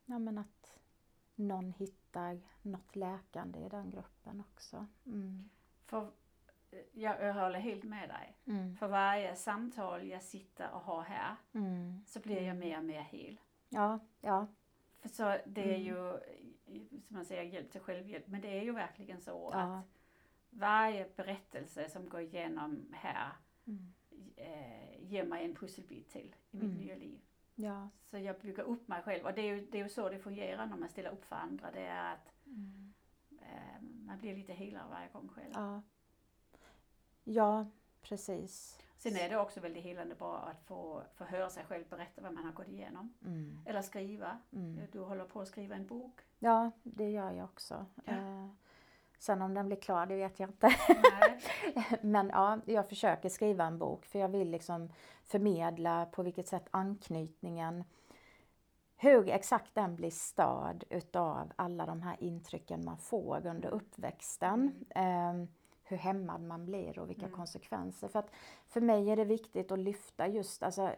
[0.05, 0.79] ja, men att
[1.35, 4.87] någon hittar något läkande i den gruppen också.
[5.05, 5.49] Mm.
[5.85, 6.11] För
[6.91, 8.37] jag, jag håller helt med dig.
[8.47, 8.75] Mm.
[8.75, 12.03] För varje samtal jag sitter och har här Mm.
[12.05, 13.39] så blir jag mer och mer hel.
[13.69, 14.47] Ja, ja.
[14.99, 15.81] För så det är Mm.
[15.81, 18.27] ju, eh, som man säger, hjälp till självhjälp.
[18.27, 19.77] Men det är ju verkligen så Ja.
[19.79, 19.85] att
[20.49, 23.31] varje berättelse som går igenom här
[23.67, 23.93] Mm.
[24.35, 26.77] eh, ger mig en pusselbit till i mitt Mm.
[26.77, 27.19] nya liv.
[27.55, 27.89] Ja.
[28.03, 30.19] Så jag bygger upp mig själv och det är ju, det är ju så det
[30.19, 31.71] fungerar när man ställer upp för andra.
[31.71, 32.93] Det är att Mm.
[33.41, 35.51] eh, man blir lite helare varje gång själv.
[35.53, 35.81] Ja.
[37.23, 37.65] Ja,
[38.01, 38.79] precis.
[38.99, 42.33] Sen är det också väldigt helande bara att få, få höra sig själv berätta vad
[42.33, 43.13] man har gått igenom.
[43.25, 43.59] Mm.
[43.65, 44.37] Eller skriva.
[44.53, 44.79] Mm.
[44.91, 46.21] Du håller på att skriva en bok.
[46.39, 47.85] Ja, det gör jag också.
[48.05, 48.13] Ja.
[48.13, 48.47] Eh,
[49.19, 50.69] sen om den blir klar, det vet jag inte.
[52.01, 54.89] Men ja, jag försöker skriva en bok för jag vill liksom
[55.23, 57.83] förmedla på vilket sätt anknytningen,
[58.97, 64.85] hur exakt den blir störd utav alla de här intrycken man får under uppväxten.
[64.89, 65.33] Eh,
[65.89, 67.35] hur hämmad man blir och vilka Mm.
[67.37, 68.07] konsekvenser.
[68.07, 68.31] För att
[68.67, 70.95] för mig är det viktigt att lyfta just alltså,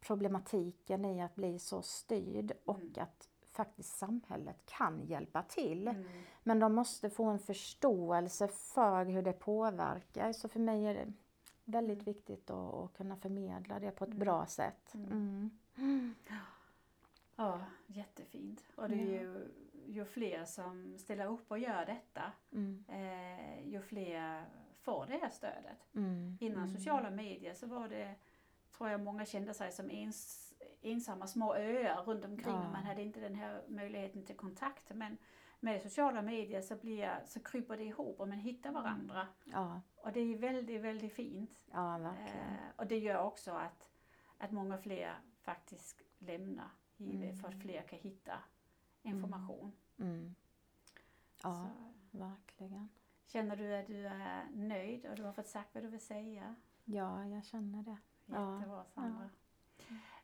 [0.00, 2.92] problematiken i att bli så styrd och Mm.
[2.96, 5.88] att faktiskt samhället kan hjälpa till.
[5.88, 6.04] Mm.
[6.42, 10.32] Men de måste få en förståelse för hur det påverkar.
[10.32, 11.12] Så för mig är det
[11.64, 14.18] väldigt viktigt att, att kunna förmedla det på ett Mm.
[14.18, 14.94] bra sätt.
[14.94, 15.50] Mm.
[15.76, 16.14] Mm.
[17.36, 18.62] Ja, jättefint.
[18.74, 19.48] Och det är ju,
[19.86, 22.84] ju fler som ställer upp och gör detta, Mm.
[22.88, 24.44] eh, ju fler
[24.80, 25.86] får det här stödet.
[25.94, 26.38] Mm.
[26.40, 26.74] Innan Mm.
[26.76, 28.14] sociala medier så var det,
[28.76, 30.52] tror jag många kände sig som ens,
[30.82, 32.66] ensamma små öar runt omkring Ja.
[32.66, 34.90] och man hade inte den här möjligheten till kontakt.
[34.94, 35.16] Men
[35.60, 39.28] med sociala medier så, blir, så kryper det ihop och man hittar varandra.
[39.44, 41.64] Ja, Och det är väldigt, väldigt fint.
[41.72, 42.46] ja, verkligen.
[42.48, 43.88] Eh, och det gör också att,
[44.38, 47.36] att många fler faktiskt lämnar givet Mm.
[47.36, 48.38] för att fler kan hitta
[49.06, 49.72] information.
[49.98, 50.34] Mm.
[51.42, 51.68] Ja,
[52.12, 52.88] Så, verkligen.
[53.26, 56.54] känner du att du är nöjd och du har fått sagt vad du vill säga?
[56.84, 57.96] Ja, jag känner det.
[58.26, 58.54] Ja.
[58.56, 59.30] Jättebra Sandra.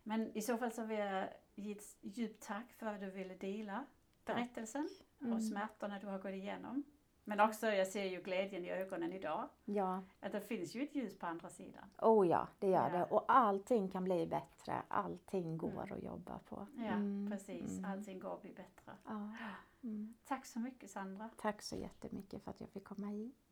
[0.02, 3.34] Men i så fall så vill jag ge ett djupt tack för att du ville
[3.34, 3.86] dela
[4.24, 4.88] berättelsen
[5.20, 5.32] Mm.
[5.34, 6.82] och smärtorna du har gått igenom.
[7.24, 9.48] Men också, jag ser ju glädjen i ögonen idag.
[9.64, 11.84] Ja, Att det finns ju ett ljus på andra sidan.
[11.98, 12.98] oh ja, det gör Ja.
[12.98, 13.04] det.
[13.04, 14.82] Och allting kan bli bättre.
[14.88, 15.92] Allting går Mm.
[15.92, 16.66] att jobba på.
[16.76, 17.78] Ja, Mm, precis.
[17.78, 17.90] mm.
[17.90, 18.92] Allting går att bli bättre.
[19.06, 19.28] Ja.
[19.82, 20.14] Mm.
[20.24, 21.30] Tack så mycket Sandra.
[21.36, 23.51] Tack så jättemycket för att jag fick komma hit.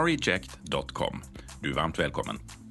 [0.00, 1.22] reject.com.
[1.60, 2.61] Du är varmt välkommen.